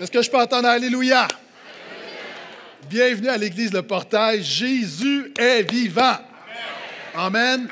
Est-ce 0.00 0.10
que 0.10 0.22
je 0.22 0.30
peux 0.30 0.38
entendre 0.38 0.66
Alléluia? 0.66 1.28
Bienvenue 2.88 3.28
à 3.28 3.36
l'Église 3.36 3.70
Le 3.70 3.82
Portail. 3.82 4.42
Jésus 4.42 5.30
est 5.36 5.70
vivant. 5.70 6.16
Amen. 7.14 7.68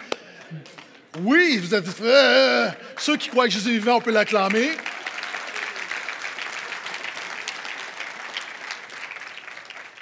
Oui, 1.23 1.57
vous 1.57 1.75
êtes. 1.75 1.87
euh, 2.03 2.69
ceux 2.99 3.17
qui 3.17 3.31
croient 3.31 3.47
que 3.47 3.53
Jésus 3.55 3.71
est 3.71 3.79
vivant, 3.79 3.97
on 3.97 4.01
peut 4.03 4.11
l'acclamer. 4.11 4.73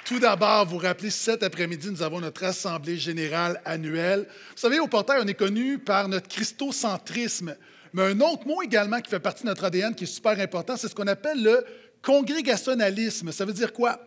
Tout 0.03 0.19
d'abord, 0.19 0.65
vous 0.65 0.79
rappelez, 0.79 1.11
cet 1.11 1.43
après-midi, 1.43 1.89
nous 1.89 2.01
avons 2.01 2.19
notre 2.19 2.43
Assemblée 2.43 2.97
générale 2.97 3.61
annuelle. 3.63 4.25
Vous 4.27 4.57
savez, 4.57 4.81
au 4.81 4.87
portail, 4.87 5.21
on 5.23 5.27
est 5.27 5.33
connu 5.33 5.79
par 5.79 6.09
notre 6.09 6.27
christocentrisme. 6.27 7.55
Mais 7.93 8.03
un 8.03 8.19
autre 8.19 8.45
mot 8.45 8.61
également 8.61 8.99
qui 8.99 9.09
fait 9.09 9.19
partie 9.19 9.43
de 9.43 9.47
notre 9.47 9.63
ADN 9.63 9.95
qui 9.95 10.03
est 10.03 10.07
super 10.07 10.37
important, 10.39 10.75
c'est 10.75 10.89
ce 10.89 10.95
qu'on 10.95 11.07
appelle 11.07 11.41
le 11.41 11.65
congrégationalisme. 12.07 13.33
Ça 13.33 13.43
veut 13.43 13.51
dire 13.51 13.73
quoi? 13.73 13.99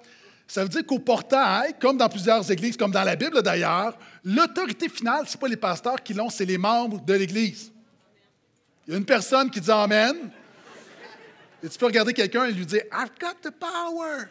Ça 0.48 0.62
veut 0.62 0.70
dire 0.70 0.86
qu'au 0.86 0.98
portail, 0.98 1.74
comme 1.78 1.98
dans 1.98 2.08
plusieurs 2.08 2.50
églises, 2.50 2.76
comme 2.76 2.90
dans 2.90 3.04
la 3.04 3.14
Bible 3.14 3.42
d'ailleurs, 3.42 3.96
l'autorité 4.24 4.88
finale, 4.88 5.26
ce 5.26 5.36
n'est 5.36 5.40
pas 5.40 5.48
les 5.48 5.56
pasteurs 5.56 6.02
qui 6.02 6.14
l'ont, 6.14 6.30
c'est 6.30 6.46
les 6.46 6.56
membres 6.56 7.04
de 7.04 7.12
l'Église. 7.12 7.70
Il 8.86 8.92
y 8.92 8.94
a 8.94 8.98
une 8.98 9.04
personne 9.04 9.50
qui 9.50 9.60
dit 9.60 9.70
Amen. 9.70 10.16
Et 11.62 11.68
tu 11.68 11.78
peux 11.78 11.86
regarder 11.86 12.14
quelqu'un 12.14 12.46
et 12.46 12.52
lui 12.52 12.64
dire 12.64 12.82
I've 12.90 13.10
got 13.20 13.34
the 13.42 13.52
power. 13.52 14.28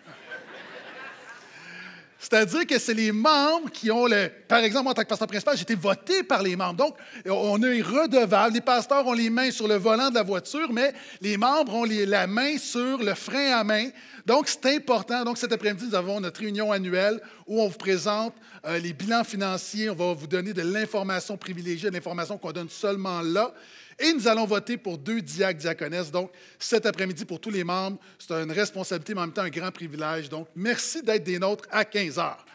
C'est-à-dire 2.21 2.67
que 2.67 2.77
c'est 2.77 2.93
les 2.93 3.13
membres 3.13 3.71
qui 3.71 3.89
ont 3.89 4.05
le. 4.05 4.29
Par 4.47 4.59
exemple, 4.59 4.89
en 4.89 4.93
tant 4.93 5.03
que 5.03 5.07
pasteur 5.07 5.27
principal, 5.27 5.55
j'ai 5.55 5.63
été 5.63 5.75
voté 5.75 6.21
par 6.21 6.43
les 6.43 6.57
membres. 6.57 6.75
Donc, 6.75 6.97
on 7.25 7.61
est 7.63 7.81
redevable. 7.81 8.55
Les 8.55 8.61
pasteurs 8.61 9.07
ont 9.07 9.13
les 9.13 9.29
mains 9.29 9.51
sur 9.51 9.69
le 9.69 9.75
volant 9.75 10.09
de 10.09 10.15
la 10.15 10.23
voiture, 10.23 10.73
mais 10.73 10.93
les 11.21 11.37
membres 11.37 11.73
ont 11.73 11.85
les- 11.85 12.05
la 12.05 12.27
main 12.27 12.57
sur 12.57 12.97
le 12.97 13.13
frein 13.15 13.53
à 13.53 13.63
main. 13.63 13.87
Donc, 14.25 14.49
c'est 14.49 14.65
important. 14.75 15.23
Donc, 15.23 15.37
cet 15.37 15.53
après-midi, 15.53 15.85
nous 15.87 15.95
avons 15.95 16.19
notre 16.19 16.41
réunion 16.41 16.73
annuelle 16.73 17.21
où 17.47 17.61
on 17.61 17.69
vous 17.69 17.77
présente 17.77 18.33
euh, 18.65 18.77
les 18.79 18.91
bilans 18.91 19.23
financiers. 19.23 19.89
On 19.89 19.95
va 19.95 20.13
vous 20.13 20.27
donner 20.27 20.51
de 20.51 20.61
l'information 20.61 21.37
privilégiée, 21.37 21.89
de 21.89 21.95
l'information 21.95 22.37
qu'on 22.37 22.51
donne 22.51 22.69
seulement 22.69 23.21
là. 23.21 23.53
Et 23.99 24.13
nous 24.13 24.27
allons 24.27 24.45
voter 24.45 24.77
pour 24.77 24.97
deux 24.97 25.21
diacres, 25.21 25.59
diaconesses. 25.59 26.09
Donc, 26.09 26.31
cet 26.57 26.85
après-midi, 26.85 27.25
pour 27.25 27.39
tous 27.39 27.49
les 27.49 27.63
membres, 27.63 27.99
c'est 28.17 28.33
une 28.33 28.51
responsabilité, 28.51 29.13
mais 29.13 29.21
en 29.21 29.25
même 29.25 29.33
temps 29.33 29.41
un 29.41 29.49
grand 29.49 29.71
privilège. 29.71 30.29
Donc, 30.29 30.47
merci 30.55 31.03
d'être 31.03 31.23
des 31.23 31.37
nôtres 31.37 31.67
à 31.69 31.83
15 31.83 32.17
heures. 32.17 32.45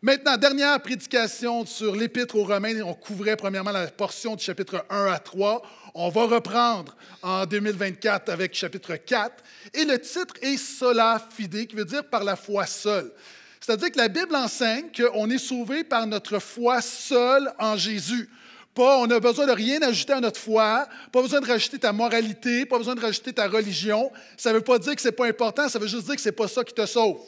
Maintenant, 0.00 0.36
dernière 0.36 0.80
prédication 0.82 1.64
sur 1.64 1.96
l'Épître 1.96 2.36
aux 2.36 2.44
Romains. 2.44 2.82
On 2.82 2.92
couvrait 2.92 3.36
premièrement 3.36 3.72
la 3.72 3.86
portion 3.86 4.36
du 4.36 4.44
chapitre 4.44 4.84
1 4.90 5.06
à 5.06 5.18
3. 5.18 5.62
On 5.94 6.10
va 6.10 6.26
reprendre 6.26 6.94
en 7.22 7.46
2024 7.46 8.28
avec 8.28 8.54
chapitre 8.54 8.96
4. 8.96 9.42
Et 9.72 9.84
le 9.84 9.98
titre 9.98 10.34
est 10.42 10.58
Sola 10.58 11.26
Fide, 11.34 11.66
qui 11.66 11.74
veut 11.74 11.86
dire 11.86 12.04
par 12.04 12.22
la 12.22 12.36
foi 12.36 12.66
seule. 12.66 13.10
C'est-à-dire 13.58 13.90
que 13.90 13.96
la 13.96 14.08
Bible 14.08 14.36
enseigne 14.36 14.88
qu'on 14.94 15.30
est 15.30 15.38
sauvé 15.38 15.84
par 15.84 16.06
notre 16.06 16.38
foi 16.38 16.82
seule 16.82 17.50
en 17.58 17.78
Jésus. 17.78 18.28
Pas, 18.74 18.98
on 18.98 19.06
n'a 19.06 19.20
besoin 19.20 19.46
de 19.46 19.52
rien 19.52 19.80
ajouter 19.82 20.14
à 20.14 20.20
notre 20.20 20.40
foi, 20.40 20.88
pas 21.12 21.22
besoin 21.22 21.40
de 21.40 21.46
rajouter 21.46 21.78
ta 21.78 21.92
moralité, 21.92 22.66
pas 22.66 22.76
besoin 22.76 22.96
de 22.96 23.00
rajouter 23.00 23.32
ta 23.32 23.46
religion. 23.46 24.10
Ça 24.36 24.50
ne 24.50 24.56
veut 24.56 24.64
pas 24.64 24.78
dire 24.80 24.96
que 24.96 25.00
ce 25.00 25.08
n'est 25.08 25.12
pas 25.12 25.26
important, 25.26 25.68
ça 25.68 25.78
veut 25.78 25.86
juste 25.86 26.06
dire 26.06 26.16
que 26.16 26.20
ce 26.20 26.28
n'est 26.28 26.34
pas 26.34 26.48
ça 26.48 26.64
qui 26.64 26.74
te 26.74 26.84
sauve. 26.84 27.20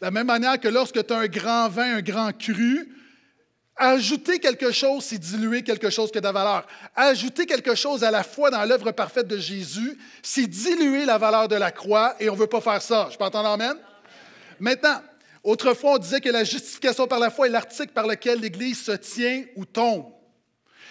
De 0.00 0.06
la 0.06 0.12
même 0.12 0.26
manière 0.26 0.60
que 0.60 0.68
lorsque 0.68 1.04
tu 1.04 1.12
as 1.12 1.18
un 1.18 1.26
grand 1.26 1.68
vin, 1.68 1.96
un 1.96 2.00
grand 2.00 2.36
cru, 2.36 2.88
ajouter 3.76 4.38
quelque 4.38 4.70
chose, 4.70 5.04
c'est 5.04 5.18
diluer 5.18 5.62
quelque 5.62 5.90
chose 5.90 6.12
qui 6.12 6.18
a 6.18 6.20
de 6.20 6.26
la 6.26 6.32
valeur. 6.32 6.66
Ajouter 6.94 7.46
quelque 7.46 7.74
chose 7.74 8.04
à 8.04 8.10
la 8.10 8.22
foi 8.22 8.50
dans 8.50 8.64
l'œuvre 8.64 8.92
parfaite 8.92 9.26
de 9.26 9.38
Jésus, 9.38 9.98
c'est 10.22 10.46
diluer 10.46 11.04
la 11.04 11.18
valeur 11.18 11.48
de 11.48 11.56
la 11.56 11.72
croix 11.72 12.14
et 12.20 12.30
on 12.30 12.34
ne 12.34 12.38
veut 12.38 12.46
pas 12.46 12.60
faire 12.60 12.82
ça. 12.82 13.08
Je 13.10 13.16
peux 13.16 13.24
entendre 13.24 13.48
Amen? 13.48 13.76
Maintenant, 14.60 15.00
autrefois, 15.42 15.94
on 15.94 15.98
disait 15.98 16.20
que 16.20 16.28
la 16.28 16.44
justification 16.44 17.08
par 17.08 17.18
la 17.18 17.30
foi 17.30 17.46
est 17.46 17.50
l'article 17.50 17.92
par 17.92 18.06
lequel 18.06 18.38
l'Église 18.40 18.82
se 18.84 18.92
tient 18.92 19.44
ou 19.56 19.64
tombe. 19.64 20.06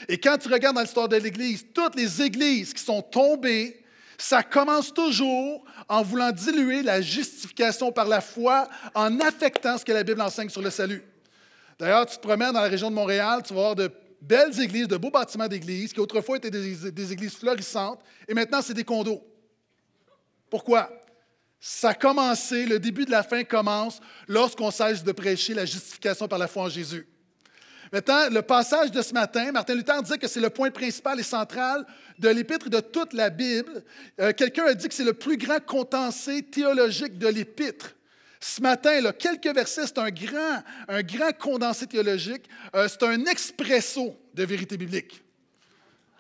Et 0.08 0.18
quand 0.18 0.38
tu 0.38 0.48
regardes 0.48 0.76
dans 0.76 0.82
l'histoire 0.82 1.10
de 1.10 1.18
l'Église, 1.18 1.66
toutes 1.74 1.96
les 1.96 2.22
églises 2.22 2.74
qui 2.74 2.84
sont 2.84 3.02
tombées, 3.02 3.82
ça 4.18 4.44
commence 4.44 4.94
toujours 4.94 5.64
en 5.90 6.04
voulant 6.04 6.32
diluer 6.32 6.84
la 6.84 7.02
justification 7.02 7.92
par 7.92 8.08
la 8.08 8.22
foi, 8.22 8.70
en 8.94 9.20
affectant 9.20 9.78
ce 9.78 9.86
que 9.86 9.92
la 9.92 10.04
Bible 10.04 10.22
enseigne 10.22 10.50
sur 10.50 10.62
le 10.62 10.70
salut. 10.70 11.04
D'ailleurs, 11.80 12.06
tu 12.06 12.18
te 12.18 12.22
promènes 12.22 12.54
dans 12.54 12.62
la 12.62 12.68
région 12.68 12.92
de 12.92 12.96
Montréal, 12.96 13.42
tu 13.44 13.54
vas 13.54 13.62
voir 13.62 13.76
de 13.76 13.92
belles 14.22 14.60
églises, 14.62 14.88
de 14.88 14.98
beaux 14.98 15.10
bâtiments 15.10 15.48
d'églises 15.48 15.92
qui 15.92 16.00
autrefois 16.00 16.38
étaient 16.38 16.52
des, 16.52 17.12
églises 17.12 17.36
florissantes, 17.36 18.00
et 18.28 18.36
maintenant 18.36 18.62
c'est 18.62 18.76
des 18.76 18.84
condos. 18.84 19.24
Pourquoi? 20.50 20.92
Ça 21.60 21.90
a 21.90 21.94
commencé, 21.94 22.66
le 22.66 22.80
début 22.80 23.06
de 23.06 23.12
la 23.12 23.24
fin 23.24 23.44
commence 23.44 24.00
lorsqu'on 24.28 24.70
cesse 24.70 25.04
de 25.04 25.12
prêcher 25.12 25.54
la 25.54 25.66
justification 25.66 26.28
par 26.28 26.40
la 26.40 26.48
foi 26.48 26.64
en 26.64 26.70
Jésus. 26.70 27.08
Maintenant, 27.92 28.30
le 28.30 28.42
passage 28.42 28.90
de 28.92 29.02
ce 29.02 29.14
matin, 29.14 29.52
Martin 29.52 29.76
Luther 29.76 30.02
disait 30.02 30.18
que 30.18 30.28
c'est 30.28 30.40
le 30.40 30.50
point 30.50 30.72
principal 30.72 31.20
et 31.20 31.24
central 31.24 31.86
de 32.18 32.30
l'épître 32.30 32.70
de 32.70 32.80
toute 32.80 33.12
la 33.12 33.30
Bible. 33.30 33.84
Euh, 34.20 34.32
Quelqu'un 34.32 34.68
a 34.68 34.74
dit 34.74 34.88
que 34.88 34.94
c'est 34.94 35.04
le 35.04 35.14
plus 35.14 35.36
grand 35.38 35.60
condensé 35.60 36.42
théologique 36.42 37.18
de 37.18 37.28
l'épître. 37.28 37.94
Ce 38.40 38.62
matin, 38.62 39.12
quelques 39.12 39.54
versets, 39.54 39.88
c'est 39.88 39.98
un 39.98 40.10
grand, 40.10 40.64
un 40.88 41.02
grand 41.04 41.38
condensé 41.38 41.86
théologique. 41.86 42.46
Euh, 42.76 42.88
c'est 42.88 43.04
un 43.04 43.26
expresso 43.26 44.18
de 44.34 44.44
vérité 44.46 44.78
biblique. 44.78 45.22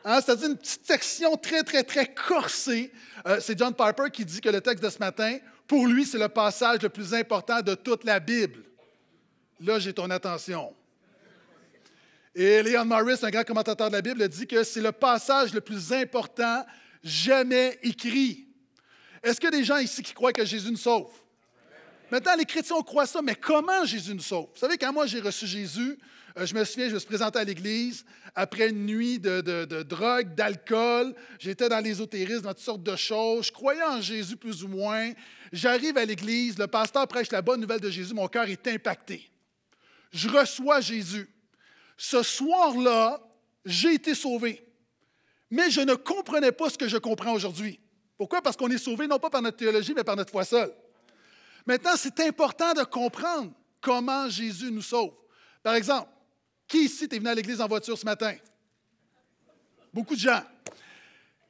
Hein, 0.03 0.19
C'est-à-dire 0.19 0.49
une 0.49 0.57
petite 0.57 0.85
section 0.85 1.37
très, 1.37 1.63
très, 1.63 1.83
très 1.83 2.13
corsée. 2.13 2.91
Euh, 3.25 3.39
c'est 3.39 3.57
John 3.57 3.73
Piper 3.73 4.11
qui 4.11 4.25
dit 4.25 4.41
que 4.41 4.49
le 4.49 4.59
texte 4.59 4.83
de 4.83 4.89
ce 4.89 4.99
matin, 4.99 5.37
pour 5.67 5.87
lui, 5.87 6.05
c'est 6.05 6.19
le 6.19 6.27
passage 6.27 6.81
le 6.81 6.89
plus 6.89 7.13
important 7.13 7.61
de 7.61 7.75
toute 7.75 8.03
la 8.03 8.19
Bible. 8.19 8.59
Là, 9.61 9.79
j'ai 9.79 9.93
ton 9.93 10.09
attention. 10.09 10.73
Et 12.33 12.63
Leon 12.63 12.85
Morris, 12.85 13.17
un 13.23 13.29
grand 13.29 13.43
commentateur 13.43 13.87
de 13.89 13.93
la 13.95 14.01
Bible, 14.01 14.27
dit 14.29 14.47
que 14.47 14.63
c'est 14.63 14.81
le 14.81 14.91
passage 14.91 15.53
le 15.53 15.61
plus 15.61 15.91
important 15.91 16.65
jamais 17.03 17.77
écrit. 17.83 18.47
Est-ce 19.21 19.39
qu'il 19.39 19.51
y 19.51 19.55
a 19.55 19.57
des 19.57 19.63
gens 19.65 19.77
ici 19.77 20.01
qui 20.01 20.13
croient 20.13 20.31
que 20.31 20.45
Jésus 20.45 20.71
nous 20.71 20.77
sauve? 20.77 21.11
Maintenant, 22.09 22.35
les 22.37 22.45
chrétiens 22.45 22.81
croient 22.81 23.05
ça, 23.05 23.21
mais 23.21 23.35
comment 23.35 23.85
Jésus 23.85 24.13
nous 24.13 24.21
sauve? 24.21 24.47
Vous 24.53 24.59
savez, 24.59 24.77
quand 24.77 24.91
moi 24.93 25.07
j'ai 25.07 25.19
reçu 25.19 25.45
Jésus, 25.47 25.97
euh, 26.37 26.45
je 26.45 26.53
me 26.55 26.63
souviens, 26.63 26.87
je 26.89 26.93
me 26.93 26.99
suis 26.99 27.07
présenté 27.07 27.39
à 27.39 27.43
l'Église 27.43 28.05
après 28.35 28.69
une 28.69 28.85
nuit 28.85 29.19
de, 29.19 29.41
de- 29.41 29.65
de 29.65 29.83
drogue, 29.83 30.33
d'alcool. 30.33 31.13
J'étais 31.39 31.67
dans 31.67 31.79
l'ésotérisme, 31.79 32.41
dans 32.43 32.53
toutes 32.53 32.63
sortes 32.63 32.83
de 32.83 32.95
choses. 32.95 33.47
Je 33.47 33.51
croyais 33.51 33.83
en 33.83 33.99
Jésus 34.01 34.37
plus 34.37 34.63
ou 34.63 34.69
moins. 34.69 35.11
J'arrive 35.51 35.97
à 35.97 36.05
l'Église, 36.05 36.57
le 36.57 36.67
pasteur 36.67 37.07
prêche 37.07 37.31
la 37.31 37.41
bonne 37.41 37.59
nouvelle 37.59 37.81
de 37.81 37.89
Jésus, 37.89 38.13
mon 38.13 38.27
cœur 38.29 38.47
est 38.47 38.65
impacté. 38.67 39.29
Je 40.13 40.29
reçois 40.29 40.79
Jésus. 40.79 41.29
Ce 41.97 42.23
soir-là, 42.23 43.21
j'ai 43.65 43.93
été 43.93 44.15
sauvé. 44.15 44.65
Mais 45.49 45.69
je 45.69 45.81
ne 45.81 45.95
comprenais 45.95 46.51
pas 46.51 46.69
ce 46.69 46.77
que 46.77 46.87
je 46.87 46.97
comprends 46.97 47.33
aujourd'hui. 47.33 47.79
Pourquoi? 48.17 48.41
Parce 48.41 48.55
qu'on 48.55 48.69
est 48.69 48.77
sauvé 48.77 49.07
non 49.07 49.19
pas 49.19 49.29
par 49.29 49.41
notre 49.41 49.57
théologie, 49.57 49.93
mais 49.93 50.03
par 50.03 50.15
notre 50.15 50.31
foi 50.31 50.45
seule. 50.45 50.73
Maintenant, 51.65 51.95
c'est 51.95 52.19
important 52.21 52.73
de 52.73 52.83
comprendre 52.83 53.51
comment 53.81 54.29
Jésus 54.29 54.71
nous 54.71 54.81
sauve. 54.81 55.13
Par 55.61 55.75
exemple, 55.75 56.09
qui 56.67 56.85
ici 56.85 57.03
est 57.03 57.17
venu 57.17 57.27
à 57.27 57.35
l'église 57.35 57.59
en 57.59 57.67
voiture 57.67 57.97
ce 57.97 58.05
matin? 58.05 58.35
Beaucoup 59.93 60.15
de 60.15 60.19
gens. 60.19 60.41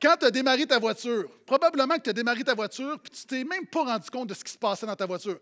Quand 0.02 0.16
tu 0.19 0.25
as 0.25 0.31
démarré 0.31 0.66
ta 0.66 0.79
voiture, 0.79 1.29
probablement 1.46 1.96
que 1.97 2.02
tu 2.02 2.09
as 2.09 2.13
démarré 2.13 2.44
ta 2.44 2.56
voiture, 2.56 3.00
puis 3.00 3.12
tu 3.12 3.25
t'es 3.25 3.44
même 3.44 3.68
pas 3.68 3.84
rendu 3.84 4.09
compte 4.09 4.29
de 4.29 4.34
ce 4.34 4.44
qui 4.44 4.52
se 4.52 4.58
passait 4.58 4.88
dans 4.88 4.96
ta 4.96 5.06
voiture. 5.06 5.40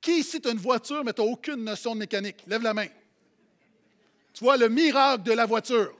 Qui 0.00 0.20
ici 0.20 0.40
a 0.42 0.48
une 0.48 0.58
voiture, 0.58 1.04
mais 1.04 1.12
tu 1.12 1.20
n'as 1.20 1.28
aucune 1.28 1.62
notion 1.62 1.94
de 1.94 2.00
mécanique? 2.00 2.42
Lève 2.46 2.62
la 2.62 2.72
main. 2.72 2.86
Tu 4.38 4.44
vois 4.44 4.56
le 4.56 4.68
miracle 4.68 5.24
de 5.24 5.32
la 5.32 5.46
voiture. 5.46 5.92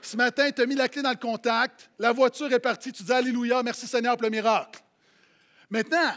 Ce 0.00 0.16
matin, 0.16 0.50
tu 0.50 0.62
as 0.62 0.66
mis 0.66 0.74
la 0.74 0.88
clé 0.88 1.02
dans 1.02 1.10
le 1.10 1.16
contact, 1.16 1.90
la 1.98 2.10
voiture 2.10 2.50
est 2.50 2.58
partie, 2.58 2.90
tu 2.90 3.02
dis 3.02 3.12
Alléluia, 3.12 3.62
merci 3.62 3.86
Seigneur 3.86 4.16
pour 4.16 4.22
le 4.22 4.30
miracle. 4.30 4.80
Maintenant, 5.68 6.14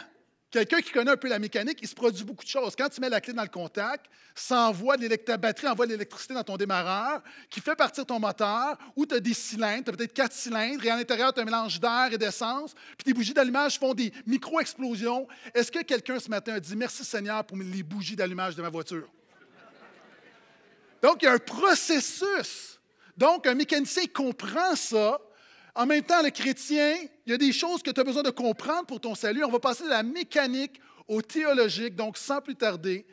quelqu'un 0.50 0.80
qui 0.80 0.92
connaît 0.92 1.12
un 1.12 1.18
peu 1.18 1.28
la 1.28 1.38
mécanique, 1.38 1.80
il 1.81 1.88
se 1.89 1.95
produit 1.95 2.24
beaucoup 2.24 2.45
de 2.45 2.50
choses. 2.50 2.78
Quand 2.78 2.88
tu 2.88 3.01
mets 3.01 3.10
la 3.10 3.19
clé 3.19 3.34
dans 3.34 3.44
le 3.44 3.50
contact, 3.50 4.06
ça 4.34 4.69
envoie 4.69 4.95
ta 4.98 5.36
batterie 5.36 5.68
envoie 5.68 5.86
de 5.86 5.92
l'électricité 5.92 6.34
dans 6.34 6.45
ton 6.45 6.56
démarreur 6.56 7.22
qui 7.50 7.60
fait 7.60 7.75
partir 7.75 8.06
ton 8.06 8.22
moteur, 8.22 8.78
ou 8.95 9.06
tu 9.06 9.16
as 9.16 9.19
des 9.19 9.34
cylindres, 9.34 9.84
tu 9.84 9.89
as 9.89 9.94
peut-être 9.98 10.13
quatre 10.13 10.31
cylindres, 10.31 10.86
et 10.86 10.89
à 10.89 10.95
l'intérieur, 10.95 11.34
tu 11.34 11.42
as 11.42 11.44
un 11.44 11.45
mélange 11.45 11.78
d'air 11.78 12.07
et 12.13 12.18
d'essence, 12.18 12.74
puis 12.98 13.04
tes 13.04 13.13
bougies 13.13 13.34
d'allumage 13.34 13.78
font 13.78 13.94
des 13.94 14.13
micro-explosions. 14.25 15.28
Est-ce 15.54 15.74
que 15.74 15.84
quelqu'un 15.84 16.19
ce 16.19 16.30
matin 16.30 16.54
a 16.54 16.60
dit 16.62 16.78
Merci 16.78 17.04
Seigneur 17.04 17.44
pour 17.44 17.57
les 17.57 17.84
bougies 17.84 18.16
d'allumage 18.16 18.56
de 18.56 18.62
ma 18.62 18.69
voiture? 18.69 19.10
Donc, 21.01 21.22
il 21.22 21.25
y 21.25 21.28
a 21.28 21.34
un 21.34 21.40
processus. 21.40 22.80
Donc, 23.16 23.48
un 23.48 23.56
mécanicien 23.56 24.04
comprend 24.13 24.75
ça. 24.75 25.19
En 25.75 25.86
même 25.86 26.04
temps, 26.04 26.22
le 26.22 26.30
chrétien, 26.30 26.96
il 27.25 27.31
y 27.31 27.34
a 27.34 27.38
des 27.38 27.51
choses 27.51 27.81
que 27.81 27.92
tu 27.92 28.00
as 28.00 28.04
besoin 28.04 28.24
de 28.24 28.31
comprendre 28.31 28.86
pour 28.86 29.00
ton 29.00 29.16
salut. 29.16 29.44
On 29.44 29.51
va 29.51 29.60
passer 29.60 29.84
de 29.84 29.90
la 29.90 30.04
mécanique 30.04 30.80
au 31.07 31.22
théologique, 31.22 31.96
donc 31.96 32.18
sans 32.18 32.42
plus 32.42 32.56
tarder, 32.56 33.06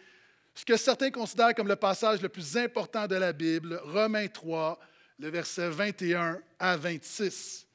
ce 0.54 0.64
que 0.64 0.76
certains 0.76 1.10
considèrent 1.10 1.54
comme 1.54 1.68
le 1.68 1.76
passage 1.76 2.20
le 2.22 2.28
plus 2.28 2.56
important 2.56 3.06
de 3.06 3.14
la 3.14 3.32
Bible, 3.32 3.80
Romains 3.84 4.28
3, 4.28 4.78
le 5.18 5.28
verset 5.28 5.68
21 5.68 6.40
à 6.58 6.76
26. 6.76 7.66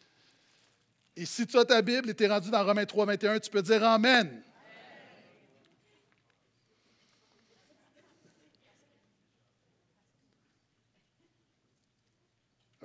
Et 1.15 1.25
si 1.25 1.45
tu 1.45 1.57
as 1.57 1.65
ta 1.65 1.81
Bible 1.81 2.09
et 2.09 2.13
tu 2.13 2.23
es 2.23 2.27
rendu 2.27 2.49
dans 2.49 2.63
Romains 2.63 2.85
3, 2.85 3.05
21, 3.05 3.39
tu 3.39 3.49
peux 3.49 3.61
dire 3.61 3.83
Amen. 3.83 4.43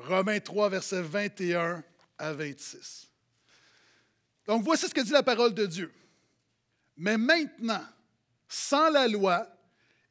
Romains 0.07 0.41
3, 0.41 0.69
versets 0.71 1.03
21 1.03 1.83
à 2.19 2.33
26. 2.33 3.09
Donc 4.47 4.63
voici 4.63 4.87
ce 4.89 4.95
que 4.95 5.01
dit 5.01 5.11
la 5.11 5.23
parole 5.23 5.55
de 5.55 5.67
Dieu. 5.67 5.93
Mais 6.97 7.19
maintenant, 7.19 7.85
sans 8.49 8.91
la 8.91 9.09
loi, 9.09 9.49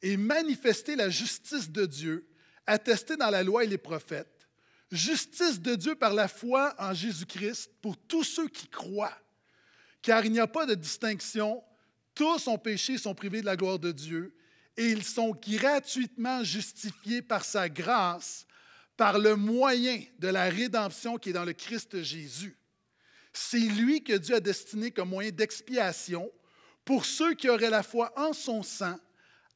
est 0.02 0.16
manifestée 0.16 0.94
la 0.94 1.08
justice 1.08 1.70
de 1.70 1.86
Dieu, 1.86 2.28
attestée 2.66 3.16
dans 3.16 3.30
la 3.30 3.42
loi 3.42 3.64
et 3.64 3.66
les 3.66 3.78
prophètes, 3.78 4.46
justice 4.90 5.60
de 5.60 5.74
Dieu 5.74 5.94
par 5.94 6.14
la 6.14 6.28
foi 6.28 6.74
en 6.78 6.92
Jésus-Christ 6.94 7.70
pour 7.80 7.96
tous 7.96 8.24
ceux 8.24 8.48
qui 8.48 8.68
croient. 8.68 9.16
Car 10.02 10.24
il 10.24 10.32
n'y 10.32 10.40
a 10.40 10.46
pas 10.46 10.66
de 10.66 10.74
distinction, 10.74 11.62
tous 12.14 12.46
ont 12.46 12.58
péché 12.58 12.94
et 12.94 12.98
sont 12.98 13.14
privés 13.14 13.40
de 13.40 13.46
la 13.46 13.56
gloire 13.56 13.78
de 13.78 13.90
Dieu, 13.90 14.34
et 14.76 14.90
ils 14.90 15.04
sont 15.04 15.30
gratuitement 15.30 16.44
justifiés 16.44 17.22
par 17.22 17.44
sa 17.44 17.68
grâce, 17.68 18.46
par 18.96 19.18
le 19.18 19.36
moyen 19.36 20.02
de 20.18 20.28
la 20.28 20.48
rédemption 20.48 21.18
qui 21.18 21.30
est 21.30 21.34
dans 21.34 21.44
le 21.44 21.52
Christ 21.52 22.02
Jésus. 22.02 22.56
C'est 23.32 23.58
lui 23.58 24.02
que 24.02 24.14
Dieu 24.14 24.36
a 24.36 24.40
destiné 24.40 24.90
comme 24.90 25.10
moyen 25.10 25.30
d'expiation 25.30 26.30
pour 26.84 27.04
ceux 27.04 27.34
qui 27.34 27.48
auraient 27.48 27.68
la 27.68 27.82
foi 27.82 28.12
en 28.16 28.32
son 28.32 28.62
sang, 28.62 28.98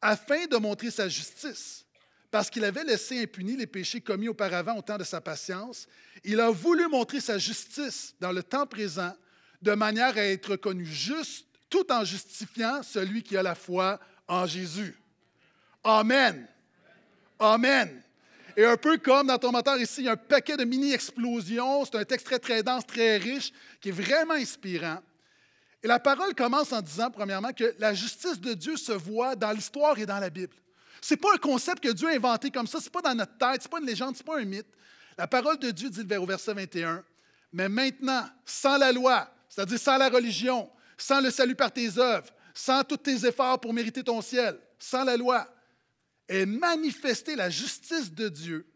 afin 0.02 0.46
de 0.46 0.56
montrer 0.56 0.90
sa 0.90 1.08
justice. 1.08 1.86
Parce 2.30 2.50
qu'il 2.50 2.64
avait 2.64 2.84
laissé 2.84 3.22
impunis 3.22 3.56
les 3.56 3.66
péchés 3.66 4.00
commis 4.00 4.28
auparavant 4.28 4.76
au 4.76 4.82
temps 4.82 4.98
de 4.98 5.04
sa 5.04 5.20
patience, 5.20 5.86
il 6.24 6.40
a 6.40 6.50
voulu 6.50 6.88
montrer 6.88 7.20
sa 7.20 7.38
justice 7.38 8.14
dans 8.20 8.32
le 8.32 8.42
temps 8.42 8.66
présent, 8.66 9.14
de 9.62 9.72
manière 9.72 10.16
à 10.16 10.24
être 10.24 10.52
reconnu 10.52 10.84
juste, 10.84 11.46
tout 11.68 11.90
en 11.92 12.04
justifiant 12.04 12.82
celui 12.82 13.22
qui 13.22 13.36
a 13.36 13.42
la 13.42 13.54
foi 13.54 13.98
en 14.26 14.46
Jésus. 14.46 14.96
Amen. 15.84 16.46
Amen. 17.38 18.02
Et 18.60 18.64
un 18.66 18.76
peu 18.76 18.98
comme 18.98 19.28
dans 19.28 19.38
ton 19.38 19.52
moteur 19.52 19.78
ici, 19.78 20.02
il 20.02 20.04
y 20.04 20.08
a 20.08 20.12
un 20.12 20.16
paquet 20.16 20.54
de 20.54 20.64
mini-explosions. 20.64 21.86
C'est 21.86 21.96
un 21.96 22.04
texte 22.04 22.26
très, 22.26 22.38
très 22.38 22.62
dense, 22.62 22.86
très 22.86 23.16
riche, 23.16 23.54
qui 23.80 23.88
est 23.88 23.92
vraiment 23.92 24.34
inspirant. 24.34 24.98
Et 25.82 25.88
la 25.88 25.98
parole 25.98 26.34
commence 26.34 26.70
en 26.70 26.82
disant, 26.82 27.10
premièrement, 27.10 27.54
que 27.54 27.74
la 27.78 27.94
justice 27.94 28.38
de 28.38 28.52
Dieu 28.52 28.76
se 28.76 28.92
voit 28.92 29.34
dans 29.34 29.52
l'histoire 29.52 29.98
et 29.98 30.04
dans 30.04 30.18
la 30.18 30.28
Bible. 30.28 30.52
Ce 31.00 31.14
n'est 31.14 31.18
pas 31.18 31.32
un 31.32 31.38
concept 31.38 31.82
que 31.82 31.88
Dieu 31.88 32.08
a 32.08 32.10
inventé 32.10 32.50
comme 32.50 32.66
ça, 32.66 32.80
ce 32.80 32.84
n'est 32.84 32.90
pas 32.90 33.00
dans 33.00 33.14
notre 33.14 33.38
tête, 33.38 33.62
ce 33.62 33.66
n'est 33.66 33.70
pas 33.70 33.80
une 33.80 33.86
légende, 33.86 34.14
ce 34.14 34.20
n'est 34.20 34.26
pas 34.26 34.38
un 34.38 34.44
mythe. 34.44 34.68
La 35.16 35.26
parole 35.26 35.58
de 35.58 35.70
Dieu 35.70 35.88
dit 35.88 36.14
au 36.14 36.26
verset 36.26 36.52
21, 36.52 37.02
Mais 37.54 37.70
maintenant, 37.70 38.28
sans 38.44 38.76
la 38.76 38.92
loi, 38.92 39.26
c'est-à-dire 39.48 39.78
sans 39.78 39.96
la 39.96 40.10
religion, 40.10 40.68
sans 40.98 41.22
le 41.22 41.30
salut 41.30 41.56
par 41.56 41.72
tes 41.72 41.96
œuvres, 41.96 42.28
sans 42.52 42.84
tous 42.84 42.98
tes 42.98 43.24
efforts 43.24 43.58
pour 43.58 43.72
mériter 43.72 44.04
ton 44.04 44.20
ciel, 44.20 44.58
sans 44.78 45.04
la 45.04 45.16
loi, 45.16 45.48
est 46.30 46.46
manifestée 46.46 47.34
la 47.34 47.50
justice 47.50 48.12
de 48.12 48.28
Dieu, 48.28 48.66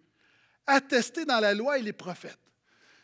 attestée 0.67 1.25
dans 1.25 1.39
la 1.39 1.55
loi 1.55 1.79
et 1.79 1.83
les 1.83 1.93
prophètes. 1.93 2.39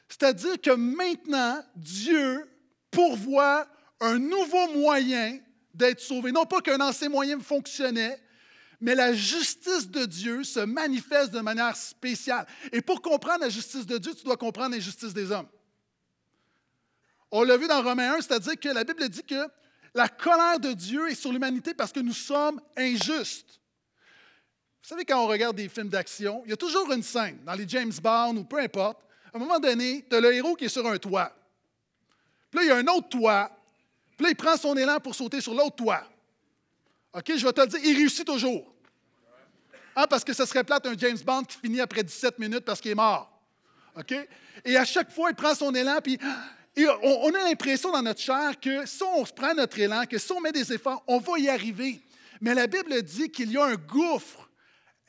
C'est-à-dire 0.09 0.61
que 0.61 0.73
maintenant, 0.73 1.65
Dieu 1.77 2.51
pourvoit 2.91 3.69
un 4.01 4.19
nouveau 4.19 4.73
moyen 4.73 5.39
d'être 5.73 6.01
sauvé. 6.01 6.33
Non 6.33 6.47
pas 6.47 6.61
qu'un 6.61 6.81
ancien 6.81 7.09
moyen 7.09 7.39
fonctionnait, 7.39 8.21
mais 8.81 8.97
la 8.97 9.15
justice 9.15 9.89
de 9.89 10.05
Dieu 10.05 10.43
se 10.43 10.61
manifeste 10.61 11.31
de 11.31 11.41
manière 11.41 11.77
spéciale. 11.77 12.47
Et 12.73 12.81
pour 12.81 13.03
comprendre 13.03 13.43
la 13.43 13.51
justice 13.51 13.87
de 13.87 13.99
Dieu, 13.99 14.15
tu 14.15 14.25
dois 14.25 14.37
comprendre 14.37 14.75
l'injustice 14.75 15.15
des 15.15 15.31
hommes. 15.31 15.49
On 17.31 17.45
l'a 17.45 17.57
vu 17.57 17.69
dans 17.69 17.81
Romains 17.81 18.15
1, 18.15 18.23
c'est-à-dire 18.23 18.59
que 18.59 18.69
la 18.71 18.83
Bible 18.83 19.09
dit 19.09 19.23
que 19.23 19.47
la 19.95 20.09
colère 20.09 20.59
de 20.59 20.73
Dieu 20.73 21.09
est 21.09 21.15
sur 21.15 21.33
l'humanité 21.33 21.73
parce 21.73 21.93
que 21.93 22.01
nous 22.01 22.15
sommes 22.15 22.61
injustes. 22.77 23.60
Vous 24.83 24.89
savez, 24.89 25.05
quand 25.05 25.23
on 25.23 25.27
regarde 25.27 25.57
des 25.57 25.69
films 25.69 25.89
d'action, 25.89 26.43
il 26.45 26.51
y 26.51 26.53
a 26.53 26.57
toujours 26.57 26.91
une 26.93 27.03
scène, 27.03 27.39
dans 27.45 27.55
les 27.55 27.69
James 27.69 27.93
Bond 28.03 28.37
ou 28.37 28.45
peu 28.45 28.59
importe, 28.59 28.99
à 29.33 29.37
un 29.37 29.41
moment 29.41 29.59
donné, 29.59 30.05
tu 30.09 30.17
as 30.17 30.21
le 30.21 30.35
héros 30.35 30.57
qui 30.57 30.65
est 30.65 30.69
sur 30.69 30.87
un 30.87 30.99
toit. 30.99 31.33
Puis 32.51 32.59
là, 32.59 32.65
il 32.65 32.69
y 32.69 32.73
a 32.73 32.77
un 32.77 32.87
autre 32.97 33.09
toit 33.09 33.51
puis 34.21 34.27
là, 34.27 34.31
il 34.33 34.37
prend 34.37 34.55
son 34.59 34.77
élan 34.77 35.01
pour 35.01 35.15
sauter 35.15 35.41
sur 35.41 35.55
l'autre 35.55 35.77
toit. 35.77 36.03
OK, 37.15 37.25
je 37.35 37.43
vais 37.43 37.55
te 37.55 37.63
le 37.63 37.69
dire, 37.69 37.81
il 37.83 37.97
réussit 37.97 38.27
toujours. 38.27 38.71
Ah, 39.97 40.07
parce 40.07 40.23
que 40.23 40.35
ce 40.35 40.45
serait 40.45 40.63
plate 40.63 40.85
un 40.85 40.93
James 40.99 41.17
Bond 41.25 41.45
qui 41.45 41.57
finit 41.57 41.81
après 41.81 42.03
17 42.03 42.39
minutes 42.39 42.67
parce 42.67 42.83
qu'il 42.83 42.91
est 42.91 42.95
mort. 42.95 43.33
OK? 43.97 44.15
Et 44.67 44.77
à 44.77 44.85
chaque 44.85 45.11
fois, 45.11 45.31
il 45.31 45.35
prend 45.35 45.55
son 45.55 45.75
élan, 45.75 46.01
puis 46.05 46.19
on, 46.77 47.33
a 47.35 47.45
l'impression 47.45 47.93
dans 47.93 48.03
notre 48.03 48.21
chair 48.21 48.61
que 48.61 48.85
si 48.85 49.03
on 49.03 49.25
prend 49.25 49.55
notre 49.55 49.79
élan, 49.79 50.05
que 50.05 50.19
si 50.19 50.31
on 50.33 50.41
met 50.43 50.53
des 50.53 50.71
efforts, 50.71 51.03
on 51.07 51.19
va 51.19 51.39
y 51.39 51.49
arriver. 51.49 52.03
Mais 52.43 52.53
la 52.53 52.67
Bible 52.67 53.01
dit 53.01 53.31
qu'il 53.31 53.51
y 53.51 53.57
a 53.57 53.65
un 53.65 53.77
gouffre 53.77 54.50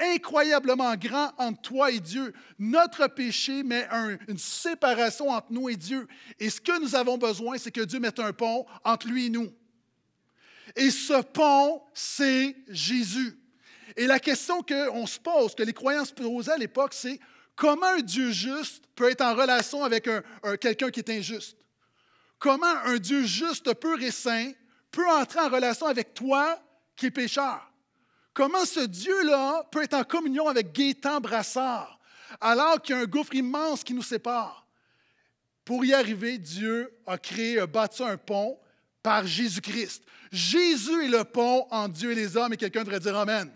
incroyablement 0.01 0.95
grand 0.95 1.31
entre 1.37 1.61
toi 1.61 1.91
et 1.91 1.99
Dieu. 1.99 2.33
Notre 2.59 3.07
péché 3.07 3.63
met 3.63 3.87
une 4.27 4.37
séparation 4.37 5.29
entre 5.29 5.51
nous 5.51 5.69
et 5.69 5.75
Dieu. 5.75 6.07
Et 6.39 6.49
ce 6.49 6.59
que 6.59 6.81
nous 6.81 6.95
avons 6.95 7.17
besoin, 7.17 7.57
c'est 7.57 7.71
que 7.71 7.81
Dieu 7.81 7.99
mette 7.99 8.19
un 8.19 8.33
pont 8.33 8.65
entre 8.83 9.07
lui 9.07 9.27
et 9.27 9.29
nous. 9.29 9.53
Et 10.75 10.89
ce 10.89 11.21
pont, 11.21 11.83
c'est 11.93 12.55
Jésus. 12.69 13.37
Et 13.97 14.07
la 14.07 14.19
question 14.19 14.63
qu'on 14.63 15.05
se 15.05 15.19
pose, 15.19 15.53
que 15.53 15.63
les 15.63 15.73
croyants 15.73 16.05
se 16.05 16.13
posaient 16.13 16.53
à 16.53 16.57
l'époque, 16.57 16.93
c'est 16.93 17.19
comment 17.55 17.87
un 17.87 18.01
Dieu 18.01 18.31
juste 18.31 18.85
peut 18.95 19.09
être 19.09 19.21
en 19.21 19.35
relation 19.35 19.83
avec 19.83 20.09
quelqu'un 20.59 20.89
qui 20.89 21.01
est 21.01 21.09
injuste? 21.09 21.57
Comment 22.39 22.75
un 22.85 22.97
Dieu 22.97 23.25
juste, 23.25 23.73
pur 23.75 24.01
et 24.01 24.11
saint, 24.11 24.51
peut 24.91 25.07
entrer 25.09 25.41
en 25.41 25.49
relation 25.49 25.85
avec 25.85 26.13
toi 26.13 26.59
qui 26.95 27.07
es 27.07 27.11
pécheur? 27.11 27.70
Comment 28.33 28.65
ce 28.65 28.81
Dieu-là 28.81 29.67
peut 29.71 29.83
être 29.83 29.93
en 29.93 30.03
communion 30.03 30.47
avec 30.47 30.71
Gaétan 30.71 31.19
Brassard 31.19 31.99
alors 32.39 32.81
qu'il 32.81 32.95
y 32.95 32.97
a 32.97 33.01
un 33.01 33.05
gouffre 33.05 33.35
immense 33.35 33.83
qui 33.83 33.93
nous 33.93 34.03
sépare? 34.03 34.65
Pour 35.65 35.83
y 35.85 35.93
arriver, 35.93 36.37
Dieu 36.37 36.91
a 37.05 37.17
créé, 37.17 37.59
a 37.59 37.67
bâti 37.67 38.03
un 38.03 38.17
pont 38.17 38.57
par 39.03 39.27
Jésus-Christ. 39.27 40.03
Jésus 40.31 41.05
est 41.05 41.09
le 41.09 41.23
pont 41.23 41.67
entre 41.69 41.93
Dieu 41.93 42.11
et 42.11 42.15
les 42.15 42.37
hommes 42.37 42.53
et 42.53 42.57
quelqu'un 42.57 42.83
devrait 42.83 42.99
dire 42.99 43.17
Amen. 43.17 43.51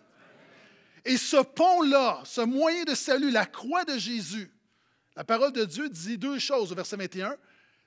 Et 1.05 1.17
ce 1.17 1.37
pont-là, 1.37 2.21
ce 2.25 2.41
moyen 2.41 2.83
de 2.83 2.95
salut, 2.95 3.31
la 3.31 3.45
croix 3.45 3.85
de 3.85 3.97
Jésus, 3.97 4.51
la 5.15 5.23
parole 5.23 5.53
de 5.53 5.63
Dieu 5.63 5.87
dit 5.87 6.17
deux 6.17 6.39
choses 6.39 6.71
au 6.71 6.75
verset 6.75 6.97
21. 6.97 7.35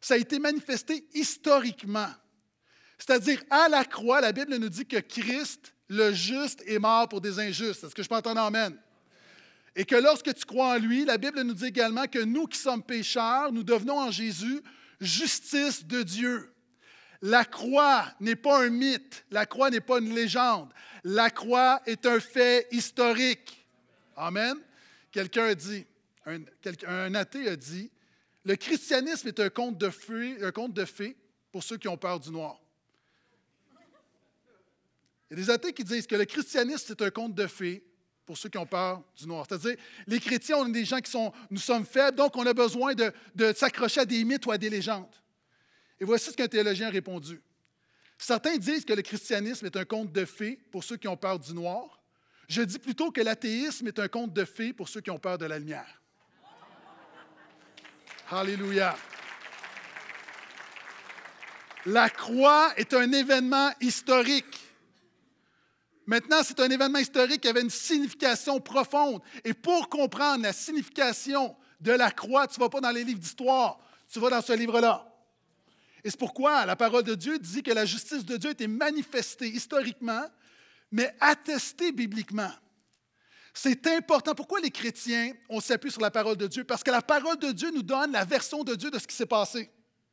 Ça 0.00 0.14
a 0.14 0.16
été 0.16 0.38
manifesté 0.38 1.06
historiquement. 1.12 2.08
C'est-à-dire, 2.96 3.42
à 3.50 3.68
la 3.68 3.84
croix, 3.84 4.20
la 4.20 4.32
Bible 4.32 4.56
nous 4.56 4.68
dit 4.68 4.86
que 4.86 4.98
Christ 4.98 5.74
le 5.88 6.12
juste 6.12 6.62
est 6.66 6.78
mort 6.78 7.08
pour 7.08 7.20
des 7.20 7.38
injustes. 7.38 7.84
Est-ce 7.84 7.94
que 7.94 8.02
je 8.02 8.08
peux 8.08 8.14
entendre 8.14 8.40
Amen? 8.40 8.76
Et 9.74 9.84
que 9.84 9.96
lorsque 9.96 10.34
tu 10.34 10.44
crois 10.44 10.74
en 10.74 10.78
lui, 10.78 11.04
la 11.04 11.18
Bible 11.18 11.40
nous 11.42 11.54
dit 11.54 11.66
également 11.66 12.06
que 12.06 12.18
nous 12.18 12.46
qui 12.46 12.58
sommes 12.58 12.82
pécheurs, 12.82 13.52
nous 13.52 13.62
devenons 13.62 13.98
en 13.98 14.10
Jésus 14.10 14.62
justice 15.00 15.84
de 15.84 16.02
Dieu. 16.02 16.52
La 17.22 17.44
croix 17.44 18.06
n'est 18.20 18.36
pas 18.36 18.64
un 18.64 18.70
mythe, 18.70 19.24
la 19.30 19.46
croix 19.46 19.70
n'est 19.70 19.80
pas 19.80 19.98
une 19.98 20.14
légende, 20.14 20.72
la 21.04 21.30
croix 21.30 21.82
est 21.86 22.06
un 22.06 22.20
fait 22.20 22.68
historique. 22.70 23.66
Amen. 24.16 24.56
Quelqu'un 25.10 25.46
a 25.46 25.54
dit, 25.54 25.86
un, 26.26 27.14
athée 27.14 27.48
a 27.48 27.56
dit, 27.56 27.90
le 28.44 28.56
christianisme 28.56 29.28
est 29.28 29.40
un 29.40 29.48
conte 29.48 29.78
de 29.78 29.90
un 30.44 30.52
conte 30.52 30.74
de 30.74 30.84
fées 30.84 31.16
pour 31.50 31.62
ceux 31.62 31.76
qui 31.76 31.88
ont 31.88 31.96
peur 31.96 32.20
du 32.20 32.30
noir. 32.30 32.60
Il 35.30 35.38
y 35.38 35.40
a 35.40 35.44
des 35.44 35.50
athées 35.50 35.72
qui 35.72 35.84
disent 35.84 36.06
que 36.06 36.16
le 36.16 36.24
christianisme, 36.24 36.84
c'est 36.86 37.02
un 37.02 37.10
conte 37.10 37.34
de 37.34 37.46
fées 37.46 37.84
pour 38.24 38.36
ceux 38.36 38.48
qui 38.48 38.58
ont 38.58 38.66
peur 38.66 39.02
du 39.16 39.26
noir. 39.26 39.46
C'est-à-dire, 39.48 39.76
les 40.06 40.20
chrétiens, 40.20 40.56
on 40.58 40.68
est 40.68 40.72
des 40.72 40.84
gens 40.84 41.00
qui 41.00 41.10
sont, 41.10 41.32
nous 41.50 41.58
sommes 41.58 41.84
faibles, 41.84 42.16
donc 42.16 42.36
on 42.36 42.46
a 42.46 42.54
besoin 42.54 42.94
de, 42.94 43.12
de 43.34 43.52
s'accrocher 43.52 44.00
à 44.00 44.04
des 44.04 44.24
mythes 44.24 44.44
ou 44.46 44.50
à 44.50 44.58
des 44.58 44.70
légendes. 44.70 45.14
Et 46.00 46.04
voici 46.04 46.30
ce 46.30 46.36
qu'un 46.36 46.46
théologien 46.46 46.88
a 46.88 46.90
répondu. 46.90 47.40
Certains 48.18 48.56
disent 48.56 48.84
que 48.84 48.92
le 48.92 49.02
christianisme 49.02 49.66
est 49.66 49.76
un 49.76 49.84
conte 49.84 50.12
de 50.12 50.24
fées 50.24 50.58
pour 50.70 50.82
ceux 50.82 50.96
qui 50.96 51.08
ont 51.08 51.16
peur 51.16 51.38
du 51.38 51.54
noir. 51.54 52.00
Je 52.48 52.62
dis 52.62 52.78
plutôt 52.78 53.10
que 53.10 53.20
l'athéisme 53.20 53.86
est 53.86 53.98
un 53.98 54.08
conte 54.08 54.32
de 54.32 54.44
fées 54.44 54.72
pour 54.72 54.88
ceux 54.88 55.00
qui 55.00 55.10
ont 55.10 55.18
peur 55.18 55.38
de 55.38 55.46
la 55.46 55.58
lumière. 55.58 56.02
Alléluia. 58.30 58.96
La 61.86 62.10
croix 62.10 62.72
est 62.76 62.92
un 62.92 63.10
événement 63.12 63.70
historique. 63.80 64.67
Maintenant, 66.08 66.40
c'est 66.42 66.58
un 66.58 66.70
événement 66.70 67.00
historique 67.00 67.42
qui 67.42 67.48
avait 67.48 67.60
une 67.60 67.68
signification 67.68 68.58
profonde. 68.60 69.20
Et 69.44 69.52
pour 69.52 69.90
comprendre 69.90 70.42
la 70.42 70.54
signification 70.54 71.54
de 71.82 71.92
la 71.92 72.10
croix, 72.10 72.46
tu 72.46 72.58
ne 72.58 72.64
vas 72.64 72.70
pas 72.70 72.80
dans 72.80 72.90
les 72.90 73.04
livres 73.04 73.20
d'histoire, 73.20 73.78
tu 74.10 74.18
vas 74.18 74.30
dans 74.30 74.40
ce 74.40 74.54
livre-là. 74.54 75.06
Et 76.02 76.08
c'est 76.08 76.18
pourquoi 76.18 76.64
la 76.64 76.76
parole 76.76 77.02
de 77.02 77.14
Dieu 77.14 77.38
dit 77.38 77.62
que 77.62 77.72
la 77.72 77.84
justice 77.84 78.24
de 78.24 78.38
Dieu 78.38 78.48
a 78.48 78.52
été 78.52 78.66
manifestée 78.66 79.48
historiquement, 79.48 80.24
mais 80.90 81.14
attestée 81.20 81.92
bibliquement. 81.92 82.52
C'est 83.52 83.86
important. 83.88 84.34
Pourquoi 84.34 84.60
les 84.60 84.70
chrétiens, 84.70 85.34
on 85.50 85.60
s'appuie 85.60 85.90
sur 85.90 86.00
la 86.00 86.10
parole 86.10 86.38
de 86.38 86.46
Dieu? 86.46 86.64
Parce 86.64 86.82
que 86.82 86.90
la 86.90 87.02
parole 87.02 87.36
de 87.36 87.52
Dieu 87.52 87.70
nous 87.70 87.82
donne 87.82 88.12
la 88.12 88.24
version 88.24 88.64
de 88.64 88.74
Dieu 88.76 88.90
de 88.90 88.98
ce 88.98 89.06
qui 89.06 89.14
s'est 89.14 89.26
passé. 89.26 89.70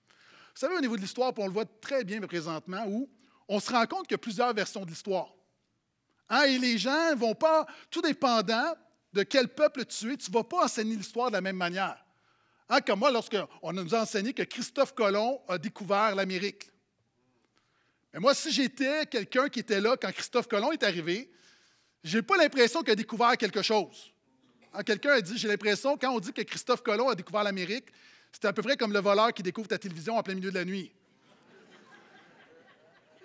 Vous 0.09 0.59
savez, 0.59 0.75
au 0.75 0.81
niveau 0.81 0.97
de 0.97 1.01
l'histoire, 1.01 1.31
on 1.37 1.47
le 1.47 1.53
voit 1.53 1.65
très 1.79 2.03
bien 2.03 2.19
présentement, 2.19 2.83
où 2.85 3.09
on 3.47 3.61
se 3.61 3.71
rend 3.71 3.85
compte 3.85 4.07
qu'il 4.07 4.15
y 4.15 4.15
a 4.15 4.17
plusieurs 4.17 4.53
versions 4.53 4.83
de 4.83 4.89
l'histoire. 4.89 5.31
Hein, 6.29 6.44
et 6.44 6.58
les 6.58 6.77
gens 6.77 7.12
ne 7.12 7.15
vont 7.15 7.36
pas, 7.36 7.65
tout 7.89 8.01
dépendant 8.01 8.75
de 9.13 9.24
quel 9.24 9.48
peuple 9.48 9.86
tu 9.86 10.13
es, 10.13 10.17
tu 10.17 10.29
ne 10.29 10.34
vas 10.36 10.44
pas 10.44 10.65
enseigner 10.65 10.96
l'histoire 10.96 11.29
de 11.29 11.34
la 11.34 11.41
même 11.41 11.55
manière. 11.55 11.98
Hein, 12.70 12.82
comme 12.82 13.00
moi, 13.00 13.12
lorsqu'on 13.12 13.74
nous 13.74 13.96
a 13.96 14.01
enseigné 14.01 14.34
que 14.34 14.44
Christophe 14.44 14.94
Colomb 14.94 15.41
a 15.48 15.58
découvert 15.58 16.15
l'Amérique. 16.15 16.70
Mais 18.13 18.20
moi, 18.20 18.34
si 18.34 18.51
j'étais 18.51 19.05
quelqu'un 19.05 19.50
qui 19.50 19.60
était 19.60 19.79
là 19.79 19.96
quand 19.98 20.12
Christophe 20.12 20.48
Colomb 20.48 20.72
est 20.72 20.84
arrivé, 20.84 21.29
je 22.03 22.17
n'ai 22.17 22.24
pas 22.24 22.38
l'impression 22.38 22.82
qu'il 22.82 22.91
a 22.91 22.96
découvert 22.96 23.38
quelque 23.38 23.62
chose. 23.62 24.12
Hein, 24.74 24.84
quelqu'un 24.84 25.12
a 25.12 25.22
dit, 25.22 25.38
j'ai 25.38 25.48
l'impression, 25.48 25.98
quand 25.98 26.12
on 26.12 26.20
dit 26.20 26.34
que 26.34 26.41
Christophe 26.41 26.82
Colomb 26.82 27.10
a 27.10 27.15
découvert 27.15 27.44
l'Amérique, 27.44 27.86
c'est 28.32 28.46
à 28.46 28.53
peu 28.53 28.62
près 28.62 28.75
comme 28.75 28.91
le 28.91 29.00
voleur 29.00 29.34
qui 29.34 29.44
découvre 29.44 29.67
ta 29.67 29.77
télévision 29.77 30.17
en 30.17 30.24
plein 30.24 30.36
milieu 30.36 30.50
de 30.50 30.58
la 30.58 30.65
nuit. 30.65 30.91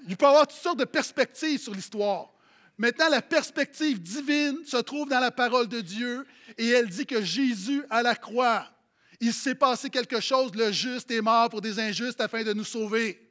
Il 0.09 0.17
peut 0.17 0.27
avoir 0.27 0.47
toutes 0.47 0.61
sortes 0.61 0.79
de 0.79 0.85
perspectives 0.85 1.61
sur 1.61 1.75
l'histoire. 1.75 2.31
Maintenant, 2.81 3.11
la 3.11 3.21
perspective 3.21 4.01
divine 4.01 4.65
se 4.65 4.79
trouve 4.79 5.07
dans 5.07 5.21
la 5.21 5.31
parole 5.31 5.69
de 5.69 5.83
Dieu 5.83 6.27
et 6.57 6.71
elle 6.71 6.89
dit 6.89 7.05
que 7.05 7.21
Jésus, 7.21 7.85
à 7.91 8.03
la 8.03 8.15
croix, 8.15 8.67
il 9.21 9.35
s'est 9.35 9.55
passé 9.55 9.91
quelque 9.91 10.19
chose, 10.19 10.55
le 10.55 10.73
juste 10.73 11.11
est 11.11 11.21
mort 11.21 11.51
pour 11.51 11.61
des 11.61 11.79
injustes 11.79 12.23
afin 12.23 12.43
de 12.43 12.55
nous 12.55 12.65
sauver. 12.65 13.31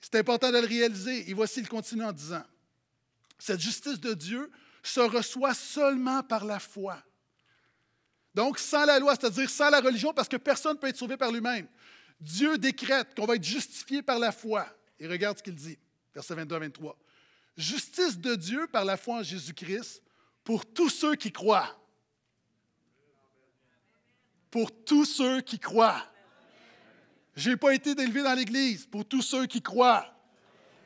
C'est 0.00 0.14
important 0.14 0.50
de 0.50 0.56
le 0.56 0.66
réaliser. 0.66 1.28
Et 1.28 1.34
voici, 1.34 1.60
il 1.60 1.68
continue 1.68 2.02
en 2.02 2.12
disant, 2.12 2.42
cette 3.38 3.60
justice 3.60 4.00
de 4.00 4.14
Dieu 4.14 4.50
se 4.82 5.00
reçoit 5.00 5.52
seulement 5.52 6.22
par 6.22 6.46
la 6.46 6.58
foi. 6.58 6.96
Donc, 8.34 8.58
sans 8.58 8.86
la 8.86 8.98
loi, 8.98 9.16
c'est-à-dire 9.20 9.50
sans 9.50 9.68
la 9.68 9.82
religion, 9.82 10.14
parce 10.14 10.30
que 10.30 10.38
personne 10.38 10.76
ne 10.76 10.78
peut 10.78 10.88
être 10.88 10.96
sauvé 10.96 11.18
par 11.18 11.30
lui-même. 11.30 11.68
Dieu 12.18 12.56
décrète 12.56 13.14
qu'on 13.14 13.26
va 13.26 13.34
être 13.34 13.44
justifié 13.44 14.00
par 14.00 14.18
la 14.18 14.32
foi. 14.32 14.66
Et 14.98 15.06
regarde 15.06 15.36
ce 15.36 15.42
qu'il 15.42 15.56
dit, 15.56 15.76
verset 16.14 16.34
22 16.34 16.56
à 16.56 16.58
23 16.60 16.98
justice 17.56 18.18
de 18.18 18.34
Dieu 18.34 18.66
par 18.66 18.84
la 18.84 18.96
foi 18.96 19.16
en 19.16 19.22
Jésus-Christ 19.22 20.02
pour 20.42 20.66
tous 20.66 20.90
ceux 20.90 21.14
qui 21.14 21.32
croient. 21.32 21.78
Pour 24.50 24.70
tous 24.84 25.04
ceux 25.04 25.40
qui 25.40 25.58
croient. 25.58 26.04
Je 27.36 27.50
n'ai 27.50 27.56
pas 27.56 27.74
été 27.74 27.90
élevé 27.90 28.22
dans 28.22 28.34
l'Église 28.34 28.86
pour 28.86 29.04
tous 29.04 29.22
ceux 29.22 29.46
qui 29.46 29.60
croient. 29.60 30.06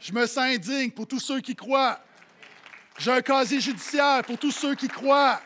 Je 0.01 0.13
me 0.13 0.27
sens 0.27 0.45
indigne 0.45 0.91
pour 0.91 1.07
tous 1.07 1.21
ceux 1.21 1.41
qui 1.41 1.55
croient. 1.55 2.01
J'ai 2.99 3.13
un 3.13 3.23
casier 3.23 3.61
judiciaire 3.61 4.25
pour 4.25 4.39
tous 4.39 4.53
ceux 4.53 4.75
qui 4.75 4.89
croient. 4.89 5.41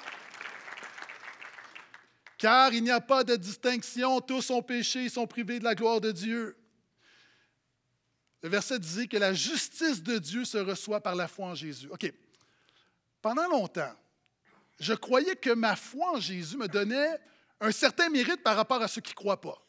Car 2.39 2.73
il 2.73 2.83
n'y 2.83 2.91
a 2.91 3.01
pas 3.01 3.25
de 3.25 3.37
distinction, 3.37 4.21
tous 4.21 4.51
ont 4.51 4.63
péché, 4.63 5.05
ils 5.05 5.11
sont 5.11 5.27
privés 5.27 5.59
de 5.59 5.65
la 5.65 5.75
gloire 5.75 6.01
de 6.01 6.11
Dieu. 6.11 6.57
Le 8.43 8.49
verset 8.49 8.79
disait 8.79 9.07
que 9.07 9.17
la 9.17 9.33
justice 9.33 10.03
de 10.03 10.19
Dieu 10.19 10.45
se 10.45 10.59
reçoit 10.59 11.01
par 11.01 11.15
la 11.15 11.29
foi 11.29 11.47
en 11.47 11.55
Jésus. 11.55 11.89
OK. 11.91 12.13
Pendant 13.21 13.49
longtemps, 13.49 13.95
je 14.81 14.95
croyais 14.95 15.37
que 15.37 15.51
ma 15.51 15.77
foi 15.77 16.17
en 16.17 16.21
Jésus 16.21 16.57
me 16.57 16.67
donnait 16.67 17.21
un 17.61 17.71
certain 17.71 18.09
mérite 18.09 18.43
par 18.43 18.57
rapport 18.57 18.83
à 18.83 18.89
ceux 18.89 19.01
qui 19.01 19.13
ne 19.13 19.17
croient 19.17 19.41
pas. 19.41 19.65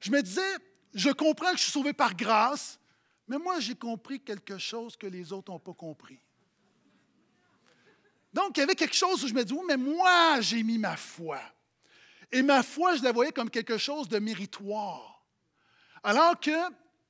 Je 0.00 0.10
me 0.10 0.22
disais, 0.22 0.56
je 0.94 1.10
comprends 1.10 1.50
que 1.50 1.58
je 1.58 1.64
suis 1.64 1.72
sauvé 1.72 1.92
par 1.92 2.16
grâce, 2.16 2.78
mais 3.28 3.36
moi, 3.36 3.60
j'ai 3.60 3.74
compris 3.74 4.20
quelque 4.20 4.56
chose 4.56 4.96
que 4.96 5.06
les 5.06 5.32
autres 5.32 5.52
n'ont 5.52 5.58
pas 5.58 5.74
compris. 5.74 6.18
Donc, 8.32 8.56
il 8.56 8.60
y 8.60 8.62
avait 8.62 8.74
quelque 8.74 8.96
chose 8.96 9.22
où 9.22 9.28
je 9.28 9.34
me 9.34 9.44
dis, 9.44 9.52
oui, 9.52 9.64
mais 9.68 9.76
moi, 9.76 10.40
j'ai 10.40 10.62
mis 10.62 10.78
ma 10.78 10.96
foi. 10.96 11.40
Et 12.32 12.42
ma 12.42 12.62
foi, 12.62 12.96
je 12.96 13.02
la 13.02 13.12
voyais 13.12 13.32
comme 13.32 13.50
quelque 13.50 13.76
chose 13.78 14.08
de 14.08 14.18
méritoire. 14.18 15.24
Alors 16.02 16.40
que 16.40 16.50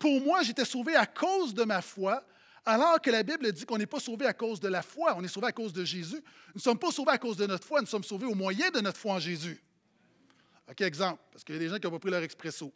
pour 0.05 0.21
moi, 0.21 0.43
j'étais 0.43 0.67
sauvé 0.67 0.95
à 0.97 1.07
cause 1.07 1.55
de 1.55 1.65
ma 1.65 1.81
foi, 1.81 2.23
alors 2.67 3.01
que 3.01 3.11
la 3.11 3.23
Bible 3.23 3.51
dit 3.53 3.65
qu'on 3.65 3.79
n'est 3.79 3.87
pas 3.87 4.01
sauvé 4.01 4.27
à 4.27 4.35
cause 4.35 4.61
de 4.61 4.69
la 4.69 4.83
foi, 4.83 5.15
on 5.17 5.25
est 5.25 5.29
sauvé 5.29 5.47
à 5.47 5.53
cause 5.53 5.73
de 5.73 5.83
Jésus. 5.83 6.23
Nous 6.49 6.57
ne 6.57 6.61
sommes 6.61 6.79
pas 6.79 6.91
sauvés 6.91 7.13
à 7.13 7.17
cause 7.17 7.39
de 7.39 7.47
notre 7.47 7.67
foi, 7.67 7.81
nous 7.81 7.87
sommes 7.87 8.05
sauvés 8.05 8.27
au 8.27 8.35
moyen 8.35 8.71
de 8.71 8.81
notre 8.81 8.99
foi 8.99 9.15
en 9.15 9.19
Jésus. 9.19 9.59
OK, 10.71 10.83
exemple, 10.83 11.23
parce 11.33 11.43
qu'il 11.43 11.55
y 11.55 11.57
a 11.57 11.59
des 11.59 11.71
gens 11.71 11.79
qui 11.79 11.87
n'ont 11.87 11.93
pas 11.93 11.99
pris 11.99 12.11
leur 12.11 12.23
expresso. 12.23 12.71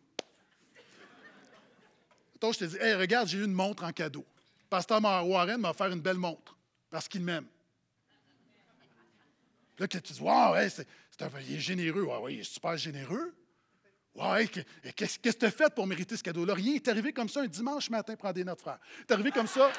Donc, 2.40 2.54
je 2.54 2.60
te 2.60 2.64
dis, 2.64 2.76
hey, 2.78 2.94
regarde, 2.94 3.28
j'ai 3.28 3.36
eu 3.36 3.44
une 3.44 3.52
montre 3.52 3.84
en 3.84 3.92
cadeau. 3.92 4.24
Pasteur 4.70 5.02
Warren 5.02 5.60
m'a 5.60 5.72
offert 5.72 5.88
une 5.88 6.00
belle 6.00 6.16
montre 6.16 6.56
parce 6.88 7.08
qu'il 7.08 7.20
m'aime. 7.20 7.46
Là, 9.78 9.86
tu 9.86 10.00
dis, 10.00 10.18
wow, 10.18 10.54
c'est, 10.70 10.88
il 11.46 11.56
est 11.56 11.60
généreux. 11.60 12.04
Ouais, 12.04 12.16
ouais, 12.20 12.34
il 12.36 12.40
est 12.40 12.44
super 12.44 12.78
généreux. 12.78 13.34
Ouais, 14.18 14.48
qu'est-ce 14.96 15.16
que 15.16 15.30
tu 15.30 15.46
as 15.46 15.50
fait 15.52 15.72
pour 15.72 15.86
mériter 15.86 16.16
ce 16.16 16.24
cadeau-là? 16.24 16.54
Rien. 16.54 16.74
Est 16.74 16.88
arrivé 16.88 17.12
comme 17.12 17.28
ça 17.28 17.42
un 17.42 17.46
dimanche 17.46 17.88
matin, 17.88 18.16
prendre 18.16 18.34
des 18.34 18.42
notes, 18.42 18.60
frère. 18.60 18.80
Est 19.00 19.12
arrivé 19.12 19.30
comme 19.30 19.46
ça. 19.46 19.70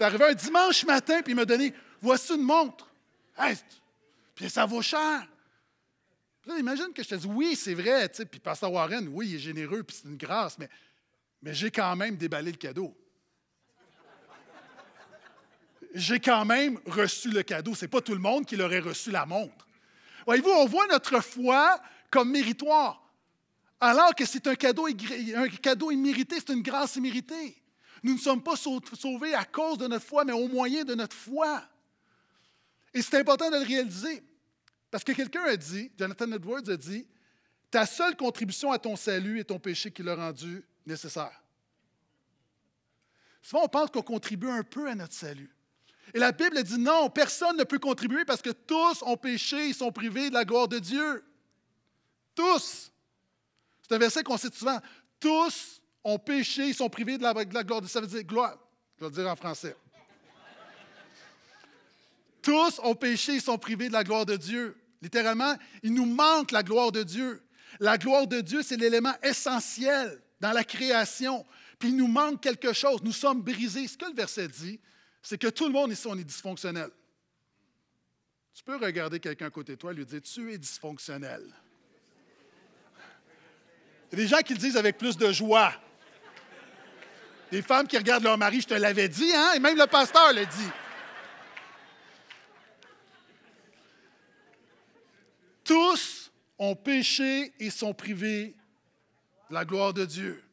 Est 0.00 0.02
arrivé 0.02 0.24
un 0.24 0.32
dimanche 0.32 0.82
matin, 0.86 1.20
puis 1.20 1.32
il 1.32 1.36
m'a 1.36 1.44
donné 1.44 1.74
Voici 2.00 2.34
une 2.34 2.42
montre. 2.42 2.90
puis 4.34 4.48
ça 4.48 4.64
vaut 4.64 4.80
cher. 4.80 5.26
là, 6.46 6.58
imagine 6.58 6.92
que 6.94 7.02
je 7.02 7.08
te 7.08 7.14
dis 7.16 7.26
Oui, 7.26 7.54
c'est 7.54 7.74
vrai. 7.74 8.08
Puis 8.08 8.40
Pasteur 8.40 8.72
Warren, 8.72 9.06
oui, 9.08 9.28
il 9.28 9.34
est 9.34 9.38
généreux, 9.38 9.82
puis 9.82 9.96
c'est 10.00 10.08
une 10.08 10.16
grâce, 10.16 10.58
mais, 10.58 10.70
mais 11.42 11.52
j'ai 11.52 11.70
quand 11.70 11.94
même 11.96 12.16
déballé 12.16 12.50
le 12.50 12.56
cadeau. 12.56 12.96
J'ai 15.94 16.18
quand 16.18 16.46
même 16.46 16.80
reçu 16.86 17.30
le 17.30 17.42
cadeau. 17.42 17.74
Ce 17.74 17.84
n'est 17.84 17.88
pas 17.88 18.00
tout 18.00 18.14
le 18.14 18.20
monde 18.20 18.46
qui 18.46 18.56
l'aurait 18.56 18.80
reçu 18.80 19.10
la 19.10 19.26
montre. 19.26 19.63
Voyez-vous, 20.26 20.50
on 20.50 20.66
voit 20.66 20.86
notre 20.86 21.20
foi 21.20 21.80
comme 22.10 22.30
méritoire, 22.30 23.02
alors 23.80 24.14
que 24.14 24.24
c'est 24.24 24.46
un 24.46 24.54
cadeau, 24.54 24.88
immérité, 25.90 26.36
c'est 26.38 26.52
une 26.52 26.62
grâce 26.62 26.96
imméritée. 26.96 27.60
Nous 28.02 28.14
ne 28.14 28.18
sommes 28.18 28.42
pas 28.42 28.56
sauvés 28.56 29.34
à 29.34 29.44
cause 29.44 29.78
de 29.78 29.86
notre 29.86 30.06
foi, 30.06 30.24
mais 30.24 30.32
au 30.32 30.48
moyen 30.48 30.84
de 30.84 30.94
notre 30.94 31.16
foi. 31.16 31.62
Et 32.92 33.02
c'est 33.02 33.18
important 33.18 33.50
de 33.50 33.56
le 33.56 33.64
réaliser. 33.64 34.22
Parce 34.90 35.02
que 35.02 35.12
quelqu'un 35.12 35.44
a 35.44 35.56
dit, 35.56 35.90
Jonathan 35.98 36.30
Edwards 36.32 36.68
a 36.68 36.76
dit, 36.76 37.06
ta 37.70 37.84
seule 37.84 38.16
contribution 38.16 38.70
à 38.70 38.78
ton 38.78 38.94
salut 38.94 39.40
est 39.40 39.44
ton 39.44 39.58
péché 39.58 39.90
qui 39.90 40.02
l'a 40.02 40.14
rendu 40.14 40.64
nécessaire. 40.86 41.42
Souvent, 43.42 43.64
on 43.64 43.68
pense 43.68 43.90
qu'on 43.90 44.02
contribue 44.02 44.48
un 44.48 44.62
peu 44.62 44.88
à 44.88 44.94
notre 44.94 45.14
salut. 45.14 45.54
Et 46.12 46.18
la 46.18 46.32
Bible 46.32 46.62
dit 46.62 46.78
non, 46.78 47.08
personne 47.08 47.56
ne 47.56 47.64
peut 47.64 47.78
contribuer 47.78 48.24
parce 48.24 48.42
que 48.42 48.50
tous 48.50 49.02
ont 49.02 49.16
péché, 49.16 49.68
ils 49.68 49.74
sont 49.74 49.90
privés 49.90 50.28
de 50.28 50.34
la 50.34 50.44
gloire 50.44 50.68
de 50.68 50.78
Dieu. 50.78 51.24
Tous. 52.34 52.92
C'est 53.82 53.94
un 53.94 53.98
verset 53.98 54.22
qu'on 54.22 54.36
cite 54.36 54.54
souvent. 54.54 54.78
Tous 55.18 55.80
ont 56.02 56.18
péché, 56.18 56.68
ils 56.68 56.74
sont 56.74 56.88
privés 56.88 57.16
de 57.16 57.22
la, 57.22 57.32
gloire 57.44 57.80
de 57.80 57.86
Dieu. 57.86 57.92
Ça 57.92 58.00
veut 58.00 58.06
dire 58.06 58.24
gloire. 58.24 58.58
Je 58.96 59.04
vais 59.04 59.10
le 59.10 59.16
dire 59.16 59.28
en 59.28 59.36
français. 59.36 59.76
Tous 62.42 62.78
ont 62.82 62.94
péché, 62.94 63.34
ils 63.34 63.40
sont 63.40 63.56
privés 63.56 63.88
de 63.88 63.94
la 63.94 64.04
gloire 64.04 64.26
de 64.26 64.36
Dieu. 64.36 64.76
Littéralement, 65.00 65.54
il 65.82 65.94
nous 65.94 66.04
manque 66.04 66.50
la 66.50 66.62
gloire 66.62 66.92
de 66.92 67.02
Dieu. 67.02 67.42
La 67.80 67.98
gloire 67.98 68.26
de 68.26 68.40
Dieu, 68.40 68.62
c'est 68.62 68.76
l'élément 68.76 69.14
essentiel 69.22 70.22
dans 70.40 70.52
la 70.52 70.62
création. 70.62 71.44
Puis 71.78 71.88
il 71.88 71.96
nous 71.96 72.06
manque 72.06 72.42
quelque 72.42 72.72
chose. 72.72 73.02
Nous 73.02 73.12
sommes 73.12 73.42
brisés. 73.42 73.88
Ce 73.88 73.96
que 73.96 74.04
le 74.04 74.14
verset 74.14 74.48
dit, 74.48 74.78
c'est 75.24 75.38
que 75.38 75.48
tout 75.48 75.66
le 75.66 75.72
monde 75.72 75.90
ici, 75.90 76.06
on 76.06 76.16
est 76.18 76.22
dysfonctionnel. 76.22 76.90
Tu 78.52 78.62
peux 78.62 78.76
regarder 78.76 79.18
quelqu'un 79.18 79.46
à 79.46 79.50
côté 79.50 79.72
de 79.72 79.78
toi 79.78 79.92
et 79.92 79.94
lui 79.94 80.04
dire 80.04 80.20
Tu 80.20 80.52
es 80.52 80.58
dysfonctionnel. 80.58 81.42
Il 84.12 84.18
y 84.18 84.20
a 84.20 84.24
des 84.24 84.28
gens 84.28 84.42
qui 84.42 84.52
le 84.52 84.58
disent 84.58 84.76
avec 84.76 84.98
plus 84.98 85.16
de 85.16 85.32
joie. 85.32 85.72
Des 87.50 87.62
femmes 87.62 87.88
qui 87.88 87.96
regardent 87.96 88.24
leur 88.24 88.36
mari, 88.36 88.60
je 88.60 88.66
te 88.68 88.74
l'avais 88.74 89.08
dit, 89.08 89.32
hein? 89.34 89.54
Et 89.56 89.60
même 89.60 89.78
le 89.78 89.86
pasteur 89.86 90.30
l'a 90.34 90.44
dit. 90.44 90.70
Tous 95.64 96.30
ont 96.58 96.76
péché 96.76 97.54
et 97.58 97.70
sont 97.70 97.94
privés 97.94 98.54
de 99.48 99.54
la 99.54 99.64
gloire 99.64 99.94
de 99.94 100.04
Dieu. 100.04 100.43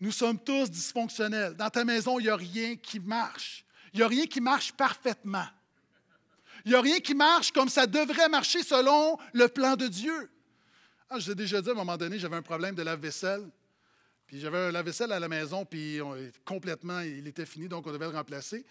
Nous 0.00 0.12
sommes 0.12 0.38
tous 0.38 0.70
dysfonctionnels. 0.70 1.54
Dans 1.54 1.70
ta 1.70 1.84
maison, 1.84 2.18
il 2.18 2.24
n'y 2.24 2.28
a 2.28 2.36
rien 2.36 2.76
qui 2.76 3.00
marche. 3.00 3.64
Il 3.92 3.98
n'y 3.98 4.04
a 4.04 4.08
rien 4.08 4.26
qui 4.26 4.40
marche 4.40 4.72
parfaitement. 4.72 5.46
Il 6.64 6.70
n'y 6.70 6.76
a 6.76 6.80
rien 6.80 7.00
qui 7.00 7.14
marche 7.14 7.52
comme 7.52 7.68
ça 7.68 7.86
devrait 7.86 8.28
marcher 8.28 8.62
selon 8.62 9.18
le 9.32 9.48
plan 9.48 9.76
de 9.76 9.88
Dieu. 9.88 10.30
Ah, 11.10 11.18
je 11.18 11.26
vous 11.26 11.32
ai 11.32 11.34
déjà 11.34 11.62
dit 11.62 11.68
à 11.68 11.72
un 11.72 11.76
moment 11.76 11.96
donné, 11.96 12.18
j'avais 12.18 12.36
un 12.36 12.42
problème 12.42 12.74
de 12.74 12.82
lave-vaisselle. 12.82 13.48
Puis 14.26 14.40
j'avais 14.40 14.58
un 14.58 14.70
lave-vaisselle 14.70 15.10
à 15.10 15.18
la 15.18 15.28
maison, 15.28 15.64
puis 15.64 15.98
complètement, 16.44 17.00
il 17.00 17.26
était 17.26 17.46
fini, 17.46 17.66
donc 17.66 17.86
on 17.86 17.92
devait 17.92 18.08
le 18.10 18.16
remplacer. 18.16 18.66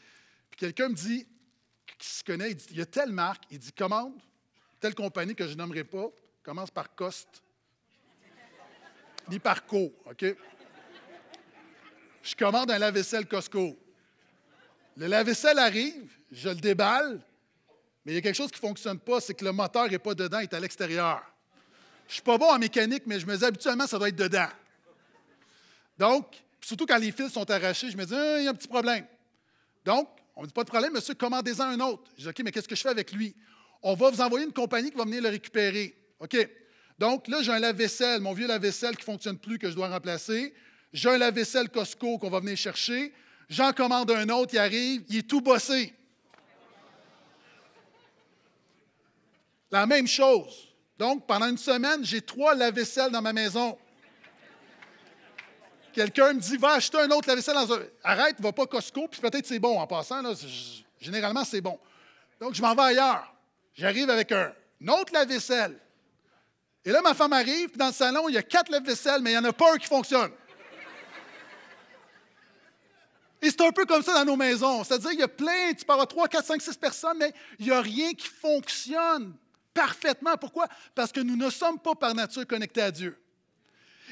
Puis 0.52 0.60
quelqu'un 0.60 0.90
me 0.90 0.94
dit, 0.94 1.28
qui 1.98 2.08
se 2.08 2.24
connaît, 2.24 2.52
il 2.52 2.56
dit, 2.56 2.68
il 2.72 2.78
y 2.78 2.82
a 2.82 2.86
telle 2.86 3.12
marque, 3.12 3.44
il 3.50 3.58
dit, 3.58 3.72
commande, 3.72 4.14
telle 4.80 4.94
compagnie 4.94 5.34
que 5.34 5.48
je 5.48 5.56
nommerai 5.56 5.84
pas, 5.84 6.10
commence 6.44 6.70
par 6.70 6.94
Cost, 6.94 7.42
ni 9.30 9.40
par 9.40 9.66
Co, 9.66 9.92
OK? 10.06 10.26
Je 12.28 12.36
commande 12.36 12.70
un 12.72 12.78
lave-vaisselle 12.78 13.26
Costco. 13.26 13.78
Le 14.98 15.08
lave-vaisselle 15.08 15.60
arrive, 15.60 16.12
je 16.30 16.50
le 16.50 16.56
déballe, 16.56 17.22
mais 18.04 18.12
il 18.12 18.16
y 18.16 18.18
a 18.18 18.22
quelque 18.22 18.36
chose 18.36 18.52
qui 18.52 18.62
ne 18.62 18.68
fonctionne 18.68 19.00
pas, 19.00 19.22
c'est 19.22 19.34
que 19.34 19.46
le 19.46 19.54
moteur 19.54 19.90
n'est 19.90 20.00
pas 20.00 20.14
dedans, 20.14 20.40
il 20.40 20.44
est 20.44 20.54
à 20.54 20.60
l'extérieur. 20.60 21.22
Je 22.08 22.12
ne 22.12 22.14
suis 22.16 22.22
pas 22.22 22.38
bon 22.38 22.50
en 22.50 22.60
mécanique, 22.60 23.04
mais 23.06 23.20
je 23.20 23.26
me 23.26 23.38
dis 23.38 23.46
habituellement, 23.46 23.88
ça 23.88 23.98
doit 23.98 24.10
être 24.10 24.16
dedans. 24.18 24.50
Donc, 25.98 26.26
surtout 26.60 26.86
quand 26.86 26.98
les 26.98 27.14
fils 27.14 27.32
sont 27.32 27.50
arrachés, 27.50 27.92
je 27.92 27.98
me 27.98 28.06
dis, 28.06 28.14
ah, 28.14 28.40
il 28.40 28.44
y 28.44 28.48
a 28.48 28.52
un 28.52 28.56
petit 28.56 28.68
problème. 28.68 29.06
Donc, 29.86 30.10
on 30.36 30.42
ne 30.42 30.48
dit 30.48 30.54
pas 30.54 30.64
de 30.64 30.70
problème, 30.70 30.94
monsieur, 30.94 31.14
commandez-en 31.14 31.64
un 31.64 31.80
autre. 31.80 32.12
Je 32.18 32.24
dis, 32.24 32.30
OK, 32.30 32.42
mais 32.44 32.52
qu'est-ce 32.52 32.68
que 32.68 32.76
je 32.76 32.82
fais 32.82 32.90
avec 32.90 33.14
lui? 33.14 33.36
On 33.82 33.94
va 33.94 34.10
vous 34.10 34.20
envoyer 34.20 34.46
une 34.46 34.54
compagnie 34.54 34.92
qui 34.92 34.98
va 34.98 35.06
venir 35.06 35.22
le 35.22 35.30
récupérer. 35.30 35.96
OK. 36.20 36.36
Donc, 37.00 37.28
là, 37.30 37.42
j'ai 37.42 37.52
un 37.52 37.60
lave-vaisselle, 37.60 38.20
mon 38.20 38.34
vieux 38.34 38.48
lave-vaisselle 38.48 38.96
qui 38.96 39.02
ne 39.04 39.14
fonctionne 39.14 39.38
plus, 39.38 39.60
que 39.60 39.70
je 39.70 39.76
dois 39.76 39.88
remplacer. 39.88 40.54
J'ai 40.94 41.10
un 41.10 41.18
lave-vaisselle 41.18 41.70
Costco 41.70 42.18
qu'on 42.18 42.30
va 42.30 42.40
venir 42.40 42.58
chercher. 42.58 43.14
J'en 43.50 43.72
commande 43.74 44.12
un 44.12 44.30
autre, 44.30 44.54
il 44.54 44.60
arrive, 44.60 45.04
il 45.10 45.18
est 45.18 45.28
tout 45.28 45.42
bossé. 45.42 45.94
La 49.72 49.86
même 49.86 50.08
chose. 50.08 50.68
Donc, 50.98 51.28
pendant 51.28 51.48
une 51.48 51.58
semaine, 51.58 52.04
j'ai 52.04 52.22
trois 52.22 52.56
lave-vaisselle 52.56 53.12
dans 53.12 53.22
ma 53.22 53.34
maison. 53.34 53.78
Quelqu'un 55.94 56.34
me 56.34 56.40
dit, 56.40 56.58
va 56.58 56.74
acheter 56.74 57.00
un 57.00 57.10
autre 57.10 57.28
lave-vaisselle 57.28 57.56
dans 57.56 57.74
un... 57.74 57.80
Arrête, 58.04 58.40
va 58.40 58.52
pas 58.52 58.66
Costco, 58.66 59.08
puis 59.08 59.20
peut-être 59.20 59.46
c'est 59.46 59.60
bon 59.60 59.80
en 59.80 59.88
passant. 59.88 60.22
généralement, 61.00 61.44
c'est 61.44 61.62
bon. 61.62 61.80
Donc, 62.40 62.54
je 62.54 62.62
m'en 62.62 62.74
vais 62.76 62.84
ailleurs. 62.84 63.34
J'arrive 63.74 64.10
avec 64.10 64.32
un, 64.32 64.54
autre 64.88 65.14
lave-vaisselle. 65.14 65.80
Et 66.84 66.92
là, 66.92 67.02
ma 67.02 67.14
femme 67.14 67.34
arrive, 67.34 67.70
puis 67.70 67.78
dans 67.78 67.88
le 67.88 67.94
salon, 67.94 68.30
il 68.30 68.36
y 68.36 68.38
a 68.38 68.44
quatre 68.44 68.72
lave-vaisselle, 68.72 69.22
mais 69.22 69.32
il 69.32 69.34
n'y 69.34 69.40
en 69.40 69.50
a 69.50 69.54
pas 69.54 69.74
un 69.74 69.78
qui 69.78 69.88
fonctionne. 69.88 70.32
Et 73.48 73.50
c'est 73.50 73.62
un 73.62 73.72
peu 73.72 73.86
comme 73.86 74.04
ça 74.04 74.14
dans 74.14 74.26
nos 74.26 74.36
maisons. 74.36 74.84
C'est-à-dire, 74.84 75.14
il 75.14 75.20
y 75.20 75.24
a 75.24 75.28
plein, 75.30 75.72
tu 75.74 75.86
peux 75.86 75.94
avoir 75.94 76.06
3, 76.06 76.28
4, 76.28 76.46
5, 76.46 76.62
6 76.62 76.76
personnes, 76.76 77.18
mais 77.18 77.34
il 77.60 77.68
n'y 77.68 77.72
a 77.72 77.80
rien 77.80 78.14
qui 78.14 78.28
fonctionne 78.28 79.34
parfaitement. 79.74 80.36
Pourquoi? 80.36 80.68
Parce 80.94 81.14
que 81.14 81.22
nous 81.22 81.38
ne 81.38 81.50
sommes 81.50 81.80
pas 81.80 81.96
par 81.96 82.14
nature 82.14 82.46
connectés 82.46 82.82
à 82.82 82.92
Dieu. 82.92 83.18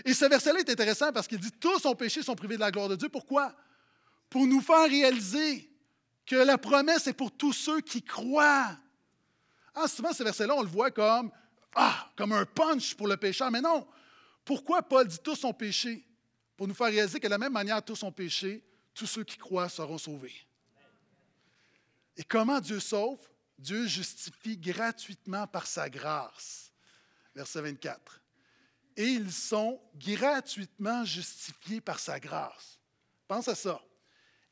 Et 0.05 0.13
ce 0.13 0.23
verset-là 0.23 0.59
est 0.59 0.69
intéressant 0.69 1.11
parce 1.11 1.27
qu'il 1.27 1.39
dit 1.39 1.51
Tous 1.51 1.85
ont 1.85 1.95
péché, 1.95 2.23
sont 2.23 2.33
privés 2.33 2.55
de 2.55 2.61
la 2.61 2.71
gloire 2.71 2.87
de 2.87 2.95
Dieu. 2.95 3.09
Pourquoi? 3.09 3.53
Pour 4.29 4.47
nous 4.47 4.61
faire 4.61 4.89
réaliser 4.89 5.69
que 6.25 6.37
la 6.37 6.57
promesse 6.57 7.05
est 7.07 7.13
pour 7.13 7.33
tous 7.33 7.51
ceux 7.51 7.81
qui 7.81 8.01
croient. 8.03 8.77
Ah, 9.73 9.89
souvent, 9.89 10.13
ce 10.13 10.23
verset-là, 10.23 10.55
on 10.55 10.61
le 10.61 10.69
voit 10.69 10.91
comme, 10.91 11.29
ah, 11.75 12.09
comme 12.15 12.31
un 12.31 12.45
punch 12.45 12.95
pour 12.95 13.09
le 13.09 13.17
pécheur. 13.17 13.51
Mais 13.51 13.59
non. 13.59 13.85
Pourquoi 14.45 14.81
Paul 14.81 15.05
dit 15.05 15.19
tous 15.21 15.43
ont 15.43 15.53
péché? 15.53 16.07
Pour 16.55 16.69
nous 16.69 16.73
faire 16.73 16.87
réaliser 16.87 17.19
que 17.19 17.27
de 17.27 17.31
la 17.31 17.37
même 17.37 17.51
manière, 17.51 17.83
tous 17.83 18.01
ont 18.03 18.13
péché, 18.13 18.63
tous 18.95 19.05
ceux 19.05 19.23
qui 19.23 19.37
croient 19.37 19.69
seront 19.69 19.99
sauvés. 19.99 20.33
Et 22.17 22.23
comment 22.23 22.59
Dieu 22.59 22.79
sauve? 22.79 23.19
Dieu 23.59 23.85
justifie 23.85 24.57
gratuitement 24.57 25.45
par 25.45 25.67
sa 25.67 25.89
grâce. 25.89 26.71
Verset 27.35 27.61
24 27.61 28.21
et 28.97 29.05
ils 29.05 29.31
sont 29.31 29.79
gratuitement 29.95 31.03
justifiés 31.03 31.81
par 31.81 31.99
sa 31.99 32.19
grâce. 32.19 32.79
Pense 33.27 33.47
à 33.47 33.55
ça. 33.55 33.81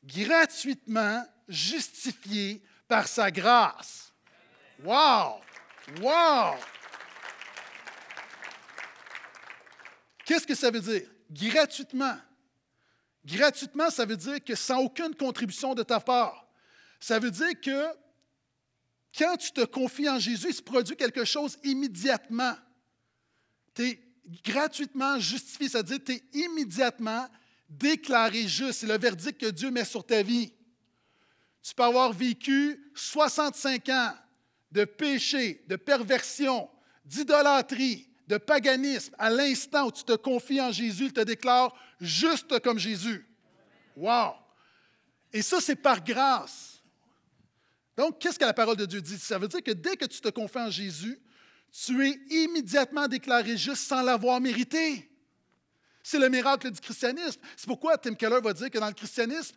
Gratuitement 0.03 1.25
justifiés 1.47 2.61
par 2.87 3.07
sa 3.07 3.31
grâce. 3.31 4.11
Wow! 4.83 5.39
Wow! 6.01 6.55
Qu'est-ce 10.25 10.47
que 10.47 10.55
ça 10.55 10.71
veut 10.71 10.81
dire? 10.81 11.07
Gratuitement. 11.29 12.17
Gratuitement, 13.25 13.89
ça 13.89 14.05
veut 14.05 14.17
dire 14.17 14.43
que 14.43 14.55
sans 14.55 14.79
aucune 14.79 15.15
contribution 15.15 15.73
de 15.73 15.83
ta 15.83 15.99
part. 15.99 16.45
Ça 16.99 17.19
veut 17.19 17.31
dire 17.31 17.59
que 17.61 17.87
quand 19.17 19.37
tu 19.37 19.51
te 19.51 19.63
confies 19.65 20.09
en 20.09 20.19
Jésus, 20.19 20.47
il 20.49 20.53
se 20.53 20.61
produit 20.61 20.95
quelque 20.95 21.23
chose 21.23 21.57
immédiatement. 21.63 22.55
Tu 23.75 23.83
es 23.83 23.99
gratuitement 24.43 25.19
justifié, 25.19 25.69
c'est-à-dire 25.69 25.99
tu 26.03 26.13
es 26.13 26.23
immédiatement 26.33 27.27
déclaré 27.69 28.47
juste. 28.47 28.79
C'est 28.79 28.87
le 28.87 28.97
verdict 28.97 29.39
que 29.39 29.51
Dieu 29.51 29.71
met 29.71 29.85
sur 29.85 30.05
ta 30.05 30.21
vie. 30.21 30.53
Tu 31.61 31.73
peux 31.73 31.83
avoir 31.83 32.11
vécu 32.11 32.91
65 32.93 33.89
ans 33.89 34.13
de 34.71 34.85
péché, 34.85 35.63
de 35.67 35.75
perversion, 35.75 36.69
d'idolâtrie, 37.05 38.09
de 38.27 38.37
paganisme. 38.37 39.13
À 39.17 39.29
l'instant 39.29 39.87
où 39.87 39.91
tu 39.91 40.03
te 40.03 40.15
confies 40.15 40.61
en 40.61 40.71
Jésus, 40.71 41.05
il 41.05 41.13
te 41.13 41.21
déclare 41.21 41.75
juste 41.99 42.59
comme 42.59 42.79
Jésus. 42.79 43.27
Wow! 43.95 44.33
Et 45.31 45.41
ça, 45.41 45.59
c'est 45.59 45.75
par 45.75 46.03
grâce. 46.03 46.81
Donc, 47.97 48.19
qu'est-ce 48.19 48.39
que 48.39 48.45
la 48.45 48.53
parole 48.53 48.77
de 48.77 48.85
Dieu 48.85 49.01
dit? 49.01 49.17
Ça 49.17 49.37
veut 49.37 49.47
dire 49.47 49.63
que 49.63 49.71
dès 49.71 49.95
que 49.95 50.05
tu 50.05 50.19
te 50.19 50.29
confies 50.29 50.59
en 50.59 50.69
Jésus, 50.69 51.19
tu 51.71 52.07
es 52.07 52.19
immédiatement 52.29 53.07
déclaré 53.07 53.57
juste 53.57 53.87
sans 53.87 54.01
l'avoir 54.01 54.39
mérité. 54.39 55.09
C'est 56.03 56.19
le 56.19 56.29
miracle 56.29 56.69
du 56.69 56.79
christianisme. 56.79 57.39
C'est 57.55 57.67
pourquoi 57.67 57.97
Tim 57.97 58.13
Keller 58.13 58.41
va 58.41 58.53
dire 58.53 58.69
que 58.69 58.77
dans 58.77 58.87
le 58.87 58.93
christianisme, 58.93 59.55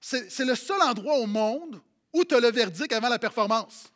c'est 0.00 0.44
le 0.44 0.54
seul 0.54 0.80
endroit 0.82 1.18
au 1.18 1.26
monde 1.26 1.80
où 2.12 2.24
tu 2.24 2.34
as 2.34 2.40
le 2.40 2.50
verdict 2.50 2.92
avant 2.92 3.08
la 3.08 3.18
performance. 3.18 3.92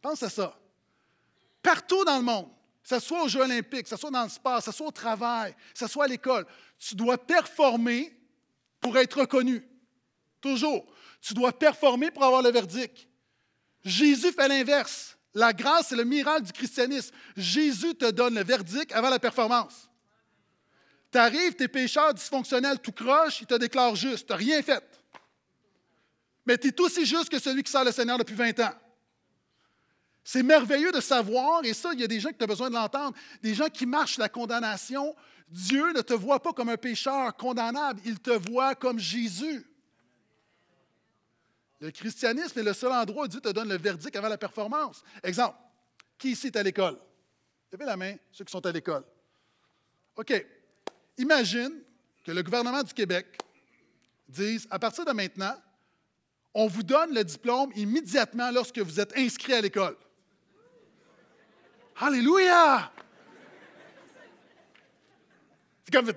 Pense 0.00 0.22
à 0.22 0.28
ça. 0.28 0.58
Partout 1.62 2.04
dans 2.04 2.16
le 2.16 2.24
monde, 2.24 2.48
que 2.82 2.88
ce 2.88 2.98
soit 2.98 3.22
aux 3.22 3.28
Jeux 3.28 3.40
olympiques, 3.40 3.84
que 3.84 3.88
ce 3.88 3.96
soit 3.96 4.10
dans 4.10 4.24
le 4.24 4.28
sport, 4.28 4.58
que 4.58 4.64
ce 4.64 4.72
soit 4.72 4.88
au 4.88 4.92
travail, 4.92 5.52
que 5.52 5.78
ce 5.78 5.86
soit 5.86 6.04
à 6.04 6.08
l'école, 6.08 6.46
tu 6.78 6.94
dois 6.94 7.16
performer 7.16 8.16
pour 8.80 8.98
être 8.98 9.20
reconnu. 9.20 9.64
Toujours. 10.40 10.84
Tu 11.20 11.34
dois 11.34 11.56
performer 11.56 12.10
pour 12.10 12.24
avoir 12.24 12.42
le 12.42 12.50
verdict. 12.50 13.06
Jésus 13.84 14.32
fait 14.32 14.48
l'inverse. 14.48 15.16
La 15.34 15.52
grâce, 15.52 15.88
c'est 15.88 15.96
le 15.96 16.04
miracle 16.04 16.42
du 16.42 16.52
christianisme. 16.52 17.14
Jésus 17.36 17.94
te 17.94 18.10
donne 18.10 18.34
le 18.34 18.44
verdict 18.44 18.92
avant 18.92 19.08
la 19.08 19.18
performance. 19.18 19.88
Tu 21.12 21.18
arrives, 21.18 21.54
tu 21.54 21.62
es 21.62 21.68
pécheur 21.68 22.12
dysfonctionnel, 22.12 22.78
tout 22.80 22.92
croche, 22.92 23.40
il 23.40 23.46
te 23.46 23.54
déclare 23.54 23.94
juste. 23.94 24.26
Tu 24.26 24.32
n'as 24.32 24.38
rien 24.38 24.62
fait. 24.62 24.82
Mais 26.44 26.58
tu 26.58 26.68
es 26.68 26.80
aussi 26.80 27.06
juste 27.06 27.28
que 27.28 27.38
celui 27.38 27.62
qui 27.62 27.70
sert 27.70 27.84
le 27.84 27.92
Seigneur 27.92 28.18
depuis 28.18 28.34
20 28.34 28.58
ans. 28.60 28.72
C'est 30.24 30.42
merveilleux 30.42 30.92
de 30.92 31.00
savoir, 31.00 31.64
et 31.64 31.74
ça, 31.74 31.92
il 31.92 32.00
y 32.00 32.04
a 32.04 32.08
des 32.08 32.20
gens 32.20 32.30
qui 32.30 32.42
ont 32.42 32.46
besoin 32.46 32.68
de 32.68 32.74
l'entendre, 32.74 33.16
des 33.42 33.54
gens 33.54 33.68
qui 33.68 33.86
marchent 33.86 34.18
la 34.18 34.28
condamnation. 34.28 35.16
Dieu 35.48 35.92
ne 35.92 36.00
te 36.00 36.14
voit 36.14 36.40
pas 36.40 36.52
comme 36.52 36.68
un 36.68 36.76
pécheur 36.76 37.36
condamnable, 37.36 38.00
il 38.04 38.20
te 38.20 38.30
voit 38.30 38.74
comme 38.74 38.98
Jésus. 38.98 39.66
Le 41.80 41.90
christianisme 41.90 42.60
est 42.60 42.62
le 42.62 42.72
seul 42.72 42.92
endroit 42.92 43.24
où 43.24 43.28
Dieu 43.28 43.40
te 43.40 43.48
donne 43.48 43.68
le 43.68 43.76
verdict 43.76 44.14
avant 44.14 44.28
la 44.28 44.38
performance. 44.38 45.02
Exemple, 45.24 45.56
qui 46.16 46.30
ici 46.30 46.46
est 46.46 46.56
à 46.56 46.62
l'école? 46.62 46.96
Levez 47.72 47.84
la 47.84 47.96
main, 47.96 48.14
ceux 48.30 48.44
qui 48.44 48.52
sont 48.52 48.64
à 48.64 48.70
l'école. 48.70 49.02
OK. 50.14 50.46
Imagine 51.18 51.72
que 52.24 52.30
le 52.30 52.42
gouvernement 52.42 52.84
du 52.84 52.94
Québec 52.94 53.26
dise, 54.28 54.68
à 54.70 54.78
partir 54.78 55.04
de 55.04 55.10
maintenant, 55.10 55.56
on 56.54 56.68
vous 56.68 56.84
donne 56.84 57.12
le 57.14 57.24
diplôme 57.24 57.72
immédiatement 57.74 58.50
lorsque 58.52 58.78
vous 58.78 59.00
êtes 59.00 59.16
inscrit 59.16 59.54
à 59.54 59.60
l'école. 59.60 59.96
Alléluia! 61.96 62.90
Comme, 65.92 66.10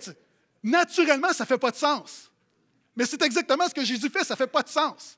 naturellement, 0.63 1.33
ça 1.33 1.43
ne 1.43 1.47
fait 1.47 1.57
pas 1.57 1.71
de 1.71 1.75
sens. 1.75 2.31
Mais 2.95 3.05
c'est 3.05 3.21
exactement 3.21 3.67
ce 3.67 3.73
que 3.73 3.83
Jésus 3.83 4.09
fait, 4.09 4.23
ça 4.23 4.33
ne 4.33 4.37
fait 4.37 4.47
pas 4.47 4.63
de 4.63 4.69
sens. 4.69 5.17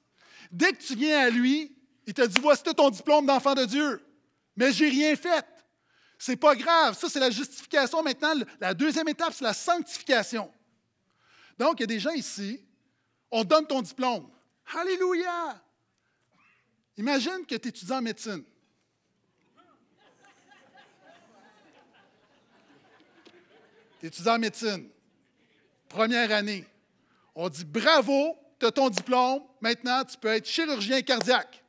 Dès 0.52 0.74
que 0.74 0.82
tu 0.82 0.96
viens 0.96 1.28
à 1.28 1.30
lui, 1.30 1.76
il 2.08 2.14
te 2.14 2.24
dit 2.24 2.40
Voici 2.42 2.64
ton 2.64 2.90
diplôme 2.90 3.26
d'enfant 3.26 3.54
de 3.54 3.66
Dieu. 3.66 4.04
Mais 4.56 4.72
j'ai 4.72 4.90
rien 4.90 5.16
fait. 5.16 5.46
C'est 6.18 6.38
pas 6.38 6.56
grave. 6.56 6.98
Ça, 6.98 7.08
c'est 7.08 7.20
la 7.20 7.30
justification. 7.30 8.02
Maintenant, 8.02 8.34
la 8.60 8.74
deuxième 8.74 9.08
étape, 9.08 9.34
c'est 9.34 9.44
la 9.44 9.54
sanctification. 9.54 10.52
Donc, 11.60 11.80
il 11.80 11.82
y 11.82 11.84
a 11.84 11.88
des 11.88 12.00
gens 12.00 12.12
ici, 12.12 12.60
on 13.30 13.44
donne 13.44 13.68
ton 13.68 13.82
diplôme. 13.82 14.28
Alléluia! 14.76 15.62
Imagine 16.98 17.46
que 17.48 17.56
tu 17.56 17.68
étudies 17.68 17.92
en 17.92 18.02
médecine. 18.02 18.44
Tu 24.00 24.30
en 24.30 24.40
médecine? 24.40 24.90
Première 25.90 26.32
année. 26.32 26.66
On 27.34 27.50
dit 27.50 27.66
bravo, 27.66 28.38
tu 28.60 28.66
as 28.66 28.72
ton 28.72 28.90
diplôme, 28.90 29.42
maintenant 29.62 30.04
tu 30.04 30.18
peux 30.18 30.30
être 30.30 30.48
chirurgien 30.48 31.02
cardiaque. 31.02 31.64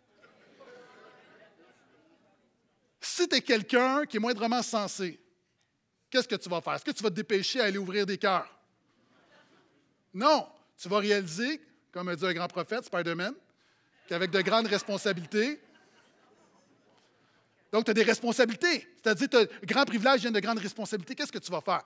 Si 3.01 3.29
tu 3.29 3.37
es 3.37 3.41
quelqu'un 3.41 4.05
qui 4.07 4.17
est 4.17 4.21
moindrement 4.21 4.63
sensé, 4.63 5.21
qu'est-ce 6.11 6.29
que 6.29 6.37
tu 6.37 6.49
vas 6.49 6.61
faire? 6.61 6.75
Est-ce 6.75 6.85
que 6.85 6.91
tu 6.91 7.03
vas 7.03 7.11
te 7.11 7.15
dépêcher 7.15 7.61
à 7.61 7.65
aller 7.65 7.79
ouvrir 7.79 8.05
des 8.07 8.19
cœurs? 8.19 8.49
Non, 10.13 10.49
tu 10.77 10.89
vas 10.89 10.99
réaliser, 10.99 11.61
comme 11.93 12.09
a 12.09 12.17
dit 12.17 12.27
un 12.27 12.35
grand 12.35 12.49
prophète, 12.49 12.85
Spider-Man, 12.85 13.35
qu'avec 14.09 14.31
de 14.31 14.41
grandes 14.41 14.67
responsabilités, 14.67 15.61
donc 17.71 17.85
tu 17.85 17.91
as 17.91 17.95
des 17.95 18.03
responsabilités, 18.03 18.89
c'est-à-dire 19.03 19.29
que 19.29 19.67
grand 19.67 19.85
privilège 19.85 20.23
vient 20.23 20.31
de 20.31 20.41
grandes 20.41 20.59
responsabilités, 20.59 21.15
qu'est-ce 21.15 21.33
que 21.33 21.39
tu 21.39 21.53
vas 21.53 21.61
faire? 21.61 21.83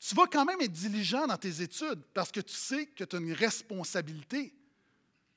Tu 0.00 0.14
vas 0.14 0.26
quand 0.26 0.44
même 0.44 0.60
être 0.60 0.72
diligent 0.72 1.26
dans 1.26 1.36
tes 1.36 1.60
études 1.60 2.00
parce 2.14 2.30
que 2.30 2.40
tu 2.40 2.54
sais 2.54 2.86
que 2.86 3.04
tu 3.04 3.16
as 3.16 3.18
une 3.18 3.32
responsabilité. 3.32 4.54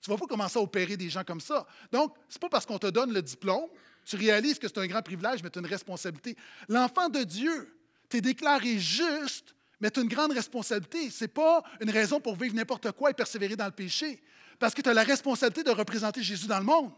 Tu 0.02 0.10
ne 0.10 0.16
vas 0.16 0.20
pas 0.20 0.28
commencer 0.28 0.58
à 0.58 0.62
opérer 0.62 0.98
des 0.98 1.10
gens 1.10 1.24
comme 1.24 1.42
ça. 1.42 1.66
Donc, 1.92 2.16
ce 2.30 2.36
n'est 2.36 2.40
pas 2.40 2.50
parce 2.50 2.66
qu'on 2.66 2.80
te 2.80 2.88
donne 2.88 3.14
le 3.14 3.22
diplôme 3.22 3.68
Tu 4.06 4.16
réalises 4.16 4.58
que 4.60 4.68
c'est 4.68 4.80
un 4.80 4.88
grand 4.88 5.02
privilège, 5.02 5.44
mais 5.44 5.50
tu 5.50 5.60
as 5.60 5.62
une 5.62 5.68
responsabilité. 5.68 6.36
L'enfant 6.68 7.10
de 7.10 7.24
Dieu, 7.24 7.76
tu 8.10 8.18
es 8.18 8.22
déclaré 8.22 8.80
juste, 8.80 9.56
mais 9.80 9.90
tu 9.90 10.00
as 10.00 10.04
une 10.04 10.10
grande 10.10 10.32
responsabilité. 10.32 11.10
Ce 11.10 11.24
n'est 11.24 11.28
pas 11.28 11.64
une 11.80 11.90
raison 11.90 12.20
pour 12.20 12.36
vivre 12.36 12.56
n'importe 12.56 12.92
quoi 12.92 13.12
et 13.12 13.14
persévérer 13.14 13.56
dans 13.56 13.66
le 13.66 13.72
péché, 13.72 14.22
parce 14.60 14.74
que 14.74 14.82
tu 14.82 14.90
as 14.90 14.94
la 14.94 15.04
responsabilité 15.04 15.64
de 15.64 15.72
représenter 15.72 16.22
Jésus 16.22 16.48
dans 16.48 16.60
le 16.60 16.66
monde. 16.66 16.92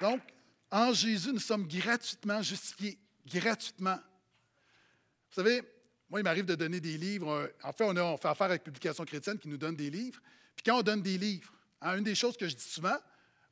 Donc, 0.00 0.20
en 0.70 0.92
Jésus, 0.92 1.32
nous 1.32 1.38
sommes 1.38 1.66
gratuitement 1.66 2.42
justifiés, 2.42 2.98
gratuitement. 3.26 3.98
Vous 5.30 5.42
savez, 5.42 5.62
moi, 6.08 6.20
il 6.20 6.22
m'arrive 6.22 6.46
de 6.46 6.54
donner 6.54 6.80
des 6.80 6.96
livres. 6.96 7.50
En 7.62 7.72
fait, 7.72 7.84
on, 7.84 8.16
fait 8.16 8.28
affaire 8.28 8.46
avec 8.46 8.64
Publication 8.64 9.04
chrétienne 9.04 9.38
qui 9.38 9.48
nous 9.48 9.56
donne 9.56 9.76
des 9.76 9.90
livres. 9.90 10.20
Puis 10.54 10.64
quand 10.64 10.78
on 10.78 10.82
donne 10.82 11.02
des 11.02 11.18
livres, 11.18 11.52
hein, 11.80 11.98
une 11.98 12.04
des 12.04 12.14
choses 12.14 12.36
que 12.36 12.48
je 12.48 12.54
dis 12.54 12.64
souvent, 12.64 12.96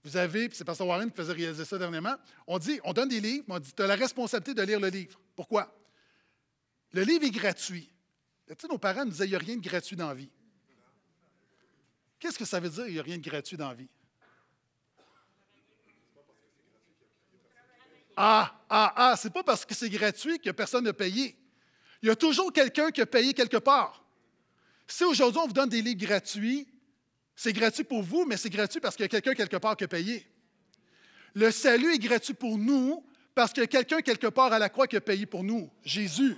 vous 0.03 0.17
avez, 0.17 0.49
puis 0.49 0.57
c'est 0.57 0.65
Pasteur 0.65 0.87
Warren 0.87 1.11
qui 1.11 1.17
faisait 1.17 1.33
réaliser 1.33 1.65
ça 1.65 1.79
dernièrement, 1.79 2.17
on 2.47 2.59
dit, 2.59 2.79
on 2.85 2.93
donne 2.93 3.09
des 3.09 3.21
livres, 3.21 3.45
mais 3.49 3.55
on 3.55 3.59
dit, 3.59 3.73
tu 3.73 3.83
as 3.83 3.87
la 3.87 3.97
responsabilité 3.97 4.55
de 4.55 4.63
lire 4.63 4.79
le 4.79 4.89
livre. 4.89 5.19
Pourquoi? 5.35 5.75
Le 6.93 7.03
livre 7.03 7.25
est 7.25 7.31
gratuit. 7.31 7.91
Tu 8.47 8.55
sais, 8.59 8.69
nos 8.69 8.79
parents 8.79 9.05
nous 9.05 9.11
disaient, 9.11 9.25
il 9.25 9.31
n'y 9.31 9.37
a 9.37 9.39
rien 9.39 9.57
de 9.57 9.67
gratuit 9.67 9.97
dans 9.97 10.09
la 10.09 10.15
vie. 10.15 10.31
Qu'est-ce 12.19 12.39
que 12.39 12.45
ça 12.45 12.61
veut 12.61 12.69
dire, 12.69 12.87
il 12.87 12.95
n'y 12.95 13.01
a 13.01 13.03
rien 13.03 13.17
de 13.17 13.23
gratuit 13.23 13.57
dans 13.57 13.69
la 13.69 13.75
vie? 13.75 13.89
Ah, 18.17 18.55
ah, 18.69 18.93
ah, 18.97 19.15
c'est 19.17 19.33
pas 19.33 19.43
parce 19.43 19.65
que 19.65 19.75
c'est 19.75 19.91
gratuit 19.91 20.39
que 20.39 20.51
personne 20.51 20.85
n'a 20.85 20.93
payé. 20.93 21.37
Il 22.03 22.09
y 22.09 22.11
a 22.11 22.17
toujours 22.17 22.53
quelqu'un 22.53 22.91
qui 22.91 23.01
a 23.01 23.07
payé 23.07 23.35
quelque 23.35 23.57
part. 23.57 24.05
Si 24.87 25.05
aujourd'hui 25.05 25.41
on 25.43 25.47
vous 25.47 25.53
donne 25.53 25.69
des 25.69 25.83
livres 25.83 26.07
gratuits, 26.07 26.69
c'est 27.35 27.53
gratuit 27.53 27.85
pour 27.85 28.03
vous, 28.03 28.25
mais 28.25 28.37
c'est 28.37 28.51
gratuit 28.51 28.81
parce 28.81 28.95
qu'il 28.95 29.05
y 29.05 29.07
a 29.07 29.09
quelqu'un 29.09 29.35
quelque 29.35 29.57
part 29.57 29.77
qui 29.77 29.85
a 29.85 29.89
payé. 29.89 30.27
Le 31.35 31.51
salut 31.51 31.95
est 31.95 31.99
gratuit 31.99 32.35
pour 32.35 32.59
nous 32.59 33.05
parce 33.35 33.53
qu'il 33.53 33.63
y 33.63 33.65
a 33.65 33.69
quelqu'un 33.69 34.01
quelque 34.03 34.29
part 34.29 34.53
à 34.53 34.59
la 34.59 34.69
croix 34.69 34.87
qui 34.87 34.97
a 34.97 35.01
payé 35.01 35.27
pour 35.27 35.43
nous, 35.43 35.71
Jésus. 35.85 36.37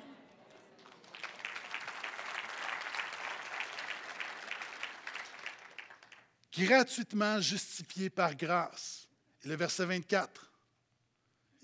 Gratuitement 6.57 7.39
justifié 7.41 8.09
par 8.09 8.35
grâce. 8.35 9.07
Le 9.45 9.55
verset 9.57 9.85
24. 9.85 10.51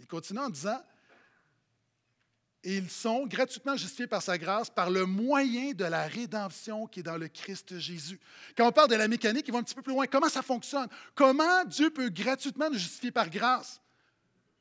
Il 0.02 0.08
continue 0.08 0.40
en 0.40 0.50
disant, 0.50 0.82
ils 2.64 2.90
sont 2.90 3.24
gratuitement 3.26 3.76
justifiés 3.76 4.08
par 4.08 4.20
sa 4.20 4.36
grâce 4.36 4.68
par 4.68 4.90
le 4.90 5.06
moyen 5.06 5.72
de 5.72 5.84
la 5.84 6.08
rédemption 6.08 6.88
qui 6.88 7.00
est 7.00 7.04
dans 7.04 7.16
le 7.16 7.28
Christ 7.28 7.78
Jésus. 7.78 8.20
Quand 8.56 8.66
on 8.66 8.72
parle 8.72 8.90
de 8.90 8.96
la 8.96 9.06
mécanique, 9.06 9.46
ils 9.46 9.52
vont 9.52 9.60
un 9.60 9.62
petit 9.62 9.76
peu 9.76 9.82
plus 9.82 9.92
loin. 9.92 10.06
Comment 10.08 10.28
ça 10.28 10.42
fonctionne? 10.42 10.88
Comment 11.14 11.64
Dieu 11.64 11.90
peut 11.90 12.08
gratuitement 12.08 12.68
nous 12.68 12.78
justifier 12.78 13.12
par 13.12 13.30
grâce? 13.30 13.80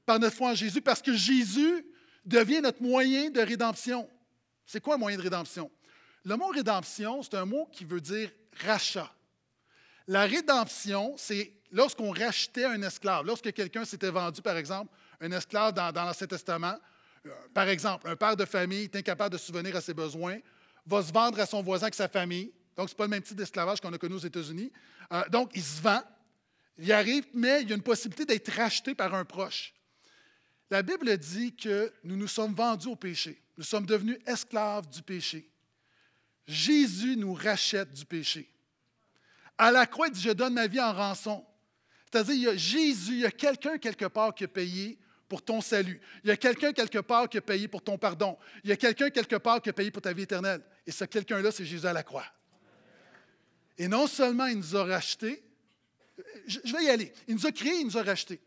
Par 0.05 0.19
notre 0.19 0.35
foi 0.35 0.51
en 0.51 0.55
Jésus, 0.55 0.81
parce 0.81 1.01
que 1.01 1.13
Jésus 1.15 1.85
devient 2.23 2.61
notre 2.61 2.83
moyen 2.83 3.31
de 3.31 3.41
rédemption. 3.41 4.07
C'est 4.65 4.79
quoi 4.79 4.93
un 4.93 4.99
moyen 4.99 5.17
de 5.17 5.23
rédemption? 5.23 5.71
Le 6.23 6.35
mot 6.35 6.47
rédemption, 6.49 7.23
c'est 7.23 7.33
un 7.33 7.45
mot 7.45 7.67
qui 7.71 7.83
veut 7.83 8.01
dire 8.01 8.31
rachat. 8.63 9.11
La 10.07 10.25
rédemption, 10.25 11.15
c'est 11.17 11.51
lorsqu'on 11.71 12.11
rachetait 12.11 12.65
un 12.65 12.81
esclave, 12.83 13.25
lorsque 13.25 13.51
quelqu'un 13.53 13.85
s'était 13.85 14.11
vendu, 14.11 14.41
par 14.41 14.57
exemple, 14.57 14.91
un 15.21 15.31
esclave 15.31 15.73
dans, 15.73 15.91
l'Ancien 15.93 16.27
Testament. 16.27 16.75
Euh, 17.25 17.29
par 17.53 17.69
exemple, 17.69 18.09
un 18.09 18.15
père 18.15 18.35
de 18.35 18.45
famille 18.45 18.83
est 18.83 18.95
incapable 18.95 19.33
de 19.33 19.37
subvenir 19.37 19.75
à 19.75 19.81
ses 19.81 19.93
besoins, 19.93 20.39
va 20.85 21.03
se 21.03 21.13
vendre 21.13 21.39
à 21.39 21.45
son 21.45 21.61
voisin 21.61 21.83
avec 21.83 21.95
sa 21.95 22.07
famille. 22.07 22.51
Donc, 22.75 22.89
ce 22.89 22.93
n'est 22.93 22.97
pas 22.97 23.03
le 23.03 23.09
même 23.11 23.21
type 23.21 23.37
d'esclavage 23.37 23.79
qu'on 23.79 23.93
a 23.93 23.97
connu 23.97 24.15
aux 24.15 24.19
États-Unis. 24.19 24.71
Euh, 25.13 25.23
donc, 25.29 25.51
il 25.53 25.63
se 25.63 25.81
vend, 25.81 26.01
il 26.77 26.91
arrive, 26.91 27.25
mais 27.33 27.61
il 27.61 27.69
y 27.69 27.71
a 27.71 27.75
une 27.75 27.83
possibilité 27.83 28.25
d'être 28.25 28.51
racheté 28.51 28.95
par 28.95 29.13
un 29.13 29.23
proche. 29.23 29.73
La 30.69 30.81
Bible 30.81 31.15
dit 31.17 31.55
que 31.55 31.93
nous 32.03 32.15
nous 32.15 32.27
sommes 32.27 32.53
vendus 32.53 32.87
au 32.87 32.95
péché. 32.95 33.41
Nous 33.57 33.63
sommes 33.63 33.85
devenus 33.85 34.17
esclaves 34.25 34.87
du 34.87 35.03
péché. 35.03 35.47
Jésus 36.47 37.15
nous 37.17 37.33
rachète 37.33 37.93
du 37.93 38.05
péché. 38.05 38.49
À 39.57 39.69
la 39.69 39.85
croix, 39.85 40.07
il 40.07 40.13
dit 40.13 40.21
Je 40.21 40.31
donne 40.31 40.53
ma 40.53 40.67
vie 40.67 40.79
en 40.79 40.93
rançon. 40.93 41.45
C'est-à-dire, 42.11 42.33
il 42.33 42.41
y 42.41 42.47
a 42.47 42.55
Jésus, 42.55 43.13
il 43.13 43.19
y 43.19 43.25
a 43.25 43.31
quelqu'un 43.31 43.77
quelque 43.77 44.05
part 44.05 44.33
qui 44.33 44.45
a 44.45 44.47
payé 44.47 44.97
pour 45.31 45.41
ton 45.41 45.61
salut. 45.61 46.01
Il 46.25 46.27
y 46.27 46.31
a 46.31 46.35
quelqu'un 46.35 46.73
quelque 46.73 46.99
part 46.99 47.29
qui 47.29 47.37
a 47.37 47.41
payé 47.41 47.69
pour 47.69 47.81
ton 47.81 47.97
pardon. 47.97 48.37
Il 48.65 48.69
y 48.69 48.73
a 48.73 48.75
quelqu'un 48.75 49.09
quelque 49.09 49.37
part 49.37 49.61
qui 49.61 49.69
a 49.69 49.73
payé 49.73 49.89
pour 49.89 50.01
ta 50.01 50.11
vie 50.11 50.23
éternelle. 50.23 50.61
Et 50.85 50.91
ce 50.91 51.05
quelqu'un-là, 51.05 51.53
c'est 51.53 51.63
Jésus 51.63 51.87
à 51.87 51.93
la 51.93 52.03
croix. 52.03 52.25
Et 53.77 53.87
non 53.87 54.07
seulement 54.07 54.47
il 54.47 54.57
nous 54.57 54.75
a 54.75 54.83
rachetés, 54.83 55.41
je, 56.45 56.59
vais 56.73 56.83
y 56.83 56.89
aller. 56.89 57.13
Il 57.29 57.35
nous 57.35 57.45
a 57.45 57.51
créés, 57.53 57.79
il 57.79 57.85
nous 57.85 57.97
a 57.97 58.03
rachetés. 58.03 58.41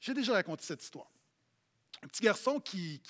J'ai 0.00 0.12
déjà 0.12 0.32
raconté 0.32 0.64
cette 0.64 0.82
histoire. 0.82 1.08
Un 2.02 2.08
petit 2.08 2.24
garçon 2.24 2.58
qui, 2.58 3.00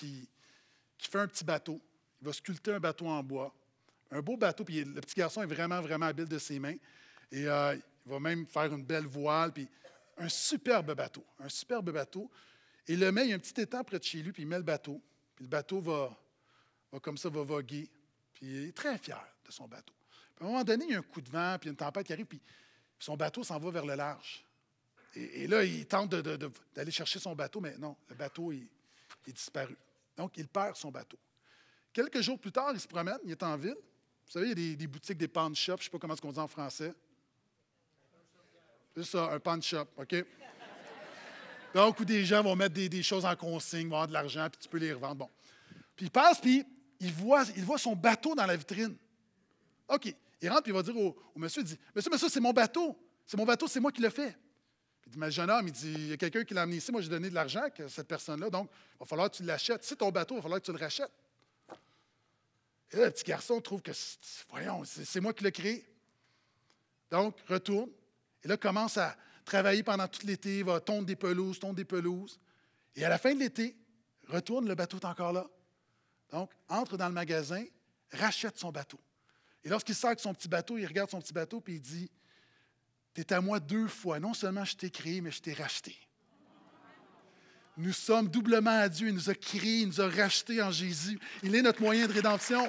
fait 0.99 1.17
un 1.17 1.27
petit 1.27 1.43
bateau. 1.43 1.81
Il 2.21 2.27
va 2.27 2.33
sculpter 2.33 2.73
un 2.73 2.79
bateau 2.79 3.07
en 3.07 3.23
bois. 3.23 3.55
Un 4.11 4.21
beau 4.21 4.37
bateau, 4.37 4.63
puis 4.63 4.83
le 4.83 5.01
petit 5.01 5.15
garçon 5.15 5.41
est 5.41 5.47
vraiment, 5.47 5.81
vraiment 5.81 6.05
habile 6.05 6.27
de 6.27 6.37
ses 6.37 6.59
mains. 6.59 6.77
Et 7.31 7.47
euh, 7.47 7.75
il 8.05 8.11
va 8.11 8.19
même 8.19 8.45
faire 8.45 8.71
une 8.71 8.85
belle 8.85 9.07
voile, 9.07 9.51
puis 9.51 9.67
un 10.19 10.29
superbe 10.29 10.93
bateau. 10.93 11.25
Un 11.39 11.49
superbe 11.49 11.89
bateau. 11.89 12.29
Et 12.89 12.95
le 12.95 13.11
met, 13.11 13.25
il 13.25 13.29
y 13.29 13.33
a 13.33 13.35
un 13.35 13.39
petit 13.39 13.61
étang 13.61 13.83
près 13.83 13.99
de 13.99 14.03
chez 14.03 14.17
lui, 14.23 14.31
puis 14.31 14.41
il 14.41 14.47
met 14.47 14.57
le 14.57 14.63
bateau. 14.63 14.99
Puis 15.35 15.45
le 15.45 15.49
bateau 15.49 15.79
va, 15.79 16.17
comme 17.03 17.19
ça, 17.19 17.29
va 17.29 17.43
voguer. 17.43 17.87
Puis 18.33 18.47
il 18.47 18.69
est 18.69 18.75
très 18.75 18.97
fier 18.97 19.23
de 19.45 19.51
son 19.51 19.67
bateau. 19.67 19.93
Puis 20.35 20.43
à 20.43 20.47
un 20.47 20.51
moment 20.51 20.63
donné, 20.63 20.85
il 20.85 20.91
y 20.93 20.95
a 20.95 20.97
un 20.97 21.03
coup 21.03 21.21
de 21.21 21.29
vent, 21.29 21.55
puis 21.61 21.69
une 21.69 21.75
tempête 21.75 22.07
qui 22.07 22.13
arrive, 22.13 22.25
puis 22.25 22.41
son 22.97 23.15
bateau 23.15 23.43
s'en 23.43 23.59
va 23.59 23.69
vers 23.69 23.85
le 23.85 23.93
large. 23.93 24.43
Et, 25.15 25.45
là, 25.45 25.63
il 25.63 25.85
tente 25.85 26.15
d'aller 26.15 26.91
chercher 26.91 27.19
son 27.19 27.35
bateau, 27.35 27.59
mais 27.59 27.77
non, 27.77 27.95
le 28.09 28.15
bateau 28.15 28.51
est, 28.51 28.67
disparu. 29.27 29.77
Donc, 30.17 30.35
il 30.37 30.47
perd 30.47 30.75
son 30.75 30.89
bateau. 30.89 31.19
Quelques 31.93 32.21
jours 32.21 32.39
plus 32.39 32.51
tard, 32.51 32.71
il 32.73 32.79
se 32.79 32.87
promène, 32.87 33.19
il 33.23 33.29
est 33.31 33.43
en 33.43 33.55
ville. 33.55 33.77
Vous 34.25 34.31
savez, 34.31 34.47
il 34.47 34.49
y 34.49 34.51
a 34.51 34.55
des, 34.55 34.75
des 34.75 34.87
boutiques, 34.87 35.17
des 35.17 35.27
pawn 35.27 35.55
shops, 35.55 35.65
je 35.65 35.73
ne 35.73 35.83
sais 35.83 35.89
pas 35.91 35.99
comment 35.99 36.15
on 36.23 36.31
dit 36.31 36.39
en 36.39 36.47
français. 36.47 36.91
C'est 38.95 39.03
ça, 39.03 39.31
un 39.31 39.39
pawn 39.39 39.61
shop, 39.61 39.85
OK? 39.97 40.15
Donc, 41.73 41.99
où 41.99 42.05
des 42.05 42.25
gens 42.25 42.41
vont 42.41 42.55
mettre 42.55 42.73
des, 42.73 43.03
choses 43.03 43.25
en 43.25 43.35
consigne, 43.35 43.87
vont 43.87 43.95
avoir 43.95 44.07
de 44.07 44.13
l'argent, 44.13 44.47
puis 44.49 44.59
tu 44.61 44.67
peux 44.67 44.77
les 44.77 44.93
revendre. 44.93 45.15
Bon. 45.15 45.29
Puis 45.95 46.07
il 46.07 46.11
passe, 46.11 46.39
puis 46.39 46.65
il 46.99 47.11
voit, 47.11 47.43
il 47.55 47.63
voit 47.63 47.77
son 47.77 47.95
bateau 47.95 48.33
dans 48.35 48.45
la 48.45 48.55
vitrine. 48.55 48.95
OK. 49.87 50.13
Il 50.41 50.49
rentre, 50.49 50.63
puis 50.63 50.71
il 50.71 50.75
va 50.75 50.81
dire 50.81 50.97
au, 50.97 51.15
monsieur, 51.35 51.61
il 51.61 51.65
dit, 51.65 51.77
Monsieur, 51.95 52.09
monsieur, 52.11 52.29
c'est 52.29 52.39
mon 52.39 52.53
bateau. 52.53 52.97
C'est 53.25 53.37
mon 53.37 53.45
bateau, 53.45 53.67
c'est 53.67 53.79
moi 53.79 53.91
qui 53.91 54.01
le 54.01 54.09
fait. 54.09 54.31
Puis 55.01 55.07
il 55.07 55.11
dit, 55.11 55.19
mais 55.19 55.29
jeune 55.29 55.49
homme, 55.49 55.67
il 55.67 55.71
dit, 55.71 55.93
il 55.93 56.07
y 56.07 56.13
a 56.13 56.17
quelqu'un 56.17 56.43
qui 56.43 56.53
l'a 56.53 56.63
amené 56.63 56.77
ici, 56.77 56.91
moi 56.91 57.01
j'ai 57.01 57.09
donné 57.09 57.29
de 57.29 57.35
l'argent 57.35 57.61
à 57.61 57.89
cette 57.89 58.07
personne-là, 58.07 58.49
donc 58.49 58.69
il 58.95 58.99
va 58.99 59.05
falloir 59.05 59.29
que 59.29 59.35
tu 59.35 59.43
l'achètes. 59.43 59.83
C'est 59.83 59.97
ton 59.97 60.09
bateau, 60.09 60.35
il 60.35 60.37
va 60.37 60.41
falloir 60.41 60.59
que 60.59 60.65
tu 60.65 60.71
le 60.71 60.79
rachètes. 60.79 61.11
Et 62.91 62.97
là, 62.97 63.05
le 63.05 63.11
petit 63.11 63.23
garçon 63.23 63.61
trouve 63.61 63.81
que, 63.81 63.91
voyons, 64.49 64.83
c'est 64.85 65.19
moi 65.19 65.33
qui 65.33 65.43
l'ai 65.43 65.51
créé. 65.51 65.85
Donc, 67.11 67.35
retourne, 67.47 67.89
et 68.43 68.47
là, 68.47 68.57
commence 68.57 68.97
à 68.97 69.15
travailler 69.49 69.83
pendant 69.83 70.07
tout 70.07 70.25
l'été, 70.25 70.63
va 70.63 70.79
tondre 70.79 71.05
des 71.05 71.15
pelouses, 71.15 71.59
tondre 71.59 71.75
des 71.75 71.85
pelouses. 71.85 72.39
Et 72.95 73.03
à 73.03 73.09
la 73.09 73.17
fin 73.17 73.33
de 73.33 73.39
l'été, 73.39 73.75
retourne, 74.27 74.67
le 74.67 74.75
bateau 74.75 74.97
est 74.97 75.05
encore 75.05 75.33
là. 75.33 75.47
Donc, 76.31 76.51
entre 76.67 76.97
dans 76.97 77.07
le 77.07 77.13
magasin, 77.13 77.63
rachète 78.11 78.57
son 78.57 78.71
bateau. 78.71 78.99
Et 79.63 79.69
lorsqu'il 79.69 79.95
sort 79.95 80.09
avec 80.09 80.19
son 80.19 80.33
petit 80.33 80.47
bateau, 80.47 80.77
il 80.77 80.85
regarde 80.85 81.09
son 81.09 81.19
petit 81.19 81.33
bateau 81.33 81.63
et 81.67 81.73
il 81.73 81.81
dit 81.81 82.09
Tu 83.13 83.21
es 83.21 83.33
à 83.33 83.41
moi 83.41 83.59
deux 83.59 83.87
fois. 83.87 84.19
Non 84.19 84.33
seulement 84.33 84.63
je 84.63 84.75
t'ai 84.75 84.89
créé, 84.89 85.21
mais 85.21 85.31
je 85.31 85.41
t'ai 85.41 85.53
racheté. 85.53 85.95
Nous 87.75 87.93
sommes 87.93 88.27
doublement 88.27 88.77
à 88.77 88.89
Dieu. 88.89 89.07
Il 89.07 89.15
nous 89.15 89.29
a 89.29 89.35
créés, 89.35 89.79
il 89.79 89.87
nous 89.87 90.01
a 90.01 90.09
rachetés 90.09 90.61
en 90.61 90.71
Jésus. 90.71 91.19
Il 91.43 91.55
est 91.55 91.61
notre 91.61 91.81
moyen 91.81 92.07
de 92.07 92.13
rédemption. 92.13 92.67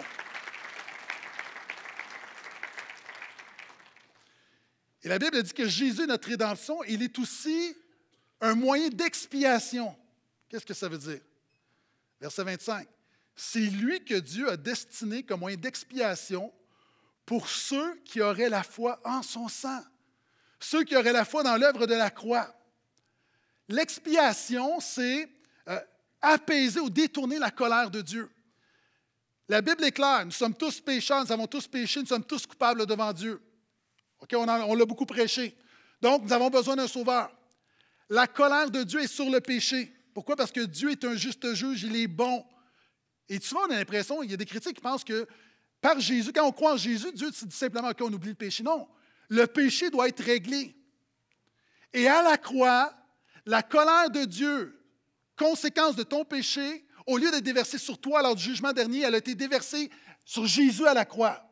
Et 5.03 5.09
la 5.09 5.19
Bible 5.19 5.43
dit 5.43 5.53
que 5.53 5.67
Jésus, 5.67 6.07
notre 6.07 6.29
rédemption, 6.29 6.83
il 6.85 7.03
est 7.03 7.19
aussi 7.19 7.75
un 8.41 8.55
moyen 8.55 8.89
d'expiation. 8.89 9.97
Qu'est-ce 10.49 10.67
que 10.67 10.75
ça 10.75 10.89
veut 10.89 10.99
dire? 10.99 11.21
Verset 12.21 12.45
25. 12.45 12.89
C'est 13.35 13.61
lui 13.61 14.05
que 14.05 14.15
Dieu 14.15 14.51
a 14.51 14.57
destiné 14.57 15.23
comme 15.23 15.41
moyen 15.41 15.57
d'expiation 15.57 16.53
pour 17.25 17.49
ceux 17.49 17.97
qui 18.05 18.21
auraient 18.21 18.51
la 18.51 18.63
foi 18.63 19.01
en 19.05 19.23
son 19.23 19.49
sang, 19.49 19.83
ceux 20.59 20.85
qui 20.85 20.97
auraient 20.97 21.13
la 21.13 21.25
foi 21.25 21.43
dans 21.43 21.57
l'œuvre 21.57 21.87
de 21.87 21.95
la 21.95 22.11
croix. 22.11 22.55
L'expiation, 23.69 24.81
c'est 24.81 25.31
euh, 25.69 25.81
apaiser 26.21 26.81
ou 26.81 26.91
détourner 26.91 27.39
la 27.39 27.51
colère 27.51 27.91
de 27.91 28.03
Dieu. 28.03 28.29
La 29.49 29.63
Bible 29.63 29.85
est 29.85 29.93
claire, 29.93 30.27
nous 30.27 30.33
sommes 30.33 30.55
tous 30.55 30.81
pécheurs, 30.81 31.25
nous 31.25 31.33
avons 31.33 31.47
tous 31.47 31.67
péché, 31.67 32.01
nous 32.01 32.07
sommes 32.07 32.25
tous 32.25 32.47
coupables 32.47 32.85
devant 32.85 33.13
Dieu 33.13 33.41
on, 34.33 34.75
l'a 34.75 34.85
beaucoup 34.85 35.07
prêché. 35.07 35.57
Donc, 36.01 36.25
nous 36.25 36.33
avons 36.33 36.51
besoin 36.51 36.77
d'un 36.77 36.87
sauveur. 36.87 37.31
La 38.09 38.27
colère 38.27 38.71
de 38.71 38.83
Dieu 38.83 39.01
est 39.01 39.07
sur 39.07 39.31
le 39.31 39.41
péché. 39.41 39.93
Pourquoi? 40.15 40.37
Parce 40.37 40.53
que 40.53 40.61
Dieu 40.61 40.91
est 40.91 41.05
un 41.05 41.15
juste 41.15 41.55
juge, 41.55 41.85
il 41.85 41.97
est 41.97 42.09
bon. 42.09 42.45
Et 43.29 43.41
souvent, 43.41 43.63
on 43.69 43.71
a 43.71 43.77
l'impression, 43.77 44.23
il 44.23 44.31
y 44.31 44.35
a 44.35 44.37
des 44.37 44.47
critiques 44.47 44.77
qui 44.77 44.81
pensent 44.81 45.05
que 45.05 45.27
par 45.81 45.99
Jésus, 46.01 46.33
quand 46.33 46.47
on 46.47 46.53
croit 46.53 46.75
en 46.75 46.77
Jésus, 46.77 47.13
Dieu 47.15 47.31
dit 47.31 47.57
simplement 47.57 47.93
qu'on 47.93 48.13
oublie 48.13 48.31
le 48.31 48.35
péché. 48.35 48.63
Non. 48.63 48.89
le 49.29 49.47
péché 49.47 49.91
doit 49.91 50.09
être 50.09 50.23
réglé. 50.23 50.75
Et 51.93 52.07
à 52.07 52.23
la 52.23 52.37
croix, 52.37 52.93
la 53.47 53.63
colère 53.63 54.11
de 54.11 54.25
Dieu, 54.25 54.79
conséquence 55.37 55.97
de 55.97 56.03
ton 56.03 56.25
péché, 56.25 56.85
au 57.07 57.17
lieu 57.17 57.31
d'être 57.31 57.45
déversée 57.45 57.79
sur 57.79 57.99
toi 57.99 58.23
lors 58.23 58.37
du 58.37 58.43
jugement 58.43 58.73
dernier, 58.73 59.01
elle 59.01 59.15
a 59.15 59.19
été 59.19 59.35
déversée 59.35 59.91
sur 60.25 60.47
Jésus 60.47 60.87
à 60.87 60.95
la 60.95 61.05
croix. 61.05 61.50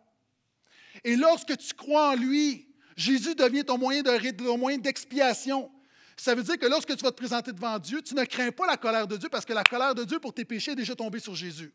Et 1.05 1.17
lorsque 1.17 1.57
tu 1.57 1.75
crois 1.75 2.11
en 2.11 2.15
lui, 2.15 2.69
Jésus 2.97 3.35
devient 3.35 3.65
ton 3.65 3.79
moyen 3.79 4.79
d'expiation. 4.79 5.71
Ça 6.17 6.35
veut 6.35 6.43
dire 6.43 6.59
que 6.59 6.67
lorsque 6.67 6.97
tu 6.97 7.05
vas 7.05 7.13
te 7.13 7.17
présenter 7.17 7.53
devant 7.53 7.79
Dieu, 7.79 8.03
tu 8.03 8.15
ne 8.15 8.25
crains 8.25 8.51
pas 8.51 8.67
la 8.67 8.77
colère 8.77 9.07
de 9.07 9.17
Dieu 9.17 9.29
parce 9.29 9.45
que 9.45 9.53
la 9.53 9.63
colère 9.63 9.95
de 9.95 10.05
Dieu 10.05 10.19
pour 10.19 10.35
tes 10.35 10.45
péchés 10.45 10.73
est 10.73 10.77
déjà 10.77 10.97
tombée 10.97 11.21
sur 11.21 11.35
Jésus. 11.35 11.73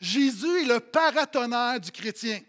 Jésus 0.00 0.62
est 0.62 0.64
le 0.64 0.80
paratonnerre 0.80 1.78
du 1.78 1.92
chrétien. 1.92 2.40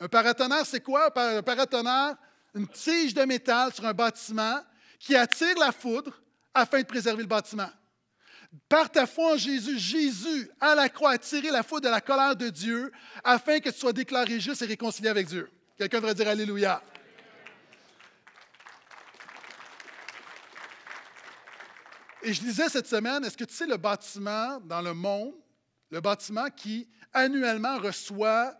Un 0.00 0.08
paratonnerre, 0.08 0.66
c'est 0.66 0.80
quoi? 0.80 1.12
Un 1.14 1.42
paratonnerre, 1.42 2.16
une 2.54 2.66
tige 2.66 3.12
de 3.12 3.22
métal 3.24 3.72
sur 3.72 3.84
un 3.84 3.94
bâtiment 3.94 4.62
qui 4.98 5.14
attire 5.14 5.58
la 5.58 5.72
foudre 5.72 6.18
afin 6.54 6.80
de 6.80 6.86
préserver 6.86 7.22
le 7.22 7.28
bâtiment. 7.28 7.70
Par 8.68 8.90
ta 8.90 9.06
foi 9.06 9.34
en 9.34 9.36
Jésus, 9.36 9.78
Jésus, 9.78 10.50
à 10.60 10.74
la 10.74 10.88
croix, 10.88 11.12
a 11.12 11.18
tiré 11.18 11.50
la 11.50 11.62
foudre 11.62 11.82
de 11.82 11.88
la 11.88 12.00
colère 12.00 12.36
de 12.36 12.48
Dieu 12.48 12.92
afin 13.22 13.60
que 13.60 13.70
tu 13.70 13.78
sois 13.78 13.92
déclaré 13.92 14.40
juste 14.40 14.62
et 14.62 14.66
réconcilié 14.66 15.08
avec 15.08 15.26
Dieu. 15.26 15.50
Quelqu'un 15.76 15.98
devrait 15.98 16.14
dire 16.14 16.28
Alléluia. 16.28 16.82
Et 22.22 22.32
je 22.32 22.40
disais 22.40 22.68
cette 22.68 22.88
semaine, 22.88 23.24
est-ce 23.24 23.36
que 23.36 23.44
tu 23.44 23.54
sais 23.54 23.66
le 23.66 23.76
bâtiment 23.76 24.58
dans 24.60 24.82
le 24.82 24.94
monde, 24.94 25.34
le 25.90 26.00
bâtiment 26.00 26.48
qui 26.50 26.88
annuellement 27.12 27.78
reçoit 27.78 28.58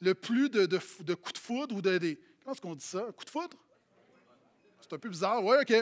le 0.00 0.14
plus 0.14 0.50
de, 0.50 0.66
coups 0.66 1.32
de 1.32 1.38
foudre 1.38 1.76
ou 1.76 1.82
de 1.82 1.98
des. 1.98 2.20
Comment 2.42 2.52
est-ce 2.52 2.60
qu'on 2.60 2.74
dit 2.74 2.84
ça? 2.84 3.00
Coups 3.16 3.24
de 3.24 3.30
foudre? 3.30 3.56
C'est 4.80 4.92
un 4.92 4.98
peu 4.98 5.08
bizarre. 5.08 5.42
Oui, 5.42 5.56
OK. 5.60 5.74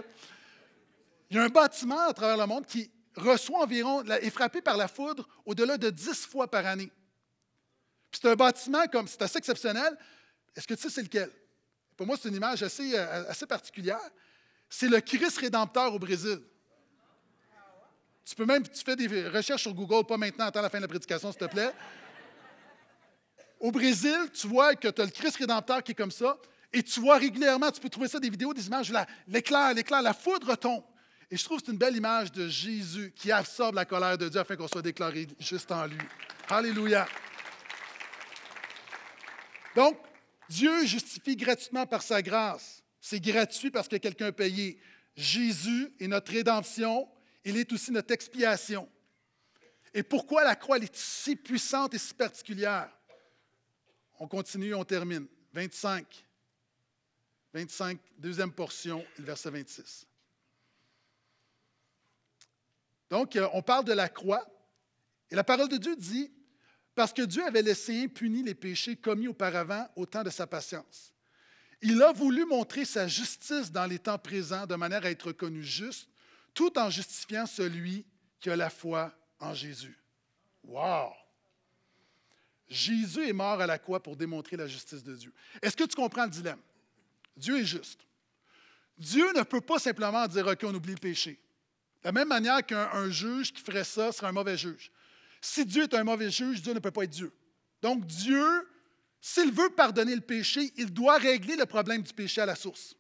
Il 1.31 1.37
y 1.37 1.39
a 1.39 1.43
un 1.43 1.49
bâtiment 1.49 2.09
à 2.09 2.13
travers 2.13 2.37
le 2.37 2.47
monde 2.47 2.67
qui 2.67 2.91
reçoit 3.17 3.63
environ, 3.63 4.03
est 4.05 4.31
frappé 4.31 4.61
par 4.61 4.77
la 4.77 4.89
foudre 4.89 5.29
au-delà 5.45 5.79
de 5.79 5.91
10 5.91 6.27
fois 6.27 6.51
par 6.51 6.67
année. 6.67 6.91
c'est 8.11 8.27
un 8.27 8.35
bâtiment 8.35 8.87
comme, 8.87 9.09
c'est 9.09 9.23
assez 9.23 9.39
exceptionnel. 9.39 9.97
Est-ce 10.57 10.67
que 10.67 10.75
tu 10.75 10.83
sais 10.83 10.91
c'est 10.91 11.03
lequel? 11.03 11.31
Pour 11.97 12.07
moi, 12.07 12.17
c'est 12.21 12.29
une 12.29 12.37
image 12.37 12.63
assez, 12.63 12.97
euh, 12.97 13.29
assez 13.29 13.47
particulière. 13.47 14.01
C'est 14.69 14.89
le 14.89 15.01
Christ 15.01 15.39
rédempteur 15.39 15.95
au 15.95 15.99
Brésil. 15.99 16.41
Tu 18.25 18.35
peux 18.35 18.47
même, 18.47 18.67
tu 18.67 18.83
fais 18.83 18.97
des 18.97 19.29
recherches 19.29 19.63
sur 19.63 19.75
Google, 19.75 20.07
pas 20.07 20.17
maintenant, 20.17 20.47
attends 20.47 20.63
la 20.63 20.71
fin 20.71 20.79
de 20.79 20.83
la 20.83 20.89
prédication, 20.89 21.31
s'il 21.31 21.41
te 21.41 21.45
plaît. 21.45 21.73
Au 23.61 23.71
Brésil, 23.71 24.17
tu 24.33 24.49
vois 24.49 24.75
que 24.75 24.89
tu 24.89 25.01
as 25.01 25.05
le 25.05 25.11
Christ 25.11 25.37
rédempteur 25.37 25.83
qui 25.83 25.93
est 25.93 25.95
comme 25.95 26.11
ça, 26.11 26.37
et 26.73 26.83
tu 26.83 27.01
vois 27.01 27.19
régulièrement, 27.19 27.71
tu 27.71 27.81
peux 27.81 27.91
trouver 27.91 28.09
ça 28.09 28.19
des 28.19 28.31
vidéos, 28.31 28.53
des 28.53 28.67
images, 28.67 28.93
l'éclair, 29.29 29.75
l'éclair, 29.75 30.03
la 30.03 30.15
foudre 30.15 30.57
tombe. 30.57 30.83
Et 31.31 31.37
je 31.37 31.45
trouve 31.45 31.61
que 31.61 31.67
c'est 31.67 31.73
une 31.73 31.79
belle 31.79 31.97
image 31.97 32.33
de 32.33 32.49
Jésus 32.49 33.13
qui 33.15 33.33
absorbe 33.33 33.75
la 33.75 33.85
colère 33.85 34.19
de 34.19 34.29
Dieu 34.29 34.41
afin 34.41 34.57
qu'on 34.57 34.69
soit 34.69 34.83
déclaré 34.83 35.27
juste 35.39 35.71
en 35.73 35.87
lui. 35.87 35.99
Alléluia. 36.49 37.07
Donc, 39.75 39.99
Dieu 40.49 40.87
justifie 40.87 41.37
gratuitement 41.37 41.87
par 41.87 42.03
sa 42.03 42.23
grâce. 42.23 42.83
C'est 43.01 43.21
gratuit 43.21 43.71
parce 43.71 43.89
que 43.89 43.97
quelqu'un 43.97 44.27
a 44.27 44.33
payé. 44.33 44.79
Jésus 45.17 45.93
est 45.99 46.09
notre 46.09 46.33
rédemption 46.33 47.09
il 47.45 47.57
est 47.59 47.71
aussi 47.73 47.93
notre 47.93 48.13
expiation. 48.13 48.89
Et 49.93 50.03
pourquoi 50.03 50.45
la 50.45 50.57
croix 50.57 50.79
est 50.79 50.97
si 50.97 51.37
puissante 51.37 51.95
et 51.95 51.99
si 51.99 52.15
particulière? 52.15 52.91
On 54.19 54.27
continue, 54.27 54.75
on 54.75 54.85
termine. 54.85 55.27
25. 55.53 56.25
25, 57.53 57.99
deuxième 58.19 58.51
portion, 58.51 59.05
verset 59.19 59.51
26. 59.51 60.07
Donc, 63.11 63.37
euh, 63.37 63.49
on 63.53 63.63
parle 63.63 63.85
de 63.85 63.93
la 63.93 64.09
croix. 64.09 64.47
Et 65.31 65.35
la 65.35 65.45
parole 65.45 65.69
de 65.69 65.77
Dieu 65.77 65.97
dit, 65.97 66.31
parce 66.95 67.13
que 67.13 67.23
Dieu 67.23 67.45
avait 67.45 67.63
laissé 67.63 68.03
impunis 68.03 68.43
les 68.43 68.55
péchés 68.55 68.97
commis 68.97 69.29
auparavant 69.29 69.89
au 69.97 70.07
temps 70.07 70.23
de 70.23 70.31
sa 70.31 70.47
patience. 70.47 71.13
Il 71.83 72.03
a 72.03 72.13
voulu 72.13 72.47
montrer 72.47 72.85
sa 72.85 73.09
justice 73.09 73.71
dans 73.71 73.87
les 73.87 73.99
temps 73.99 74.19
présents 74.19 74.67
de 74.67 74.75
manière 74.75 75.05
à 75.05 75.11
être 75.11 75.29
reconnu 75.29 75.63
juste 75.63 76.09
tout 76.55 76.79
en 76.79 76.89
justifiant 76.89 77.47
celui 77.47 78.07
qui 78.41 78.49
a 78.49 78.57
la 78.57 78.71
foi 78.71 79.13
en 79.41 79.53
Jésus. 79.53 79.99
Wow! 80.63 81.13
Jésus 82.69 83.29
est 83.29 83.33
mort 83.33 83.61
à 83.61 83.67
la 83.67 83.79
croix 83.79 84.03
pour 84.03 84.17
démontrer 84.17 84.57
la 84.57 84.67
justice 84.67 85.03
de 85.03 85.15
Dieu. 85.15 85.33
Est-ce 85.61 85.77
que 85.77 85.85
tu 85.85 85.97
comprends 85.97 86.25
le 86.25 86.31
dilemme? 86.31 86.61
Dieu 87.37 87.59
est 87.59 87.67
juste. 87.67 88.01
Dieu 88.97 89.33
ne 89.35 89.43
peut 89.43 89.61
pas 89.61 89.79
simplement 89.79 90.27
dire 90.27 90.47
OK, 90.47 90.61
on 90.63 90.75
oublie 90.75 90.95
le 90.95 91.01
péché. 91.01 91.39
De 92.05 92.09
la 92.09 92.13
même 92.13 92.29
manière 92.29 92.65
qu'un 92.65 93.11
juge 93.11 93.53
qui 93.53 93.63
ferait 93.63 93.83
ça 93.83 94.13
serait 94.13 94.27
un 94.27 94.33
mauvais 94.33 94.59
juge. 94.59 94.93
Si 95.41 95.65
Dieu 95.65 95.85
est 95.85 95.95
un 95.95 96.05
mauvais 96.05 96.31
juge, 96.31 96.63
Dieu 96.63 96.75
ne 96.75 96.79
peut 96.79 96.91
pas 96.91 97.05
être 97.05 97.11
Dieu. 97.11 97.33
Donc 97.81 98.07
Dieu, 98.07 98.47
s'il 99.21 99.51
veut 99.51 99.71
pardonner 99.71 100.15
le 100.15 100.21
péché, 100.21 100.73
il 100.77 100.93
doit 100.93 101.17
régler 101.17 101.57
le 101.57 101.65
problème 101.65 102.03
du 102.03 102.13
péché 102.13 102.43
à 102.43 102.47
la 102.47 102.55
source. 102.55 102.95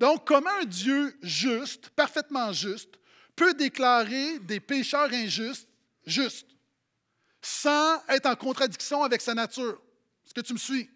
Donc, 0.00 0.26
comment 0.26 0.50
un 0.62 0.64
Dieu 0.64 1.14
juste, 1.22 1.90
parfaitement 1.90 2.54
juste, 2.54 2.98
peut 3.36 3.52
déclarer 3.52 4.38
des 4.38 4.58
pécheurs 4.58 5.12
injustes 5.12 5.68
justes, 6.06 6.48
sans 7.42 8.02
être 8.08 8.24
en 8.24 8.34
contradiction 8.34 9.02
avec 9.02 9.20
sa 9.20 9.34
nature? 9.34 9.78
Est-ce 10.24 10.32
que 10.32 10.40
tu 10.40 10.54
me 10.54 10.58
suis? 10.58 10.88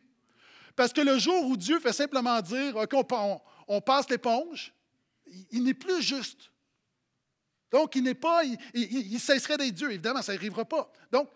Parce 0.75 0.91
que 0.91 1.03
le 1.03 1.19
jour 1.19 1.47
où 1.47 1.57
Dieu 1.59 1.79
fait 1.81 1.93
simplement 1.93 2.41
dire, 2.41 2.77
OK, 2.77 2.95
on, 3.69 3.81
passe 3.83 4.09
l'éponge, 4.09 4.73
il, 5.51 5.65
n'est 5.65 5.75
plus 5.75 6.01
juste. 6.01 6.51
Donc, 7.75 7.97
il 7.97 8.05
n'est 8.05 8.15
pas, 8.15 8.45
il 8.73 9.19
cesserait 9.19 9.57
d'être 9.57 9.75
Dieu. 9.75 9.91
Évidemment, 9.91 10.23
ça 10.23 10.33
n'arrivera 10.33 10.65
pas. 10.65 10.89
Donc, 11.11 11.29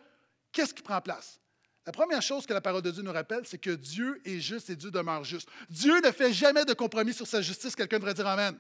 qu'est-ce 0.53 0.73
qui 0.73 0.85
prend 0.85 1.01
place? 1.01 1.41
La 1.85 1.91
première 1.91 2.23
chose 2.23 2.47
que 2.47 2.53
la 2.53 2.61
parole 2.61 2.81
de 2.81 2.93
Dieu 2.93 3.03
nous 3.03 3.11
rappelle, 3.11 3.45
c'est 3.45 3.59
que 3.59 3.71
Dieu 3.71 4.23
est 4.25 4.39
juste 4.39 4.71
et 4.71 4.77
Dieu 4.77 4.93
demeure 4.93 5.25
juste. 5.25 5.49
Dieu 5.69 6.01
ne 6.01 6.13
fait 6.13 6.33
jamais 6.33 6.65
de 6.65 6.75
compromis 6.75 7.13
sur 7.13 7.27
sa 7.27 7.43
justice. 7.43 7.75
Quelqu'un 7.75 7.99
devrait 7.99 8.15
dire 8.15 8.29
Amen. 8.29 8.57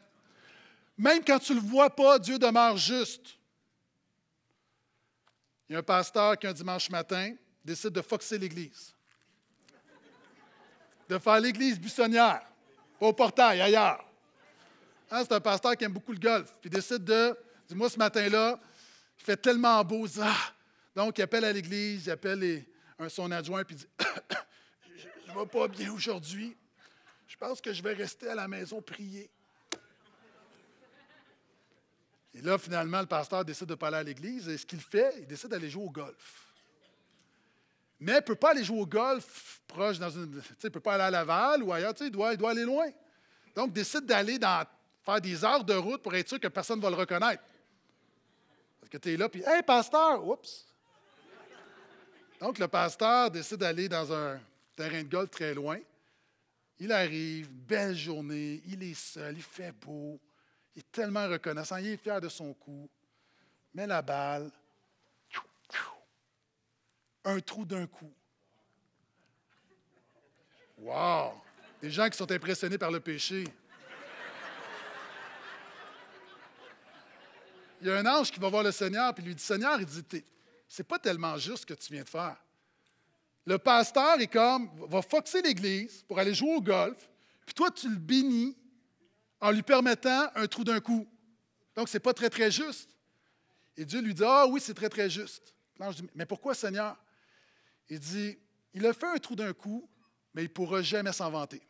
Même 0.96 1.22
quand 1.24 1.38
tu 1.38 1.52
ne 1.52 1.60
le 1.60 1.66
vois 1.68 1.88
pas, 1.88 2.18
Dieu 2.18 2.36
demeure 2.36 2.76
juste. 2.76 3.38
Il 5.68 5.74
y 5.74 5.76
a 5.76 5.78
un 5.78 5.82
pasteur 5.84 6.36
qui, 6.36 6.48
un 6.48 6.52
dimanche 6.52 6.90
matin, 6.90 7.32
décide 7.64 7.90
de 7.90 8.02
foxer 8.02 8.38
l'Église. 8.38 8.92
De 11.08 11.16
faire 11.16 11.38
l'Église 11.38 11.78
buissonnière, 11.78 12.42
pas 12.98 13.06
au 13.06 13.12
portail, 13.12 13.60
ailleurs. 13.60 14.04
Hein, 15.12 15.22
c'est 15.22 15.32
un 15.32 15.40
pasteur 15.40 15.76
qui 15.76 15.84
aime 15.84 15.92
beaucoup 15.92 16.12
le 16.12 16.18
golf. 16.18 16.52
Puis 16.60 16.70
décide 16.70 17.04
de, 17.04 17.36
dis-moi 17.68 17.90
ce 17.90 17.98
matin-là, 17.98 18.58
il 19.18 19.24
fait 19.24 19.36
tellement 19.36 19.82
beau. 19.84 20.06
Ah! 20.20 20.52
Donc, 20.94 21.18
il 21.18 21.22
appelle 21.22 21.44
à 21.44 21.52
l'Église, 21.52 22.06
il 22.06 22.10
appelle 22.10 22.64
son 23.08 23.30
adjoint 23.30 23.64
puis 23.64 23.76
dit 23.76 23.86
Je 24.96 25.32
ne 25.32 25.38
vais 25.38 25.46
pas 25.46 25.68
bien 25.68 25.92
aujourd'hui. 25.92 26.56
Je 27.26 27.36
pense 27.36 27.60
que 27.60 27.72
je 27.72 27.82
vais 27.82 27.92
rester 27.92 28.28
à 28.28 28.34
la 28.34 28.48
maison 28.48 28.80
prier. 28.80 29.30
Et 32.34 32.40
là, 32.40 32.58
finalement, 32.58 33.00
le 33.00 33.06
pasteur 33.06 33.44
décide 33.44 33.66
de 33.66 33.72
ne 33.72 33.76
pas 33.76 33.88
aller 33.88 33.96
à 33.96 34.02
l'église. 34.02 34.48
Et 34.48 34.56
ce 34.56 34.66
qu'il 34.66 34.80
fait, 34.80 35.14
il 35.18 35.26
décide 35.26 35.50
d'aller 35.50 35.70
jouer 35.70 35.84
au 35.84 35.90
golf. 35.90 36.54
Mais 38.00 38.12
il 38.12 38.16
ne 38.16 38.20
peut 38.20 38.34
pas 38.34 38.50
aller 38.50 38.64
jouer 38.64 38.80
au 38.80 38.86
golf 38.86 39.60
proche 39.66 39.98
dans 39.98 40.10
une. 40.10 40.42
Il 40.62 40.66
ne 40.66 40.68
peut 40.68 40.80
pas 40.80 40.94
aller 40.94 41.04
à 41.04 41.10
Laval 41.10 41.62
ou 41.62 41.72
ailleurs, 41.72 41.94
il 42.00 42.10
doit, 42.10 42.32
il 42.32 42.38
doit 42.38 42.50
aller 42.50 42.64
loin. 42.64 42.86
Donc, 43.54 43.68
il 43.68 43.72
décide 43.72 44.06
d'aller 44.06 44.38
faire 45.04 45.20
des 45.20 45.44
heures 45.44 45.64
de 45.64 45.74
route 45.74 46.02
pour 46.02 46.14
être 46.14 46.28
sûr 46.28 46.38
que 46.38 46.48
personne 46.48 46.78
ne 46.78 46.82
va 46.82 46.90
le 46.90 46.96
reconnaître. 46.96 47.42
Que 48.90 48.96
tu 48.96 49.12
es 49.12 49.16
là, 49.16 49.28
puis 49.28 49.42
Hey, 49.46 49.62
pasteur, 49.62 50.26
oups, 50.26 50.68
donc, 52.40 52.58
le 52.58 52.68
pasteur 52.68 53.30
décide 53.30 53.58
d'aller 53.58 53.88
dans 53.88 54.12
un 54.12 54.40
terrain 54.76 55.02
de 55.02 55.08
golf 55.08 55.30
très 55.30 55.54
loin. 55.54 55.78
Il 56.78 56.92
arrive, 56.92 57.50
belle 57.50 57.96
journée, 57.96 58.62
il 58.66 58.82
est 58.84 58.94
seul, 58.94 59.36
il 59.36 59.42
fait 59.42 59.72
beau, 59.72 60.20
il 60.76 60.80
est 60.80 60.92
tellement 60.92 61.26
reconnaissant, 61.28 61.76
il 61.78 61.88
est 61.88 61.96
fier 61.96 62.20
de 62.20 62.28
son 62.28 62.54
coup, 62.54 62.88
met 63.74 63.86
la 63.86 64.00
balle, 64.00 64.50
un 67.24 67.40
trou 67.40 67.64
d'un 67.64 67.86
coup. 67.86 68.12
Wow! 70.78 71.32
Des 71.82 71.90
gens 71.90 72.08
qui 72.08 72.16
sont 72.16 72.30
impressionnés 72.30 72.78
par 72.78 72.92
le 72.92 73.00
péché. 73.00 73.44
Il 77.80 77.86
y 77.86 77.90
a 77.90 77.96
un 77.96 78.06
ange 78.06 78.30
qui 78.30 78.40
va 78.40 78.48
voir 78.48 78.62
le 78.62 78.72
Seigneur, 78.72 79.14
puis 79.14 79.24
lui 79.24 79.34
dit 79.34 79.42
Seigneur, 79.42 79.80
il 79.80 79.86
dit 79.86 80.24
c'est 80.68 80.86
pas 80.86 80.98
tellement 80.98 81.36
juste 81.38 81.58
ce 81.58 81.66
que 81.66 81.74
tu 81.74 81.92
viens 81.92 82.02
de 82.02 82.08
faire. 82.08 82.36
Le 83.46 83.58
pasteur 83.58 84.20
est 84.20 84.26
comme, 84.26 84.70
va 84.88 85.00
foxer 85.00 85.40
l'Église 85.40 86.02
pour 86.06 86.18
aller 86.18 86.34
jouer 86.34 86.54
au 86.54 86.60
golf, 86.60 87.08
puis 87.46 87.54
toi, 87.54 87.70
tu 87.70 87.88
le 87.88 87.96
bénis 87.96 88.54
en 89.40 89.50
lui 89.50 89.62
permettant 89.62 90.28
un 90.34 90.46
trou 90.46 90.64
d'un 90.64 90.80
coup. 90.80 91.08
Donc, 91.74 91.88
ce 91.88 91.96
n'est 91.96 92.00
pas 92.00 92.12
très, 92.12 92.28
très 92.28 92.50
juste. 92.50 92.90
Et 93.74 93.86
Dieu 93.86 94.02
lui 94.02 94.12
dit, 94.12 94.22
ah 94.22 94.46
oui, 94.46 94.60
c'est 94.60 94.74
très, 94.74 94.90
très 94.90 95.08
juste. 95.08 95.54
L'ange 95.78 95.96
dit, 95.96 96.10
mais 96.14 96.26
pourquoi, 96.26 96.54
Seigneur? 96.54 96.96
Il 97.88 98.00
dit, 98.00 98.36
il 98.74 98.84
a 98.84 98.92
fait 98.92 99.06
un 99.06 99.16
trou 99.16 99.34
d'un 99.34 99.54
coup, 99.54 99.88
mais 100.34 100.42
il 100.42 100.48
ne 100.48 100.52
pourra 100.52 100.82
jamais 100.82 101.12
s'en 101.12 101.30
vanter. 101.30 101.62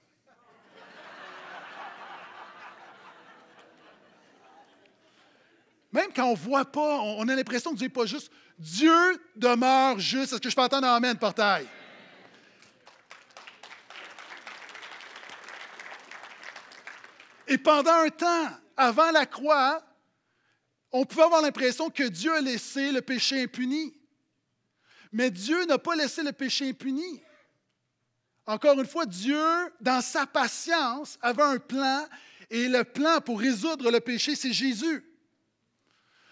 Même 5.99 6.13
quand 6.15 6.27
on 6.27 6.35
ne 6.35 6.37
voit 6.37 6.65
pas, 6.65 7.01
on 7.01 7.27
a 7.27 7.35
l'impression 7.35 7.73
que 7.73 7.77
Dieu 7.79 7.87
n'est 7.87 7.93
pas 7.93 8.07
juste. 8.07 8.31
Dieu 8.57 9.21
demeure 9.35 9.99
juste. 9.99 10.33
Est-ce 10.33 10.41
que 10.41 10.49
je 10.49 10.55
peux 10.55 10.63
entendre 10.63 10.87
Amen, 10.87 11.19
portail? 11.19 11.67
Et 17.49 17.59
pendant 17.59 17.95
un 17.95 18.11
temps, 18.11 18.47
avant 18.77 19.11
la 19.11 19.27
croix, 19.27 19.83
on 20.93 21.05
pouvait 21.05 21.25
avoir 21.25 21.43
l'impression 21.43 21.91
que 21.91 22.05
Dieu 22.05 22.33
a 22.33 22.41
laissé 22.41 22.93
le 22.93 23.03
péché 23.03 23.43
impuni. 23.43 23.93
Mais 25.11 25.33
Dieu 25.33 25.65
n'a 25.65 25.79
pas 25.79 25.97
laissé 25.97 26.23
le 26.23 26.31
péché 26.31 26.69
impuni. 26.69 27.21
Encore 28.47 28.79
une 28.79 28.87
fois, 28.87 29.05
Dieu, 29.05 29.45
dans 29.81 30.01
sa 30.01 30.29
patience, 30.29 31.19
avait 31.21 31.43
un 31.43 31.59
plan, 31.59 32.07
et 32.51 32.69
le 32.69 32.85
plan 32.85 33.21
pour 33.21 33.41
résoudre 33.41 33.91
le 33.91 33.99
péché, 33.99 34.37
c'est 34.37 34.53
Jésus. 34.53 35.05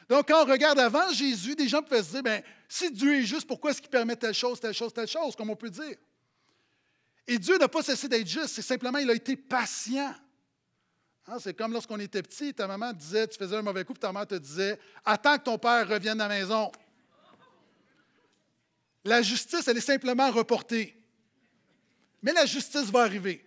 Donc, 0.09 0.29
quand 0.29 0.45
on 0.45 0.51
regarde 0.51 0.79
avant 0.79 1.13
Jésus, 1.13 1.57
des 1.57 1.69
gens 1.69 1.83
peuvent 1.83 2.05
se 2.05 2.13
dire, 2.13 2.23
bien, 2.23 2.41
si 2.69 2.91
Dieu 2.91 3.15
est 3.15 3.25
juste, 3.25 3.47
pourquoi 3.47 3.71
est-ce 3.71 3.81
qu'il 3.81 3.91
permet 3.91 4.15
telle 4.15 4.35
chose, 4.35 4.61
telle 4.61 4.75
chose, 4.75 4.93
telle 4.93 5.09
chose, 5.09 5.35
comme 5.35 5.51
on 5.51 5.57
peut 5.57 5.71
dire? 5.71 5.97
Et 7.27 7.39
Dieu 7.39 7.59
n'a 7.59 7.69
pas 7.69 7.83
cessé 7.83 8.09
d'être 8.09 8.27
juste, 8.27 8.49
c'est 8.49 8.63
simplement, 8.63 8.99
il 8.99 9.11
a 9.11 9.15
été 9.15 9.37
patient. 9.37 10.15
Hein, 11.27 11.39
c'est 11.41 11.55
comme 11.55 11.73
lorsqu'on 11.73 11.99
était 11.99 12.23
petit, 12.23 12.55
ta 12.55 12.69
maman 12.69 12.93
disait, 12.93 13.27
tu 13.27 13.37
faisais 13.37 13.57
un 13.57 13.63
mauvais 13.63 13.85
coup, 13.85 13.95
puis 13.95 14.01
ta 14.01 14.13
mère 14.13 14.29
te 14.29 14.37
disait, 14.37 14.79
attends 15.05 15.39
que 15.39 15.43
ton 15.43 15.59
père 15.59 15.89
revienne 15.89 16.21
à 16.21 16.29
la 16.29 16.39
maison. 16.39 16.71
La 19.05 19.23
justice, 19.23 19.67
elle 19.67 19.77
est 19.77 19.81
simplement 19.81 20.31
reportée. 20.31 20.97
Mais 22.23 22.33
la 22.33 22.47
justice 22.47 22.91
va 22.91 23.03
arriver. 23.03 23.45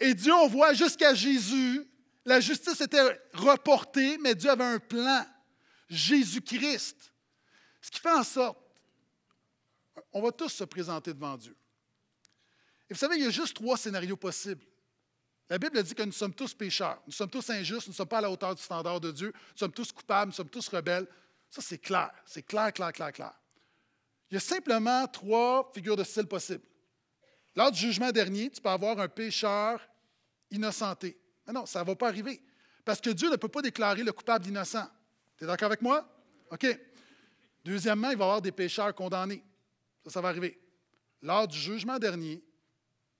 Et 0.00 0.12
Dieu, 0.14 0.32
on 0.32 0.48
voit 0.48 0.72
jusqu'à 0.72 1.14
Jésus, 1.14 1.86
la 2.24 2.40
justice 2.40 2.80
était 2.80 3.20
reportée, 3.34 4.18
mais 4.18 4.34
Dieu 4.34 4.50
avait 4.50 4.64
un 4.64 4.78
plan. 4.78 5.26
Jésus-Christ. 5.88 7.12
Ce 7.80 7.90
qui 7.90 8.00
fait 8.00 8.12
en 8.12 8.24
sorte, 8.24 8.58
on 10.12 10.22
va 10.22 10.32
tous 10.32 10.48
se 10.48 10.64
présenter 10.64 11.12
devant 11.12 11.36
Dieu. 11.36 11.54
Et 12.88 12.94
vous 12.94 12.98
savez, 12.98 13.16
il 13.16 13.24
y 13.24 13.26
a 13.26 13.30
juste 13.30 13.54
trois 13.54 13.76
scénarios 13.76 14.16
possibles. 14.16 14.64
La 15.50 15.58
Bible 15.58 15.82
dit 15.82 15.94
que 15.94 16.02
nous 16.02 16.12
sommes 16.12 16.34
tous 16.34 16.54
pécheurs, 16.54 17.02
nous 17.06 17.12
sommes 17.12 17.28
tous 17.28 17.50
injustes, 17.50 17.86
nous 17.86 17.92
ne 17.92 17.96
sommes 17.96 18.08
pas 18.08 18.18
à 18.18 18.22
la 18.22 18.30
hauteur 18.30 18.54
du 18.54 18.62
standard 18.62 18.98
de 18.98 19.12
Dieu, 19.12 19.32
nous 19.34 19.58
sommes 19.58 19.72
tous 19.72 19.92
coupables, 19.92 20.30
nous 20.30 20.34
sommes 20.34 20.48
tous 20.48 20.68
rebelles. 20.68 21.06
Ça, 21.50 21.60
c'est 21.60 21.78
clair, 21.78 22.10
c'est 22.24 22.42
clair, 22.42 22.72
clair, 22.72 22.92
clair, 22.92 23.12
clair. 23.12 23.32
Il 24.30 24.34
y 24.34 24.36
a 24.38 24.40
simplement 24.40 25.06
trois 25.06 25.70
figures 25.74 25.96
de 25.96 26.04
style 26.04 26.26
possibles. 26.26 26.64
Lors 27.54 27.70
du 27.70 27.78
jugement 27.78 28.10
dernier, 28.10 28.50
tu 28.50 28.60
peux 28.60 28.70
avoir 28.70 28.98
un 28.98 29.08
pécheur 29.08 29.80
innocenté. 30.50 31.16
Mais 31.46 31.52
non, 31.52 31.66
ça 31.66 31.80
ne 31.80 31.86
va 31.86 31.96
pas 31.96 32.08
arriver. 32.08 32.42
Parce 32.84 33.00
que 33.00 33.10
Dieu 33.10 33.30
ne 33.30 33.36
peut 33.36 33.48
pas 33.48 33.62
déclarer 33.62 34.02
le 34.02 34.12
coupable 34.12 34.46
innocent. 34.46 34.86
Tu 35.36 35.44
es 35.44 35.46
d'accord 35.46 35.66
avec 35.66 35.82
moi? 35.82 36.08
OK. 36.50 36.66
Deuxièmement, 37.64 38.10
il 38.10 38.16
va 38.16 38.24
y 38.24 38.28
avoir 38.28 38.42
des 38.42 38.52
pécheurs 38.52 38.94
condamnés. 38.94 39.42
Ça, 40.04 40.10
ça 40.10 40.20
va 40.20 40.28
arriver. 40.28 40.60
Lors 41.22 41.48
du 41.48 41.58
jugement 41.58 41.98
dernier, 41.98 42.44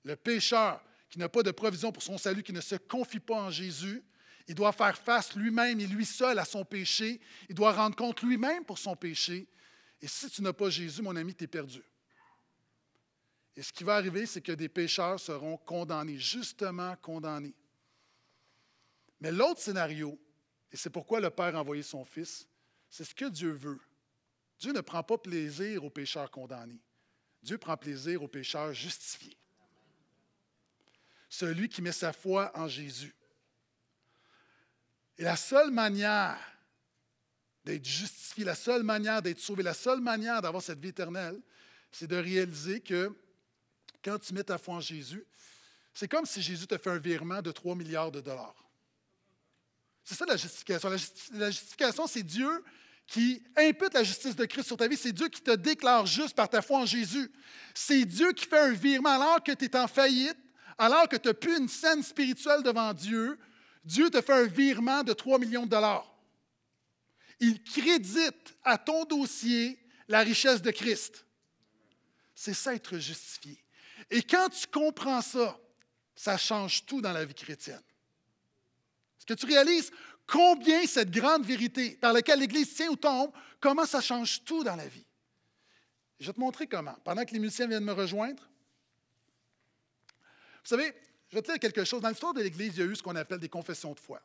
le 0.03 0.17
pécheur 0.17 0.83
qui 1.09 1.19
n'a 1.19 1.29
pas 1.29 1.43
de 1.43 1.51
provision 1.51 1.93
pour 1.93 2.03
son 2.03 2.19
salut, 2.19 2.43
qui 2.43 2.53
ne 2.53 2.61
se 2.61 2.75
confie 2.75 3.21
pas 3.21 3.37
en 3.37 3.51
Jésus, 3.51 4.03
il 4.47 4.55
doit 4.55 4.73
faire 4.73 4.99
face 4.99 5.35
lui-même 5.35 5.81
et 5.81 5.87
lui 5.87 6.05
seul 6.05 6.39
à 6.39 6.45
son 6.45 6.65
péché. 6.65 7.21
Il 7.49 7.55
doit 7.55 7.73
rendre 7.73 7.97
compte 7.97 8.23
lui-même 8.23 8.65
pour 8.65 8.79
son 8.79 8.95
péché. 8.95 9.49
Et 10.03 10.07
si 10.09 10.29
tu 10.29 10.43
n'as 10.43 10.53
pas 10.53 10.69
Jésus, 10.69 11.01
mon 11.01 11.17
ami, 11.17 11.35
tu 11.35 11.45
es 11.45 11.47
perdu. 11.47 11.83
Et 13.57 13.63
ce 13.63 13.73
qui 13.73 13.85
va 13.85 13.95
arriver, 13.95 14.27
c'est 14.27 14.43
que 14.43 14.53
des 14.53 14.69
pécheurs 14.69 15.19
seront 15.19 15.57
condamnés, 15.57 16.19
justement 16.19 16.95
condamnés. 16.97 17.55
Mais 19.25 19.33
l'autre 19.33 19.63
scénario, 19.63 20.21
et 20.71 20.77
c'est 20.77 20.91
pourquoi 20.91 21.19
le 21.19 21.31
Père 21.31 21.57
a 21.57 21.61
envoyé 21.61 21.83
son 21.83 22.05
Fils, 22.05 22.47
c'est 22.91 23.05
ce 23.05 23.15
que 23.15 23.25
Dieu 23.25 23.53
veut. 23.53 23.81
Dieu 24.59 24.75
ne 24.75 24.83
prend 24.83 25.03
pas 25.03 25.17
plaisir 25.17 25.83
aux 25.83 25.89
pécheurs 25.89 26.31
condamnés. 26.31 26.83
Dieu 27.43 27.57
prend 27.57 27.75
plaisir 27.79 28.23
aux 28.23 28.29
pécheurs 28.29 28.75
justifiés. 28.75 29.35
Celui 31.31 31.71
qui 31.71 31.81
met 31.81 31.91
sa 31.91 32.13
foi 32.13 32.53
en 32.55 32.69
Jésus. 32.69 33.15
Et 35.17 35.23
la 35.23 35.37
seule 35.37 35.71
manière 35.71 36.39
d'être 37.65 37.87
justifié, 37.87 38.45
la 38.45 38.55
seule 38.55 38.83
manière 38.83 39.23
d'être 39.23 39.41
sauvé, 39.41 39.63
la 39.63 39.73
seule 39.73 40.03
manière 40.03 40.43
d'avoir 40.43 40.63
cette 40.63 40.81
vie 40.81 40.91
éternelle, 40.91 41.41
c'est 41.91 42.09
de 42.09 42.17
réaliser 42.17 42.83
que 42.83 43.11
quand 44.05 44.19
tu 44.19 44.35
mets 44.35 44.45
ta 44.45 44.59
foi 44.59 44.75
en 44.75 44.81
Jésus, 44.81 45.25
c'est 45.95 46.09
comme 46.09 46.27
si 46.27 46.43
Jésus 46.43 46.67
te 46.67 46.77
fait 46.77 46.91
un 46.91 46.99
virement 46.99 47.41
de 47.41 47.53
3 47.53 47.75
milliards 47.75 48.13
de 48.13 48.21
dollars. 48.21 48.64
C'est 50.05 50.15
ça 50.15 50.27
la 50.27 50.37
justification. 50.37 50.91
La, 51.33 51.51
justification, 51.51 52.07
c'est 52.07 52.23
Dieu 52.23 52.63
qui 53.07 53.43
impute 53.57 53.95
la 53.95 54.05
justice 54.05 54.37
de 54.37 54.45
Christ 54.45 54.67
sur 54.67 54.77
ta 54.77 54.87
vie. 54.87 54.97
C'est 54.97 55.13
Dieu 55.13 55.29
qui 55.29 55.41
te 55.41 55.53
déclare 55.53 56.07
juste 56.07 56.35
par 56.35 56.49
ta 56.49 56.61
foi 56.61 56.81
en 56.81 56.87
Jésus. 56.87 57.33
C'est 57.75 58.05
Dieu 58.05 58.33
qui 58.33 58.45
fait 58.45 58.59
un 58.59 58.73
virement 58.73 59.11
alors 59.11 59.43
que 59.43 59.53
tu 59.53 59.65
es 59.65 59.77
en 59.77 59.89
faillite, 59.89 60.37
alors 60.77 61.09
que 61.09 61.17
tu 61.17 61.29
n'as 61.29 61.35
plus 61.35 61.57
une 61.57 61.69
scène 61.69 62.03
spirituelle 62.03 62.63
devant 62.63 62.93
Dieu. 62.93 63.39
Dieu 63.85 64.11
te 64.11 64.21
fait 64.21 64.33
un 64.33 64.47
virement 64.47 65.03
de 65.03 65.13
3 65.13 65.39
millions 65.39 65.65
de 65.65 65.71
dollars. 65.71 66.15
Il 67.41 67.63
crédite 67.63 68.57
à 68.63 68.79
ton 68.79 69.05
dossier 69.05 69.79
la 70.09 70.21
richesse 70.21 70.63
de 70.63 70.71
Christ. 70.71 71.27
C'est 72.35 72.55
ça 72.55 72.75
être 72.75 72.99
justifié. 72.99 73.59
Et 74.11 74.23
quand 74.23 74.49
tu 74.51 74.67
comprends 74.67 75.23
ça, 75.23 75.59
ça 76.15 76.37
change 76.37 76.85
tout 76.85 77.01
dans 77.01 77.13
la 77.13 77.25
vie 77.25 77.35
chrétienne. 77.35 77.83
Est-ce 79.27 79.35
que 79.35 79.47
tu 79.47 79.53
réalises 79.53 79.91
combien 80.27 80.87
cette 80.87 81.11
grande 81.11 81.45
vérité 81.45 81.97
par 81.97 82.13
laquelle 82.13 82.41
l'Église 82.41 82.75
tient 82.75 82.91
ou 82.91 82.97
tombe, 82.97 83.31
comment 83.61 83.87
ça 83.87 84.01
change 84.01 84.45
tout 84.45 84.63
dans 84.63 84.77
la 84.77 84.87
vie? 84.87 85.05
Je 86.21 86.27
vais 86.27 86.33
te 86.33 86.41
montrer 86.41 86.67
comment. 86.67 86.95
Pendant 87.05 87.25
que 87.25 87.33
les 87.33 87.39
musiciens 87.39 87.67
viennent 87.67 87.85
me 87.85 87.93
rejoindre, 87.93 88.43
vous 90.65 90.69
savez, 90.69 90.95
je 91.29 91.35
vais 91.37 91.43
te 91.43 91.51
dire 91.51 91.59
quelque 91.59 91.85
chose. 91.85 92.01
Dans 92.01 92.09
l'histoire 92.09 92.33
de 92.33 92.43
l'Église, 92.43 92.75
il 92.77 92.81
y 92.81 92.83
a 92.83 92.87
eu 92.87 92.97
ce 92.97 93.03
qu'on 93.03 93.17
appelle 93.17 93.39
des 93.39 93.49
confessions 93.49 93.93
de 93.93 94.01
foi. 94.01 94.21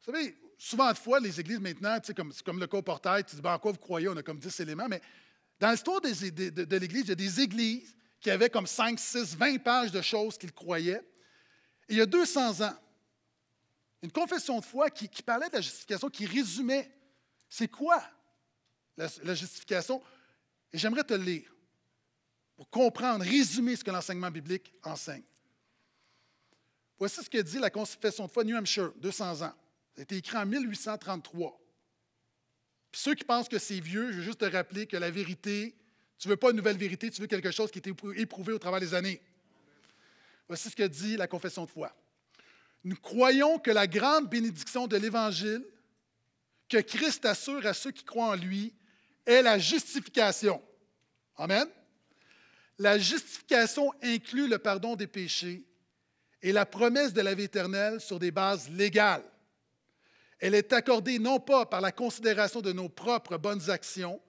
Vous 0.00 0.12
savez, 0.12 0.36
souvent 0.56 0.90
de 0.92 0.96
fois, 0.96 1.18
les 1.20 1.40
églises 1.40 1.60
maintenant, 1.60 1.98
c'est 2.02 2.16
comme, 2.16 2.32
comme 2.44 2.60
le 2.60 2.66
cas 2.66 2.78
au 2.78 2.82
portail, 2.82 3.24
tu 3.24 3.36
dis, 3.36 3.42
ben, 3.42 3.54
en 3.54 3.58
quoi 3.58 3.72
vous 3.72 3.78
croyez? 3.78 4.08
On 4.08 4.16
a 4.16 4.22
comme 4.22 4.38
10 4.38 4.60
éléments, 4.60 4.88
mais 4.88 5.00
dans 5.58 5.70
l'histoire 5.70 6.00
de, 6.00 6.64
de 6.64 6.76
l'Église, 6.76 7.02
il 7.02 7.08
y 7.08 7.12
a 7.12 7.16
des 7.16 7.40
églises 7.40 7.94
qui 8.20 8.30
avaient 8.30 8.50
comme 8.50 8.66
5, 8.66 8.98
6, 8.98 9.36
20 9.36 9.58
pages 9.58 9.92
de 9.92 10.00
choses 10.00 10.38
qu'ils 10.38 10.52
croyaient. 10.52 11.02
Et 11.88 11.94
il 11.94 11.96
y 11.96 12.00
a 12.00 12.06
200 12.06 12.62
ans, 12.62 12.74
une 14.04 14.12
confession 14.12 14.60
de 14.60 14.64
foi 14.64 14.90
qui, 14.90 15.08
parlait 15.22 15.48
de 15.48 15.54
la 15.54 15.62
justification, 15.62 16.10
qui 16.10 16.26
résumait 16.26 16.90
c'est 17.48 17.68
quoi 17.68 18.02
la, 18.98 19.34
justification? 19.34 20.02
Et 20.72 20.78
j'aimerais 20.78 21.04
te 21.04 21.14
le 21.14 21.24
lire 21.24 21.50
pour 22.54 22.68
comprendre, 22.68 23.24
résumer 23.24 23.76
ce 23.76 23.82
que 23.82 23.90
l'enseignement 23.90 24.30
biblique 24.30 24.74
enseigne. 24.82 25.22
Voici 26.98 27.24
ce 27.24 27.30
que 27.30 27.38
dit 27.38 27.58
la 27.58 27.70
confession 27.70 28.26
de 28.26 28.30
foi 28.30 28.44
New 28.44 28.54
Hampshire, 28.54 28.92
200 28.96 29.40
ans. 29.42 29.54
Ça 29.94 30.00
a 30.00 30.02
été 30.02 30.18
écrit 30.18 30.36
en 30.36 30.44
1833. 30.44 31.58
Puis 32.92 33.00
ceux 33.00 33.14
qui 33.14 33.24
pensent 33.24 33.48
que 33.48 33.58
c'est 33.58 33.80
vieux, 33.80 34.12
je 34.12 34.18
veux 34.18 34.22
juste 34.22 34.40
te 34.40 34.44
rappeler 34.44 34.86
que 34.86 34.98
la 34.98 35.10
vérité, 35.10 35.74
tu 36.18 36.28
ne 36.28 36.32
veux 36.32 36.36
pas 36.36 36.50
une 36.50 36.56
nouvelle 36.56 36.76
vérité, 36.76 37.10
tu 37.10 37.22
veux 37.22 37.26
quelque 37.26 37.50
chose 37.50 37.70
qui 37.70 37.78
a 37.78 37.80
été 37.80 37.94
éprouvé 38.16 38.52
au 38.52 38.58
travers 38.58 38.80
des 38.80 38.92
années. 38.92 39.22
Voici 40.46 40.68
ce 40.68 40.76
que 40.76 40.86
dit 40.86 41.16
la 41.16 41.26
confession 41.26 41.64
de 41.64 41.70
foi. 41.70 41.90
Nous 42.84 42.96
croyons 42.96 43.58
que 43.58 43.70
la 43.70 43.86
grande 43.86 44.28
bénédiction 44.28 44.86
de 44.86 44.96
l'Évangile 44.96 45.64
que 46.68 46.78
Christ 46.78 47.24
assure 47.24 47.66
à 47.66 47.74
ceux 47.74 47.90
qui 47.90 48.04
croient 48.04 48.30
en 48.30 48.34
lui 48.34 48.74
est 49.26 49.42
la 49.42 49.58
justification. 49.58 50.62
Amen. 51.36 51.66
La 52.78 52.98
justification 52.98 53.92
inclut 54.02 54.48
le 54.48 54.58
pardon 54.58 54.96
des 54.96 55.06
péchés 55.06 55.64
et 56.42 56.52
la 56.52 56.66
promesse 56.66 57.12
de 57.12 57.20
la 57.20 57.34
vie 57.34 57.44
éternelle 57.44 58.00
sur 58.00 58.18
des 58.18 58.30
bases 58.30 58.68
légales. 58.70 59.24
Elle 60.38 60.54
est 60.54 60.72
accordée 60.72 61.18
non 61.18 61.40
pas 61.40 61.64
par 61.64 61.80
la 61.80 61.92
considération 61.92 62.60
de 62.60 62.72
nos 62.72 62.88
propres 62.88 63.38
bonnes 63.38 63.70
actions, 63.70 64.20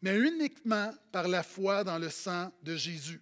mais 0.00 0.16
uniquement 0.16 0.94
par 1.12 1.28
la 1.28 1.42
foi 1.42 1.84
dans 1.84 1.98
le 1.98 2.08
sang 2.08 2.50
de 2.62 2.74
Jésus, 2.76 3.20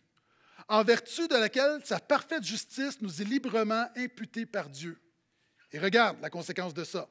en 0.68 0.82
vertu 0.82 1.28
de 1.28 1.36
laquelle 1.36 1.80
sa 1.84 2.00
parfaite 2.00 2.44
justice 2.44 3.00
nous 3.00 3.22
est 3.22 3.24
librement 3.24 3.86
imputée 3.96 4.46
par 4.46 4.68
Dieu. 4.68 5.00
Et 5.72 5.78
regarde 5.78 6.20
la 6.20 6.30
conséquence 6.30 6.74
de 6.74 6.84
ça. 6.84 7.08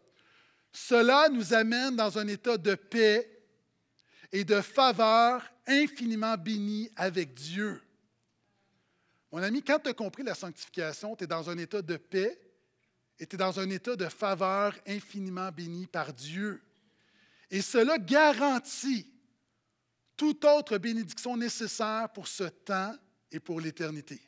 Cela 0.72 1.30
nous 1.30 1.54
amène 1.54 1.96
dans 1.96 2.18
un 2.18 2.28
état 2.28 2.58
de 2.58 2.76
paix 2.76 3.32
et 4.32 4.44
de 4.44 4.60
faveur 4.62 5.50
infiniment 5.68 6.36
béni 6.36 6.90
avec 6.96 7.34
Dieu. 7.34 7.82
Mon 9.32 9.42
ami, 9.42 9.64
quand 9.64 9.80
tu 9.80 9.90
as 9.90 9.94
compris 9.94 10.24
la 10.24 10.36
sanctification, 10.36 11.16
tu 11.16 11.24
es 11.24 11.28
dans 11.28 11.50
un 11.50 11.58
état 11.58 11.82
de 11.82 11.98
paix 11.98 12.40
et 13.20 13.26
tu 13.26 13.36
es 13.36 13.38
dans 13.38 13.60
un 13.60 13.70
état 13.70 13.96
de 13.96 14.08
faveur 14.08 14.76
infiniment 14.86 15.52
béni 15.52 15.88
par 15.88 16.14
Dieu. 16.14 16.62
Et 17.50 17.62
cela 17.62 17.98
garantit 17.98 19.12
toute 20.18 20.44
autre 20.46 20.78
bénédiction 20.78 21.38
nécessaire 21.38 22.10
pour 22.14 22.28
ce 22.28 22.44
temps 22.44 22.96
et 23.36 23.40
pour 23.40 23.60
l'éternité. 23.60 24.20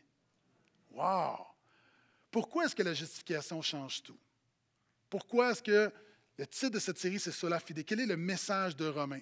Wow! 0.92 1.46
Pourquoi 2.30 2.66
est-ce 2.66 2.76
que 2.76 2.84
la 2.84 2.94
justification 2.94 3.62
change 3.62 4.04
tout? 4.04 4.20
Pourquoi 5.10 5.52
est-ce 5.52 5.64
que 5.64 5.92
le 6.38 6.46
titre 6.46 6.74
de 6.74 6.80
cette 6.80 7.00
série, 7.00 7.20
c'est 7.20 7.32
Sola 7.32 7.60
Fide? 7.60 7.86
Quel 7.86 8.02
est 8.02 8.06
le 8.06 8.18
message 8.18 8.76
de 8.76 8.86
Romain? 8.86 9.22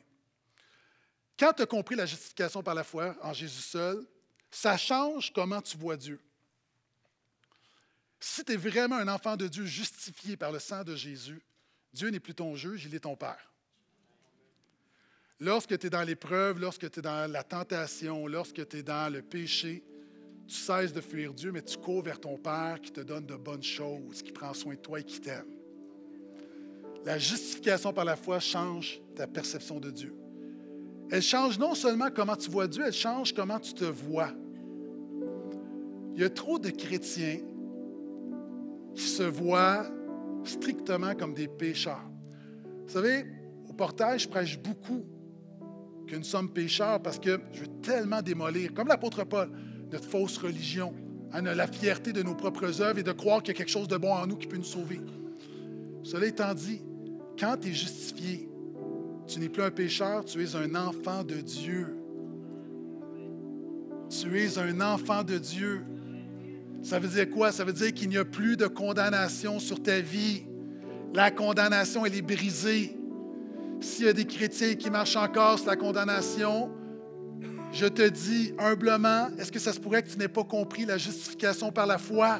Quand 1.37 1.53
tu 1.53 1.61
as 1.61 1.65
compris 1.65 1.95
la 1.95 2.05
justification 2.05 2.63
par 2.63 2.73
la 2.73 2.83
foi 2.83 3.15
en 3.21 3.33
Jésus 3.33 3.61
seul, 3.61 4.05
ça 4.49 4.77
change 4.77 5.31
comment 5.31 5.61
tu 5.61 5.77
vois 5.77 5.97
Dieu. 5.97 6.19
Si 8.19 8.43
tu 8.43 8.53
es 8.53 8.57
vraiment 8.57 8.95
un 8.95 9.07
enfant 9.07 9.37
de 9.37 9.47
Dieu 9.47 9.65
justifié 9.65 10.35
par 10.35 10.51
le 10.51 10.59
sang 10.59 10.83
de 10.83 10.95
Jésus, 10.95 11.43
Dieu 11.93 12.09
n'est 12.09 12.19
plus 12.19 12.33
ton 12.33 12.55
juge, 12.55 12.85
il 12.85 12.95
est 12.95 13.01
ton 13.01 13.15
Père. 13.15 13.53
Lorsque 15.41 15.77
tu 15.77 15.87
es 15.87 15.89
dans 15.89 16.03
l'épreuve, 16.03 16.59
lorsque 16.59 16.89
tu 16.89 16.99
es 16.99 17.01
dans 17.01 17.29
la 17.29 17.43
tentation, 17.43 18.25
lorsque 18.25 18.65
tu 18.67 18.77
es 18.77 18.83
dans 18.83 19.11
le 19.11 19.21
péché, 19.21 19.83
tu 20.47 20.55
cesses 20.55 20.93
de 20.93 21.01
fuir 21.01 21.33
Dieu, 21.33 21.51
mais 21.51 21.61
tu 21.61 21.77
cours 21.77 22.03
vers 22.03 22.19
ton 22.19 22.37
Père 22.37 22.79
qui 22.81 22.91
te 22.91 23.01
donne 23.01 23.25
de 23.25 23.35
bonnes 23.35 23.63
choses, 23.63 24.21
qui 24.21 24.31
prend 24.31 24.53
soin 24.53 24.75
de 24.75 24.79
toi 24.79 24.99
et 24.99 25.03
qui 25.03 25.19
t'aime. 25.19 25.45
La 27.03 27.17
justification 27.17 27.91
par 27.91 28.05
la 28.05 28.15
foi 28.15 28.39
change 28.39 29.01
ta 29.15 29.27
perception 29.27 29.79
de 29.79 29.91
Dieu. 29.91 30.15
Elle 31.11 31.21
change 31.21 31.59
non 31.59 31.75
seulement 31.75 32.09
comment 32.09 32.35
tu 32.35 32.49
vois 32.49 32.67
Dieu, 32.67 32.83
elle 32.85 32.93
change 32.93 33.33
comment 33.33 33.59
tu 33.59 33.73
te 33.73 33.85
vois. 33.85 34.31
Il 36.15 36.21
y 36.21 36.23
a 36.23 36.29
trop 36.29 36.57
de 36.57 36.69
chrétiens 36.69 37.39
qui 38.95 39.03
se 39.03 39.23
voient 39.23 39.85
strictement 40.45 41.13
comme 41.13 41.33
des 41.33 41.49
pécheurs. 41.49 42.09
Vous 42.85 42.93
savez, 42.93 43.25
au 43.67 43.73
portage, 43.73 44.23
je 44.23 44.29
prêche 44.29 44.57
beaucoup 44.57 45.05
que 46.07 46.15
nous 46.15 46.23
sommes 46.23 46.49
pécheurs 46.49 47.01
parce 47.01 47.19
que 47.19 47.39
je 47.53 47.61
veux 47.61 47.81
tellement 47.81 48.21
démolir, 48.21 48.73
comme 48.73 48.87
l'apôtre 48.87 49.23
Paul, 49.23 49.49
notre 49.91 50.07
fausse 50.07 50.37
religion, 50.37 50.93
la 51.33 51.67
fierté 51.67 52.13
de 52.13 52.23
nos 52.23 52.35
propres 52.35 52.81
œuvres 52.81 52.99
et 52.99 53.03
de 53.03 53.11
croire 53.11 53.43
qu'il 53.43 53.53
y 53.53 53.55
a 53.55 53.57
quelque 53.57 53.71
chose 53.71 53.87
de 53.87 53.97
bon 53.97 54.13
en 54.13 54.25
nous 54.25 54.37
qui 54.37 54.47
peut 54.47 54.57
nous 54.57 54.63
sauver. 54.63 55.01
Cela 56.03 56.27
étant 56.27 56.53
dit, 56.53 56.81
quand 57.39 57.57
tu 57.59 57.69
es 57.69 57.73
justifié, 57.73 58.49
tu 59.27 59.39
n'es 59.39 59.49
plus 59.49 59.63
un 59.63 59.71
pécheur, 59.71 60.23
tu 60.23 60.43
es 60.43 60.55
un 60.55 60.75
enfant 60.75 61.23
de 61.23 61.35
Dieu. 61.35 61.97
Tu 64.09 64.39
es 64.39 64.57
un 64.57 64.79
enfant 64.81 65.23
de 65.23 65.37
Dieu. 65.37 65.83
Ça 66.83 66.99
veut 66.99 67.07
dire 67.07 67.29
quoi? 67.31 67.51
Ça 67.51 67.65
veut 67.65 67.73
dire 67.73 67.93
qu'il 67.93 68.09
n'y 68.09 68.17
a 68.17 68.23
plus 68.23 68.55
de 68.55 68.67
condamnation 68.67 69.59
sur 69.59 69.81
ta 69.81 69.99
vie. 69.99 70.45
La 71.13 71.31
condamnation, 71.31 72.05
elle 72.05 72.15
est 72.15 72.21
brisée. 72.21 72.95
S'il 73.79 74.05
y 74.05 74.09
a 74.09 74.13
des 74.13 74.25
chrétiens 74.25 74.75
qui 74.75 74.89
marchent 74.89 75.15
encore 75.15 75.59
sur 75.59 75.67
la 75.67 75.75
condamnation, 75.75 76.71
je 77.71 77.85
te 77.87 78.07
dis 78.07 78.53
humblement, 78.57 79.27
est-ce 79.37 79.51
que 79.51 79.59
ça 79.59 79.73
se 79.73 79.79
pourrait 79.79 80.03
que 80.03 80.09
tu 80.09 80.17
n'aies 80.17 80.27
pas 80.27 80.43
compris 80.43 80.85
la 80.85 80.97
justification 80.97 81.71
par 81.71 81.85
la 81.85 81.97
foi? 81.97 82.39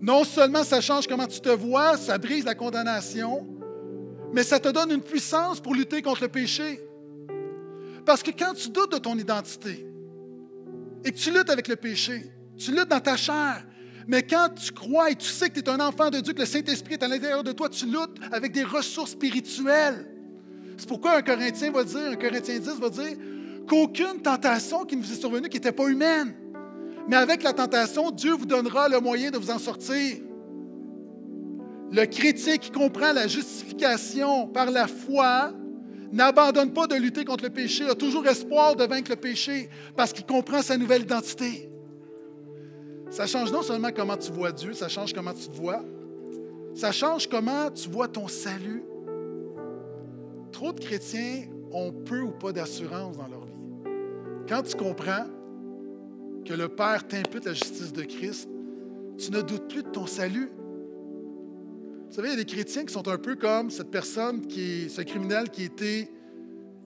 Non 0.00 0.24
seulement 0.24 0.64
ça 0.64 0.80
change 0.80 1.06
comment 1.06 1.26
tu 1.26 1.40
te 1.40 1.50
vois, 1.50 1.96
ça 1.96 2.18
brise 2.18 2.44
la 2.44 2.54
condamnation, 2.54 3.46
mais 4.32 4.42
ça 4.42 4.58
te 4.58 4.68
donne 4.68 4.90
une 4.90 5.02
puissance 5.02 5.60
pour 5.60 5.74
lutter 5.74 6.02
contre 6.02 6.22
le 6.22 6.28
péché. 6.28 6.80
Parce 8.04 8.22
que 8.22 8.30
quand 8.30 8.54
tu 8.54 8.70
doutes 8.70 8.92
de 8.92 8.98
ton 8.98 9.16
identité 9.16 9.86
et 11.04 11.12
que 11.12 11.16
tu 11.16 11.30
luttes 11.30 11.50
avec 11.50 11.68
le 11.68 11.76
péché, 11.76 12.32
tu 12.56 12.72
luttes 12.72 12.88
dans 12.88 13.00
ta 13.00 13.16
chair, 13.16 13.64
mais 14.10 14.24
quand 14.24 14.48
tu 14.56 14.72
crois 14.72 15.12
et 15.12 15.14
tu 15.14 15.28
sais 15.28 15.50
que 15.50 15.60
tu 15.60 15.60
es 15.60 15.68
un 15.68 15.78
enfant 15.78 16.10
de 16.10 16.18
Dieu, 16.18 16.32
que 16.32 16.40
le 16.40 16.44
Saint-Esprit 16.44 16.94
est 16.94 17.02
à 17.04 17.06
l'intérieur 17.06 17.44
de 17.44 17.52
toi, 17.52 17.68
tu 17.68 17.86
luttes 17.86 18.18
avec 18.32 18.50
des 18.50 18.64
ressources 18.64 19.12
spirituelles. 19.12 20.04
C'est 20.76 20.88
pourquoi 20.88 21.18
un 21.18 21.22
Corinthien 21.22 21.70
va 21.70 21.84
dire, 21.84 22.10
un 22.10 22.16
Corinthien 22.16 22.58
10 22.58 22.80
va 22.80 22.90
dire 22.90 23.16
qu'aucune 23.68 24.20
tentation 24.20 24.84
qui 24.84 24.96
nous 24.96 25.04
est 25.04 25.14
survenue 25.14 25.48
qui 25.48 25.58
n'était 25.58 25.70
pas 25.70 25.86
humaine. 25.86 26.34
Mais 27.06 27.14
avec 27.14 27.44
la 27.44 27.52
tentation, 27.52 28.10
Dieu 28.10 28.32
vous 28.32 28.46
donnera 28.46 28.88
le 28.88 28.98
moyen 28.98 29.30
de 29.30 29.38
vous 29.38 29.52
en 29.52 29.60
sortir. 29.60 30.16
Le 31.92 32.04
chrétien 32.06 32.56
qui 32.56 32.72
comprend 32.72 33.12
la 33.12 33.28
justification 33.28 34.48
par 34.48 34.72
la 34.72 34.88
foi 34.88 35.52
n'abandonne 36.10 36.72
pas 36.72 36.88
de 36.88 36.96
lutter 36.96 37.24
contre 37.24 37.44
le 37.44 37.50
péché, 37.50 37.86
a 37.86 37.94
toujours 37.94 38.26
espoir 38.26 38.74
de 38.74 38.82
vaincre 38.82 39.12
le 39.12 39.16
péché 39.16 39.70
parce 39.96 40.12
qu'il 40.12 40.26
comprend 40.26 40.62
sa 40.62 40.76
nouvelle 40.76 41.02
identité. 41.02 41.69
Ça 43.10 43.26
change 43.26 43.52
non 43.52 43.62
seulement 43.62 43.90
comment 43.94 44.16
tu 44.16 44.30
vois 44.30 44.52
Dieu, 44.52 44.72
ça 44.72 44.88
change 44.88 45.12
comment 45.12 45.34
tu 45.34 45.48
te 45.48 45.56
vois, 45.56 45.84
ça 46.74 46.92
change 46.92 47.28
comment 47.28 47.70
tu 47.70 47.88
vois 47.88 48.06
ton 48.06 48.28
salut. 48.28 48.84
Trop 50.52 50.72
de 50.72 50.80
chrétiens 50.80 51.46
ont 51.72 51.92
peu 51.92 52.20
ou 52.20 52.30
pas 52.30 52.52
d'assurance 52.52 53.16
dans 53.16 53.26
leur 53.26 53.44
vie. 53.44 53.52
Quand 54.48 54.62
tu 54.62 54.76
comprends 54.76 55.26
que 56.44 56.54
le 56.54 56.68
Père 56.68 57.06
t'impute 57.06 57.44
la 57.44 57.52
justice 57.52 57.92
de 57.92 58.02
Christ, 58.02 58.48
tu 59.18 59.32
ne 59.32 59.42
doutes 59.42 59.68
plus 59.68 59.82
de 59.82 59.88
ton 59.90 60.06
salut. 60.06 60.50
Vous 62.08 62.14
savez, 62.14 62.28
il 62.28 62.30
y 62.32 62.34
a 62.34 62.44
des 62.44 62.44
chrétiens 62.44 62.84
qui 62.84 62.92
sont 62.92 63.06
un 63.08 63.18
peu 63.18 63.34
comme 63.34 63.70
cette 63.70 63.90
personne, 63.90 64.46
qui 64.46 64.88
ce 64.88 65.02
criminel 65.02 65.50
qui 65.50 65.64
été 65.64 66.10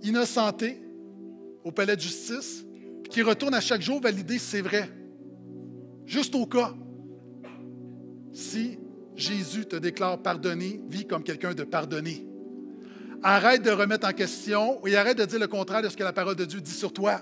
innocenté 0.03 0.81
au 1.65 1.71
palais 1.71 1.97
de 1.97 2.01
justice, 2.01 2.65
qui 3.11 3.23
retourne 3.23 3.55
à 3.55 3.61
chaque 3.61 3.83
jour 3.83 4.01
valider 4.01 4.39
si 4.39 4.47
c'est 4.47 4.61
vrai. 4.63 4.89
Juste 6.07 6.35
au 6.35 6.47
cas. 6.47 6.75
Si 8.33 8.79
Jésus 9.17 9.67
te 9.67 9.77
déclare 9.77 10.21
pardonné, 10.21 10.81
vis 10.89 11.07
comme 11.07 11.23
quelqu'un 11.23 11.55
de 11.55 11.65
pardonné. 11.65 12.27
Arrête 13.23 13.63
de 13.63 13.71
remettre 13.71 14.07
en 14.07 14.13
question 14.13 14.85
et 14.87 14.97
arrête 14.97 15.17
de 15.17 15.25
dire 15.25 15.39
le 15.39 15.47
contraire 15.47 15.83
de 15.83 15.89
ce 15.89 15.97
que 15.97 16.03
la 16.03 16.13
parole 16.13 16.37
de 16.37 16.45
Dieu 16.45 16.61
dit 16.61 16.71
sur 16.71 16.93
toi. 16.93 17.21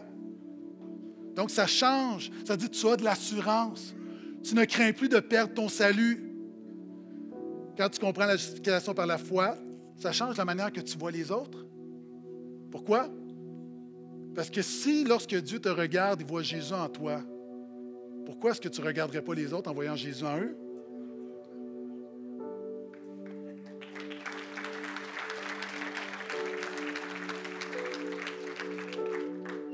Donc 1.36 1.50
ça 1.50 1.66
change. 1.66 2.30
Ça 2.44 2.56
dit 2.56 2.68
tu 2.68 2.86
as 2.88 2.96
de 2.96 3.04
l'assurance. 3.04 3.94
Tu 4.42 4.54
ne 4.54 4.64
crains 4.64 4.92
plus 4.92 5.08
de 5.08 5.20
perdre 5.20 5.54
ton 5.54 5.68
salut. 5.68 6.28
Quand 7.76 7.88
tu 7.88 8.00
comprends 8.00 8.26
la 8.26 8.36
justification 8.36 8.94
par 8.94 9.06
la 9.06 9.18
foi, 9.18 9.56
ça 9.96 10.12
change 10.12 10.36
la 10.36 10.44
manière 10.44 10.72
que 10.72 10.80
tu 10.80 10.98
vois 10.98 11.10
les 11.10 11.30
autres. 11.30 11.64
Pourquoi? 12.70 13.08
Parce 14.34 14.50
que 14.50 14.62
si, 14.62 15.04
lorsque 15.04 15.36
Dieu 15.36 15.60
te 15.60 15.68
regarde, 15.68 16.20
il 16.20 16.26
voit 16.26 16.42
Jésus 16.42 16.72
en 16.72 16.88
toi, 16.88 17.20
pourquoi 18.24 18.52
est-ce 18.52 18.60
que 18.60 18.68
tu 18.68 18.80
ne 18.80 18.86
regarderais 18.86 19.22
pas 19.22 19.34
les 19.34 19.52
autres 19.52 19.70
en 19.70 19.74
voyant 19.74 19.96
Jésus 19.96 20.24
en 20.24 20.38
eux? 20.38 20.56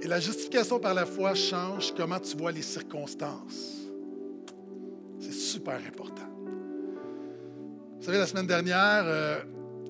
Et 0.02 0.06
la 0.06 0.20
justification 0.20 0.78
par 0.78 0.94
la 0.94 1.04
foi 1.04 1.34
change 1.34 1.92
comment 1.94 2.20
tu 2.20 2.36
vois 2.36 2.52
les 2.52 2.62
circonstances. 2.62 3.88
C'est 5.18 5.32
super 5.32 5.76
important. 5.86 6.22
Vous 7.98 8.04
savez, 8.04 8.18
la 8.18 8.26
semaine 8.26 8.46
dernière, 8.46 9.02
euh, 9.04 9.38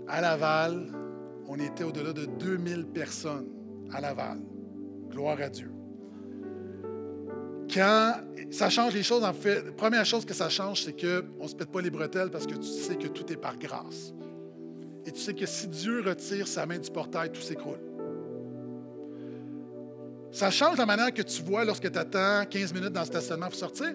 à 0.08 0.20
Laval, 0.20 0.92
on 1.46 1.56
était 1.60 1.84
au-delà 1.84 2.12
de 2.12 2.24
2000 2.24 2.86
personnes 2.86 3.48
à 3.92 4.00
Laval. 4.00 4.40
Gloire 5.10 5.40
à 5.40 5.48
Dieu. 5.48 5.70
Quand 7.72 8.14
ça 8.50 8.70
change 8.70 8.94
les 8.94 9.02
choses, 9.02 9.24
en 9.24 9.32
fait, 9.32 9.62
la 9.64 9.72
première 9.72 10.06
chose 10.06 10.24
que 10.24 10.34
ça 10.34 10.48
change, 10.48 10.84
c'est 10.84 10.98
qu'on 10.98 11.42
ne 11.44 11.48
se 11.48 11.54
pète 11.54 11.70
pas 11.70 11.80
les 11.80 11.90
bretelles 11.90 12.30
parce 12.30 12.46
que 12.46 12.54
tu 12.54 12.66
sais 12.66 12.96
que 12.96 13.08
tout 13.08 13.30
est 13.32 13.36
par 13.36 13.58
grâce. 13.58 14.14
Et 15.04 15.12
tu 15.12 15.20
sais 15.20 15.34
que 15.34 15.46
si 15.46 15.68
Dieu 15.68 16.02
retire 16.02 16.46
sa 16.46 16.66
main 16.66 16.78
du 16.78 16.90
portail, 16.90 17.30
tout 17.30 17.40
s'écroule. 17.40 17.80
Ça 20.30 20.50
change 20.50 20.76
la 20.76 20.86
manière 20.86 21.12
que 21.12 21.22
tu 21.22 21.42
vois 21.42 21.64
lorsque 21.64 21.90
tu 21.90 21.98
attends 21.98 22.44
15 22.48 22.74
minutes 22.74 22.92
dans 22.92 23.00
le 23.00 23.06
stationnement 23.06 23.46
pour 23.46 23.54
sortir. 23.54 23.94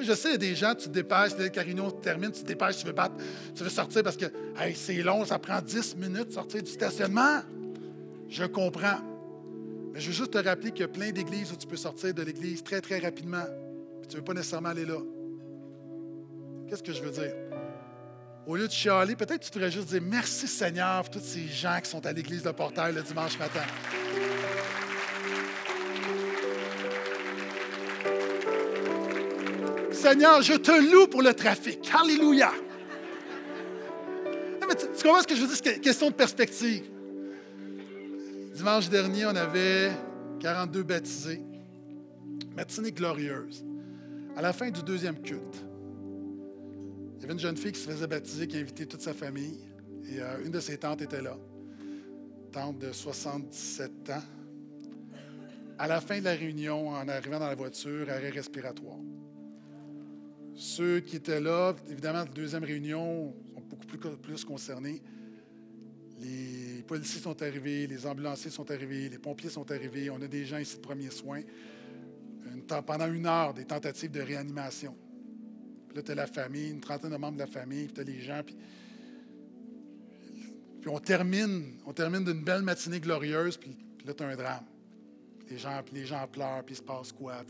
Je 0.00 0.12
sais, 0.12 0.28
il 0.28 0.32
y 0.32 0.34
a 0.34 0.38
des 0.38 0.54
gens, 0.56 0.74
tu 0.74 0.88
te 0.88 0.92
dépêches, 0.92 1.36
dès 1.36 1.50
que 1.50 2.00
termine, 2.02 2.32
tu 2.32 2.42
te 2.42 2.46
dépêches, 2.46 2.78
tu 2.78 2.86
veux 2.86 2.92
battre, 2.92 3.14
tu 3.54 3.62
veux 3.62 3.70
sortir 3.70 4.02
parce 4.02 4.16
que 4.16 4.26
c'est 4.74 5.02
long, 5.02 5.24
ça 5.24 5.38
prend 5.38 5.60
10 5.60 5.96
minutes 5.96 6.28
de 6.28 6.32
sortir 6.32 6.62
du 6.62 6.70
stationnement. 6.70 7.40
Je 8.28 8.44
comprends. 8.44 9.13
Mais 9.94 10.00
je 10.00 10.08
veux 10.08 10.12
juste 10.12 10.32
te 10.32 10.38
rappeler 10.38 10.72
qu'il 10.72 10.80
y 10.80 10.84
a 10.84 10.88
plein 10.88 11.12
d'églises 11.12 11.52
où 11.52 11.56
tu 11.56 11.68
peux 11.68 11.76
sortir 11.76 12.12
de 12.12 12.22
l'église 12.22 12.64
très, 12.64 12.80
très 12.80 12.98
rapidement. 12.98 13.44
Puis 14.00 14.08
tu 14.08 14.16
ne 14.16 14.20
veux 14.20 14.24
pas 14.24 14.34
nécessairement 14.34 14.70
aller 14.70 14.84
là. 14.84 14.98
Qu'est-ce 16.68 16.82
que 16.82 16.92
je 16.92 17.00
veux 17.00 17.12
dire? 17.12 17.32
Au 18.44 18.56
lieu 18.56 18.66
de 18.66 18.72
chialer, 18.72 19.14
peut-être 19.14 19.48
tu 19.48 19.52
devrais 19.52 19.70
juste 19.70 19.90
dire 19.90 20.02
merci 20.02 20.48
Seigneur 20.48 21.04
pour 21.04 21.12
tous 21.12 21.20
ces 21.20 21.46
gens 21.46 21.78
qui 21.80 21.88
sont 21.88 22.04
à 22.04 22.12
l'église 22.12 22.42
de 22.42 22.50
Portail 22.50 22.92
le 22.92 23.02
dimanche 23.02 23.38
matin. 23.38 23.62
Seigneur, 29.92 30.42
je 30.42 30.54
te 30.54 30.72
loue 30.72 31.06
pour 31.06 31.22
le 31.22 31.34
trafic. 31.34 31.88
Alléluia. 31.94 32.52
tu, 34.60 35.04
comprends 35.04 35.22
ce 35.22 35.26
que 35.28 35.36
je 35.36 35.42
veux 35.42 35.46
dire? 35.46 35.56
C'est 35.62 35.80
question 35.80 36.10
de 36.10 36.14
perspective. 36.14 36.93
Dimanche 38.54 38.88
dernier, 38.88 39.26
on 39.26 39.34
avait 39.34 39.90
42 40.38 40.84
baptisés. 40.84 41.40
Matinée 42.54 42.92
glorieuse. 42.92 43.64
À 44.36 44.42
la 44.42 44.52
fin 44.52 44.70
du 44.70 44.80
deuxième 44.84 45.20
culte, 45.20 45.64
il 47.16 47.20
y 47.20 47.24
avait 47.24 47.32
une 47.32 47.40
jeune 47.40 47.56
fille 47.56 47.72
qui 47.72 47.80
se 47.80 47.90
faisait 47.90 48.06
baptiser, 48.06 48.46
qui 48.46 48.56
a 48.56 48.60
invité 48.60 48.86
toute 48.86 49.00
sa 49.00 49.12
famille. 49.12 49.58
Et 50.08 50.20
euh, 50.20 50.44
une 50.44 50.52
de 50.52 50.60
ses 50.60 50.78
tantes 50.78 51.02
était 51.02 51.20
là. 51.20 51.36
tante 52.52 52.78
de 52.78 52.92
77 52.92 54.10
ans. 54.10 54.22
À 55.76 55.88
la 55.88 56.00
fin 56.00 56.20
de 56.20 56.24
la 56.24 56.34
réunion, 56.34 56.90
en 56.90 57.08
arrivant 57.08 57.40
dans 57.40 57.48
la 57.48 57.56
voiture, 57.56 58.08
arrêt 58.08 58.30
respiratoire. 58.30 58.98
Ceux 60.54 61.00
qui 61.00 61.16
étaient 61.16 61.40
là, 61.40 61.74
évidemment, 61.90 62.20
la 62.20 62.24
deuxième 62.26 62.62
réunion, 62.62 63.34
sont 63.52 63.62
beaucoup 63.68 64.16
plus 64.16 64.44
concernés. 64.44 65.02
Les 66.20 66.82
policiers 66.86 67.20
sont 67.20 67.40
arrivés, 67.42 67.86
les 67.86 68.06
ambulanciers 68.06 68.50
sont 68.50 68.70
arrivés, 68.70 69.08
les 69.08 69.18
pompiers 69.18 69.50
sont 69.50 69.70
arrivés. 69.70 70.10
On 70.10 70.20
a 70.22 70.26
des 70.26 70.44
gens 70.44 70.58
ici 70.58 70.76
de 70.76 70.80
premiers 70.80 71.10
soins. 71.10 71.42
pendant 72.86 73.12
une 73.12 73.26
heure, 73.26 73.54
des 73.54 73.64
tentatives 73.64 74.10
de 74.10 74.20
réanimation. 74.20 74.96
Puis 75.88 75.96
là, 75.96 76.02
tu 76.02 76.12
as 76.12 76.14
la 76.14 76.26
famille, 76.26 76.70
une 76.70 76.80
trentaine 76.80 77.10
de 77.10 77.16
membres 77.16 77.34
de 77.34 77.42
la 77.42 77.46
famille, 77.46 77.86
puis 77.86 77.94
tu 77.94 78.00
as 78.00 78.04
les 78.04 78.20
gens. 78.20 78.42
Puis, 78.44 78.56
puis 80.80 80.90
on 80.90 80.98
termine, 80.98 81.78
on 81.86 81.92
termine 81.92 82.24
d'une 82.24 82.44
belle 82.44 82.62
matinée 82.62 83.00
glorieuse, 83.00 83.56
puis, 83.56 83.76
là, 84.04 84.12
tu 84.12 84.22
as 84.22 84.26
un 84.26 84.36
drame. 84.36 84.64
Les 85.50 85.58
gens, 85.58 85.82
puis 85.84 85.94
les 85.94 86.06
gens 86.06 86.26
pleurent, 86.26 86.64
puis 86.64 86.74
il 86.74 86.78
se 86.78 86.82
passe 86.82 87.12
quoi. 87.12 87.42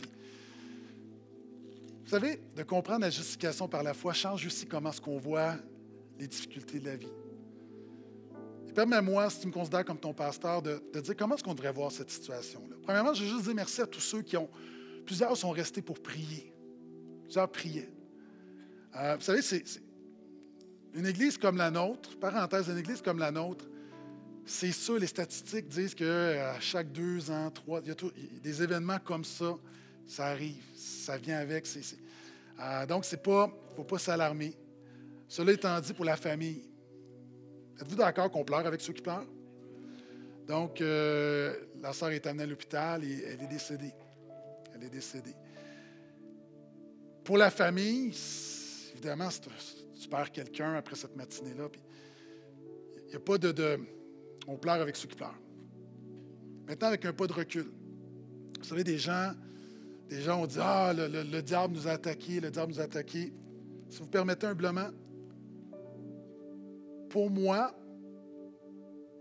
Vous 2.04 2.10
savez, 2.10 2.38
de 2.54 2.62
comprendre 2.62 3.00
la 3.00 3.10
justification 3.10 3.66
par 3.66 3.82
la 3.82 3.94
foi 3.94 4.12
change 4.12 4.46
aussi 4.46 4.66
comment 4.66 4.90
est-ce 4.90 5.00
qu'on 5.00 5.18
voit 5.18 5.56
les 6.18 6.26
difficultés 6.26 6.78
de 6.78 6.86
la 6.86 6.96
vie. 6.96 7.08
Permets-moi, 8.74 9.30
si 9.30 9.40
tu 9.40 9.46
me 9.46 9.52
considères 9.52 9.84
comme 9.84 9.98
ton 9.98 10.12
pasteur, 10.12 10.60
de, 10.60 10.80
dire 11.00 11.16
comment 11.16 11.36
est-ce 11.36 11.44
qu'on 11.44 11.54
devrait 11.54 11.72
voir 11.72 11.92
cette 11.92 12.10
situation-là. 12.10 12.76
Premièrement, 12.82 13.14
je 13.14 13.22
veux 13.22 13.30
juste 13.30 13.44
dire 13.44 13.54
merci 13.54 13.80
à 13.80 13.86
tous 13.86 14.00
ceux 14.00 14.22
qui 14.22 14.36
ont. 14.36 14.50
Plusieurs 15.06 15.36
sont 15.36 15.50
restés 15.50 15.82
pour 15.82 16.02
prier. 16.02 16.52
Plusieurs 17.22 17.48
priaient. 17.50 17.90
Euh, 18.96 19.16
vous 19.16 19.22
savez, 19.22 19.42
c'est, 19.42 19.64
une 20.94 21.06
église 21.06 21.38
comme 21.38 21.56
la 21.56 21.70
nôtre, 21.70 22.18
parenthèse, 22.18 22.68
une 22.68 22.78
église 22.78 23.02
comme 23.02 23.18
la 23.18 23.30
nôtre, 23.30 23.64
c'est 24.46 24.72
sûr, 24.72 24.98
les 24.98 25.06
statistiques 25.06 25.68
disent 25.68 25.94
qu'à 25.94 26.04
euh, 26.04 26.54
chaque 26.60 26.92
deux 26.92 27.30
ans, 27.30 27.50
trois, 27.50 27.80
il 27.82 27.88
y 27.88 27.90
a 27.90 27.94
des 28.42 28.62
événements 28.62 28.98
comme 28.98 29.24
ça, 29.24 29.54
ça 30.06 30.26
arrive, 30.26 30.62
ça 30.74 31.16
vient 31.16 31.38
avec. 31.38 31.66
Euh, 32.60 32.86
donc, 32.86 33.06
il 33.10 33.18
ne 33.18 33.48
faut 33.76 33.84
pas 33.84 33.98
s'alarmer. 33.98 34.54
Cela 35.28 35.52
étant 35.52 35.80
dit, 35.80 35.94
pour 35.94 36.04
la 36.04 36.16
famille, 36.16 36.62
êtes-vous 37.80 37.96
d'accord 37.96 38.30
qu'on 38.30 38.44
pleure 38.44 38.66
avec 38.66 38.80
ceux 38.80 38.92
qui 38.92 39.02
pleurent? 39.02 39.26
Donc, 40.46 40.80
euh, 40.80 41.54
la 41.80 41.92
sœur 41.92 42.10
est 42.10 42.26
amenée 42.26 42.44
à 42.44 42.46
l'hôpital 42.46 43.02
et 43.02 43.24
elle 43.24 43.42
est 43.42 43.48
décédée. 43.48 43.92
Elle 44.74 44.84
est 44.84 44.90
décédée. 44.90 45.34
Pour 47.24 47.38
la 47.38 47.50
famille, 47.50 48.14
évidemment, 48.92 49.28
tu 50.00 50.08
perds 50.08 50.30
quelqu'un 50.30 50.74
après 50.74 50.96
cette 50.96 51.16
matinée-là. 51.16 51.68
Il 53.06 53.08
n'y 53.08 53.14
a 53.14 53.20
pas 53.20 53.38
de, 53.38 53.78
On 54.46 54.56
pleure 54.56 54.74
avec 54.74 54.96
ceux 54.96 55.08
qui 55.08 55.16
pleurent. 55.16 55.38
Maintenant, 56.66 56.88
avec 56.88 57.04
un 57.06 57.12
pas 57.12 57.26
de 57.26 57.32
recul. 57.32 57.66
Vous 58.58 58.64
savez, 58.64 58.84
des 58.84 58.98
gens, 58.98 59.32
des 60.08 60.20
gens 60.20 60.42
ont 60.42 60.46
dit 60.46 60.58
Ah, 60.60 60.92
le, 60.94 61.40
diable 61.40 61.74
nous 61.74 61.88
a 61.88 61.92
attaqués, 61.92 62.40
le 62.40 62.50
diable 62.50 62.72
nous 62.72 62.80
a 62.80 62.84
attaqués. 62.84 63.32
Si 63.88 64.00
vous 64.00 64.06
permettez 64.06 64.46
humblement, 64.46 64.88
pour 67.14 67.30
moi, 67.30 67.72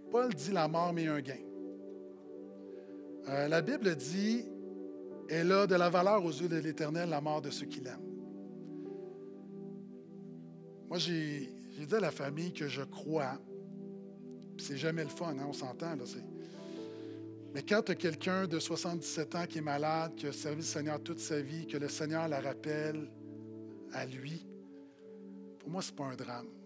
Paul 0.10 0.34
dit 0.34 0.52
la 0.52 0.68
mort, 0.68 0.92
mais 0.94 1.06
un 1.06 1.22
gain. 1.22 1.38
Euh, 3.30 3.48
la 3.48 3.62
Bible 3.62 3.96
dit 3.96 4.46
Elle 5.30 5.52
a 5.52 5.68
de 5.68 5.76
la 5.76 5.92
valeur 5.92 6.26
aux 6.26 6.32
yeux 6.32 6.50
de 6.50 6.56
l'Éternel, 6.56 7.10
la 7.12 7.22
mort 7.22 7.44
de 7.44 7.52
ceux 7.52 7.68
qui 7.68 7.82
l'aiment. 7.82 8.02
Moi, 10.90 10.98
j'ai 10.98 11.54
dit 11.86 11.94
à 11.94 12.00
la 12.00 12.10
famille 12.10 12.52
que 12.52 12.68
je 12.68 12.82
crois, 12.82 13.40
c'est 14.58 14.78
jamais 14.78 15.04
le 15.04 15.10
fun, 15.10 15.38
hein, 15.38 15.46
on 15.48 15.54
s'entend, 15.54 15.96
là, 15.96 16.04
mais 17.54 17.62
quand 17.62 17.84
tu 17.84 17.92
as 17.92 17.96
quelqu'un 17.96 18.48
de 18.48 18.58
77 18.58 19.36
ans 19.36 19.46
qui 19.48 19.60
est 19.60 19.62
malade, 19.62 20.16
qui 20.16 20.26
a 20.26 20.32
servi 20.32 20.58
le 20.58 20.64
Seigneur 20.64 21.00
toute 21.00 21.20
sa 21.20 21.40
vie, 21.42 21.68
que 21.68 21.78
le 21.78 21.90
Seigneur 21.90 22.28
la 22.28 22.42
rappelle 22.42 23.08
à 23.92 24.04
lui, 24.08 24.48
pour 25.60 25.70
moi, 25.70 25.84
ce 25.84 25.92
n'est 25.92 25.96
pas 25.96 26.06
un 26.06 26.16
drame. 26.16 26.63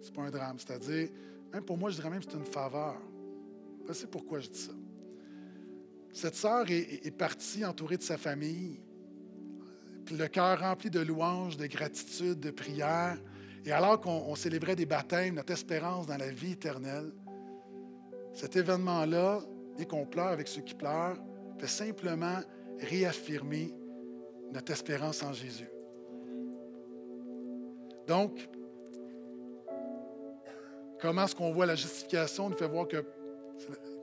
Ce 0.00 0.08
n'est 0.08 0.14
pas 0.14 0.22
un 0.22 0.30
drame. 0.30 0.58
C'est-à-dire, 0.58 1.08
même 1.52 1.64
pour 1.64 1.76
moi, 1.76 1.90
je 1.90 1.96
dirais 1.96 2.10
même 2.10 2.20
que 2.20 2.30
c'est 2.30 2.36
une 2.38 2.44
faveur. 2.44 2.96
C'est 3.92 4.10
pourquoi 4.10 4.40
je 4.40 4.48
dis 4.48 4.58
ça. 4.58 4.72
Cette 6.12 6.34
sœur 6.34 6.64
est, 6.70 7.16
partie 7.16 7.64
entourée 7.64 7.96
de 7.96 8.02
sa 8.02 8.16
famille, 8.16 8.80
le 10.10 10.26
cœur 10.26 10.60
rempli 10.60 10.90
de 10.90 11.00
louanges, 11.00 11.56
de 11.56 11.66
gratitude, 11.66 12.40
de 12.40 12.50
prières. 12.50 13.18
Et 13.64 13.72
alors 13.72 14.00
qu'on 14.00 14.34
célébrait 14.34 14.74
des 14.74 14.86
baptêmes, 14.86 15.34
notre 15.34 15.52
espérance 15.52 16.06
dans 16.06 16.16
la 16.16 16.30
vie 16.30 16.52
éternelle, 16.52 17.12
cet 18.32 18.56
événement-là, 18.56 19.40
et 19.78 19.86
qu'on 19.86 20.04
pleure 20.04 20.28
avec 20.28 20.48
ceux 20.48 20.62
qui 20.62 20.74
pleurent, 20.74 21.18
fait 21.58 21.66
simplement 21.66 22.40
réaffirmer 22.80 23.72
notre 24.52 24.72
espérance 24.72 25.22
en 25.22 25.32
Jésus. 25.32 25.70
Donc, 28.06 28.48
comment 31.00 31.24
est-ce 31.24 31.34
qu'on 31.34 31.52
voit 31.52 31.66
la 31.66 31.74
justification 31.74 32.50
nous 32.50 32.56
fait 32.56 32.68
voir 32.68 32.86
que 32.86 33.04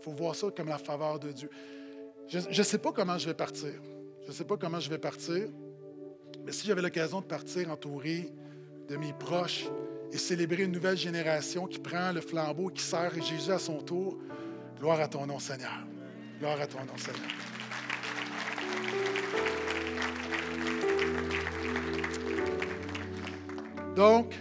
faut 0.02 0.12
voir 0.12 0.36
ça 0.36 0.48
comme 0.56 0.68
la 0.68 0.78
faveur 0.78 1.20
de 1.20 1.32
Dieu. 1.32 1.50
Je 2.28 2.40
ne 2.40 2.64
sais 2.64 2.78
pas 2.78 2.92
comment 2.92 3.18
je 3.18 3.28
vais 3.28 3.34
partir. 3.34 3.74
Je 4.24 4.28
ne 4.28 4.34
sais 4.34 4.46
pas 4.46 4.58
comment 4.58 4.80
je 4.80 4.90
vais 4.90 4.98
partir. 4.98 5.48
Mais 6.46 6.52
si 6.52 6.68
j'avais 6.68 6.82
l'occasion 6.82 7.22
de 7.22 7.26
partir 7.26 7.70
entouré 7.72 8.32
de 8.88 8.96
mes 8.98 9.14
proches, 9.14 9.66
et 10.12 10.18
célébrer 10.18 10.64
une 10.64 10.72
nouvelle 10.72 10.98
génération 10.98 11.68
qui 11.68 11.80
prend 11.80 12.12
le 12.12 12.22
flambeau, 12.22 12.70
qui 12.70 12.82
sert 12.82 13.14
Jésus 13.22 13.52
à 13.52 13.60
son 13.60 13.82
tour. 13.82 14.18
Gloire 14.80 15.02
à 15.02 15.08
ton 15.08 15.26
nom, 15.26 15.40
Seigneur. 15.40 15.86
Gloire 16.40 16.62
à 16.62 16.68
ton 16.68 16.80
nom, 16.80 16.98
Seigneur. 16.98 17.22
Donc, 23.96 24.36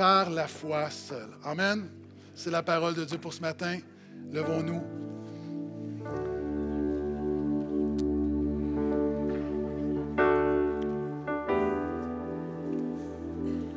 par 0.00 0.30
la 0.30 0.46
foi 0.46 0.88
seule. 0.88 1.28
Amen. 1.44 1.86
C'est 2.34 2.50
la 2.50 2.62
parole 2.62 2.94
de 2.94 3.04
Dieu 3.04 3.18
pour 3.18 3.34
ce 3.34 3.42
matin. 3.42 3.80
Levons-nous. 4.32 4.80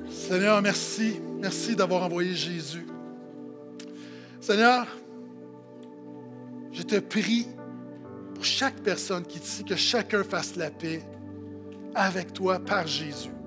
Seigneur, 0.10 0.62
merci. 0.62 1.20
Merci 1.42 1.76
d'avoir 1.76 2.04
envoyé 2.04 2.34
Jésus. 2.34 2.88
Seigneur, 4.40 4.88
je 6.72 6.84
te 6.84 7.00
prie 7.02 7.48
pour 8.34 8.46
chaque 8.46 8.80
personne 8.80 9.26
qui 9.26 9.42
dit 9.42 9.66
que 9.66 9.76
chacun 9.76 10.24
fasse 10.24 10.56
la 10.56 10.72
paix 10.72 11.04
avec 11.94 12.32
toi 12.32 12.60
par 12.60 12.88
Jésus. 12.88 13.43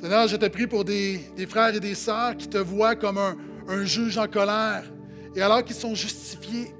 Seigneur, 0.00 0.28
je 0.28 0.36
te 0.36 0.46
prie 0.46 0.68
pour 0.68 0.84
des, 0.84 1.20
frères 1.48 1.74
et 1.74 1.80
des 1.80 1.96
sœurs 1.96 2.36
qui 2.36 2.48
te 2.48 2.58
voient 2.58 2.94
comme 2.94 3.18
un, 3.18 3.36
un 3.66 3.84
juge 3.84 4.16
en 4.16 4.28
colère 4.28 4.84
et 5.34 5.42
alors 5.42 5.64
qu'ils 5.64 5.74
sont 5.74 5.94
justifiés, 5.94 6.72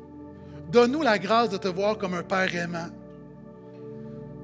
donne-nous 0.71 1.03
la 1.03 1.19
grâce 1.19 1.51
de 1.51 1.57
te 1.57 1.69
voir 1.69 1.99
comme 1.99 2.15
un 2.15 2.23
Père 2.23 2.55
aimant. 2.55 2.89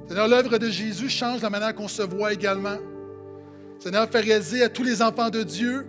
Seigneur, 0.09 0.27
l'œuvre 0.27 0.59
de 0.59 0.69
Jésus 0.69 1.09
change 1.09 1.41
la 1.41 1.51
manière 1.51 1.75
qu'on 1.75 1.89
se 1.89 2.03
voit 2.03 2.33
également. 2.33 2.79
Seigneur, 3.79 4.09
fais 4.11 4.21
réaliser 4.21 4.63
à 4.63 4.69
tous 4.69 4.83
les 4.83 5.03
enfants 5.03 5.31
de 5.31 5.43
Dieu 5.45 5.87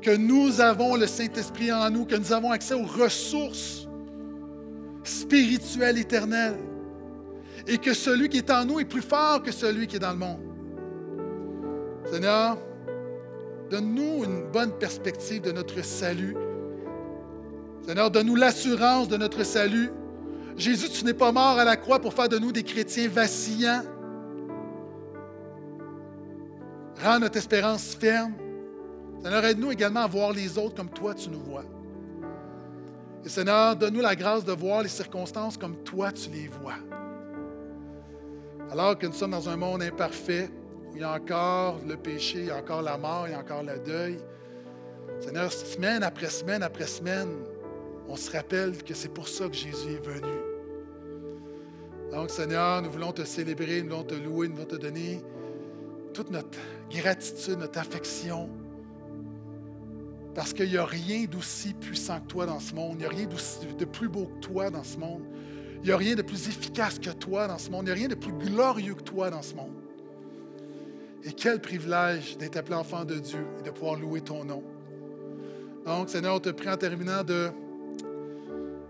que 0.00 0.14
nous 0.14 0.60
avons 0.60 0.94
le 0.94 1.06
Saint-Esprit 1.06 1.72
en 1.72 1.90
nous, 1.90 2.04
que 2.04 2.14
nous 2.14 2.32
avons 2.32 2.52
accès 2.52 2.74
aux 2.74 2.86
ressources 2.86 3.88
spirituelles 5.02 5.98
éternelles 5.98 6.58
et 7.66 7.78
que 7.78 7.94
celui 7.94 8.28
qui 8.28 8.38
est 8.38 8.50
en 8.50 8.64
nous 8.64 8.78
est 8.78 8.84
plus 8.84 9.02
fort 9.02 9.42
que 9.42 9.50
celui 9.50 9.88
qui 9.88 9.96
est 9.96 10.00
dans 10.00 10.12
le 10.12 10.18
monde. 10.18 10.40
Seigneur, 12.10 12.58
donne-nous 13.70 14.24
une 14.24 14.50
bonne 14.50 14.72
perspective 14.72 15.42
de 15.42 15.52
notre 15.52 15.84
salut. 15.84 16.36
Seigneur, 17.86 18.10
donne-nous 18.10 18.36
l'assurance 18.36 19.08
de 19.08 19.16
notre 19.16 19.44
salut. 19.44 19.90
Jésus, 20.56 20.88
tu 20.88 21.04
n'es 21.04 21.14
pas 21.14 21.32
mort 21.32 21.58
à 21.58 21.64
la 21.64 21.76
croix 21.76 22.00
pour 22.00 22.14
faire 22.14 22.28
de 22.28 22.38
nous 22.38 22.52
des 22.52 22.62
chrétiens 22.62 23.08
vacillants, 23.08 23.82
Rends 27.02 27.20
notre 27.20 27.36
espérance 27.36 27.94
ferme. 27.94 28.32
Seigneur, 29.22 29.44
aide-nous 29.44 29.70
également 29.70 30.00
à 30.00 30.06
voir 30.06 30.32
les 30.32 30.58
autres 30.58 30.74
comme 30.74 30.90
toi 30.90 31.14
tu 31.14 31.28
nous 31.28 31.40
vois. 31.40 31.64
Et 33.24 33.28
Seigneur, 33.28 33.76
donne-nous 33.76 34.00
la 34.00 34.16
grâce 34.16 34.44
de 34.44 34.52
voir 34.52 34.82
les 34.82 34.88
circonstances 34.88 35.56
comme 35.56 35.76
toi 35.84 36.10
tu 36.12 36.30
les 36.30 36.48
vois. 36.48 36.74
Alors 38.70 38.98
que 38.98 39.06
nous 39.06 39.12
sommes 39.12 39.30
dans 39.30 39.48
un 39.48 39.56
monde 39.56 39.82
imparfait, 39.82 40.50
il 40.98 41.02
y 41.02 41.04
a 41.04 41.12
encore 41.12 41.78
le 41.86 41.96
péché, 41.96 42.38
il 42.40 42.46
y 42.46 42.50
a 42.50 42.56
encore 42.56 42.82
la 42.82 42.98
mort, 42.98 43.28
il 43.28 43.30
y 43.30 43.34
a 43.34 43.38
encore 43.38 43.62
le 43.62 43.78
deuil. 43.78 44.18
Seigneur, 45.20 45.52
semaine 45.52 46.02
après 46.02 46.28
semaine 46.28 46.64
après 46.64 46.88
semaine, 46.88 47.28
on 48.08 48.16
se 48.16 48.32
rappelle 48.32 48.82
que 48.82 48.94
c'est 48.94 49.08
pour 49.08 49.28
ça 49.28 49.48
que 49.48 49.54
Jésus 49.54 49.92
est 49.92 50.04
venu. 50.04 50.34
Donc, 52.10 52.30
Seigneur, 52.30 52.82
nous 52.82 52.90
voulons 52.90 53.12
te 53.12 53.22
célébrer, 53.22 53.80
nous 53.82 53.90
voulons 53.90 54.02
te 54.02 54.14
louer, 54.16 54.48
nous 54.48 54.54
voulons 54.54 54.66
te 54.66 54.74
donner 54.74 55.22
toute 56.14 56.32
notre 56.32 56.58
gratitude, 56.90 57.60
notre 57.60 57.78
affection. 57.78 58.50
Parce 60.34 60.52
qu'il 60.52 60.68
n'y 60.68 60.78
a 60.78 60.84
rien 60.84 61.26
d'aussi 61.26 61.74
puissant 61.74 62.18
que 62.18 62.26
toi 62.26 62.46
dans 62.46 62.58
ce 62.58 62.74
monde. 62.74 62.94
Il 62.94 62.98
n'y 62.98 63.04
a 63.04 63.08
rien 63.10 63.28
de 63.78 63.84
plus 63.84 64.08
beau 64.08 64.26
que 64.26 64.40
toi 64.40 64.68
dans 64.68 64.82
ce 64.82 64.96
monde. 64.96 65.22
Il 65.80 65.86
n'y 65.86 65.92
a 65.92 65.96
rien 65.96 66.16
de 66.16 66.22
plus 66.22 66.48
efficace 66.48 66.98
que 66.98 67.10
toi 67.10 67.46
dans 67.46 67.58
ce 67.58 67.70
monde. 67.70 67.82
Il 67.82 67.86
n'y 67.86 67.92
a 67.92 67.94
rien 67.94 68.08
de 68.08 68.16
plus 68.16 68.32
glorieux 68.32 68.94
que 68.94 69.04
toi 69.04 69.30
dans 69.30 69.42
ce 69.42 69.54
monde. 69.54 69.70
Et 71.24 71.32
quel 71.32 71.60
privilège 71.60 72.38
d'être 72.38 72.56
appelé 72.56 72.76
enfant 72.76 73.04
de 73.04 73.16
Dieu 73.16 73.44
et 73.58 73.62
de 73.62 73.70
pouvoir 73.70 73.98
louer 73.98 74.20
ton 74.20 74.44
nom. 74.44 74.62
Donc, 75.84 76.10
Seigneur, 76.10 76.36
on 76.36 76.40
te 76.40 76.50
prie 76.50 76.70
en 76.70 76.76
terminant 76.76 77.24
de 77.24 77.50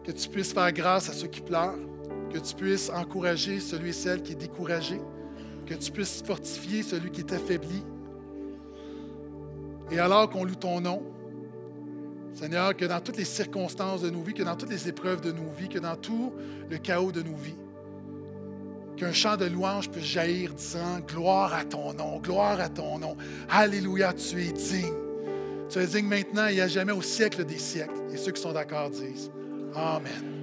que 0.04 0.12
tu 0.12 0.28
puisses 0.28 0.52
faire 0.52 0.72
grâce 0.72 1.08
à 1.08 1.12
ceux 1.12 1.26
qui 1.28 1.40
pleurent, 1.40 1.78
que 2.32 2.38
tu 2.38 2.54
puisses 2.54 2.90
encourager 2.90 3.60
celui 3.60 3.90
et 3.90 3.92
celle 3.92 4.22
qui 4.22 4.32
est 4.32 4.36
découragé, 4.36 5.00
que 5.66 5.74
tu 5.74 5.90
puisses 5.90 6.22
fortifier 6.22 6.82
celui 6.82 7.10
qui 7.10 7.20
est 7.20 7.32
affaibli. 7.32 7.82
Et 9.90 9.98
alors 9.98 10.28
qu'on 10.28 10.44
loue 10.44 10.54
ton 10.54 10.80
nom, 10.80 11.02
Seigneur, 12.34 12.76
que 12.76 12.84
dans 12.84 13.00
toutes 13.00 13.16
les 13.16 13.24
circonstances 13.24 14.02
de 14.02 14.10
nos 14.10 14.22
vies, 14.22 14.34
que 14.34 14.42
dans 14.42 14.56
toutes 14.56 14.70
les 14.70 14.88
épreuves 14.88 15.20
de 15.20 15.32
nos 15.32 15.50
vies, 15.50 15.68
que 15.68 15.78
dans 15.78 15.96
tout 15.96 16.32
le 16.70 16.78
chaos 16.78 17.10
de 17.10 17.22
nos 17.22 17.36
vies, 17.36 17.56
qu'un 18.98 19.12
chant 19.12 19.36
de 19.36 19.46
louange 19.46 19.88
puisse 19.88 20.04
jaillir 20.04 20.52
disant 20.52 21.00
Gloire 21.06 21.54
à 21.54 21.64
ton 21.64 21.94
nom, 21.94 22.18
gloire 22.18 22.60
à 22.60 22.68
ton 22.68 22.98
nom. 22.98 23.16
Alléluia, 23.48 24.12
tu 24.12 24.42
es 24.42 24.52
digne. 24.52 24.92
Tu 25.70 25.78
es 25.78 25.86
digne 25.86 26.06
maintenant 26.06 26.46
et 26.48 26.60
à 26.60 26.68
jamais 26.68 26.92
au 26.92 27.02
siècle 27.02 27.44
des 27.44 27.58
siècles. 27.58 27.94
Et 28.12 28.16
ceux 28.16 28.32
qui 28.32 28.42
sont 28.42 28.52
d'accord 28.52 28.90
disent 28.90 29.30
Amen. 29.74 30.37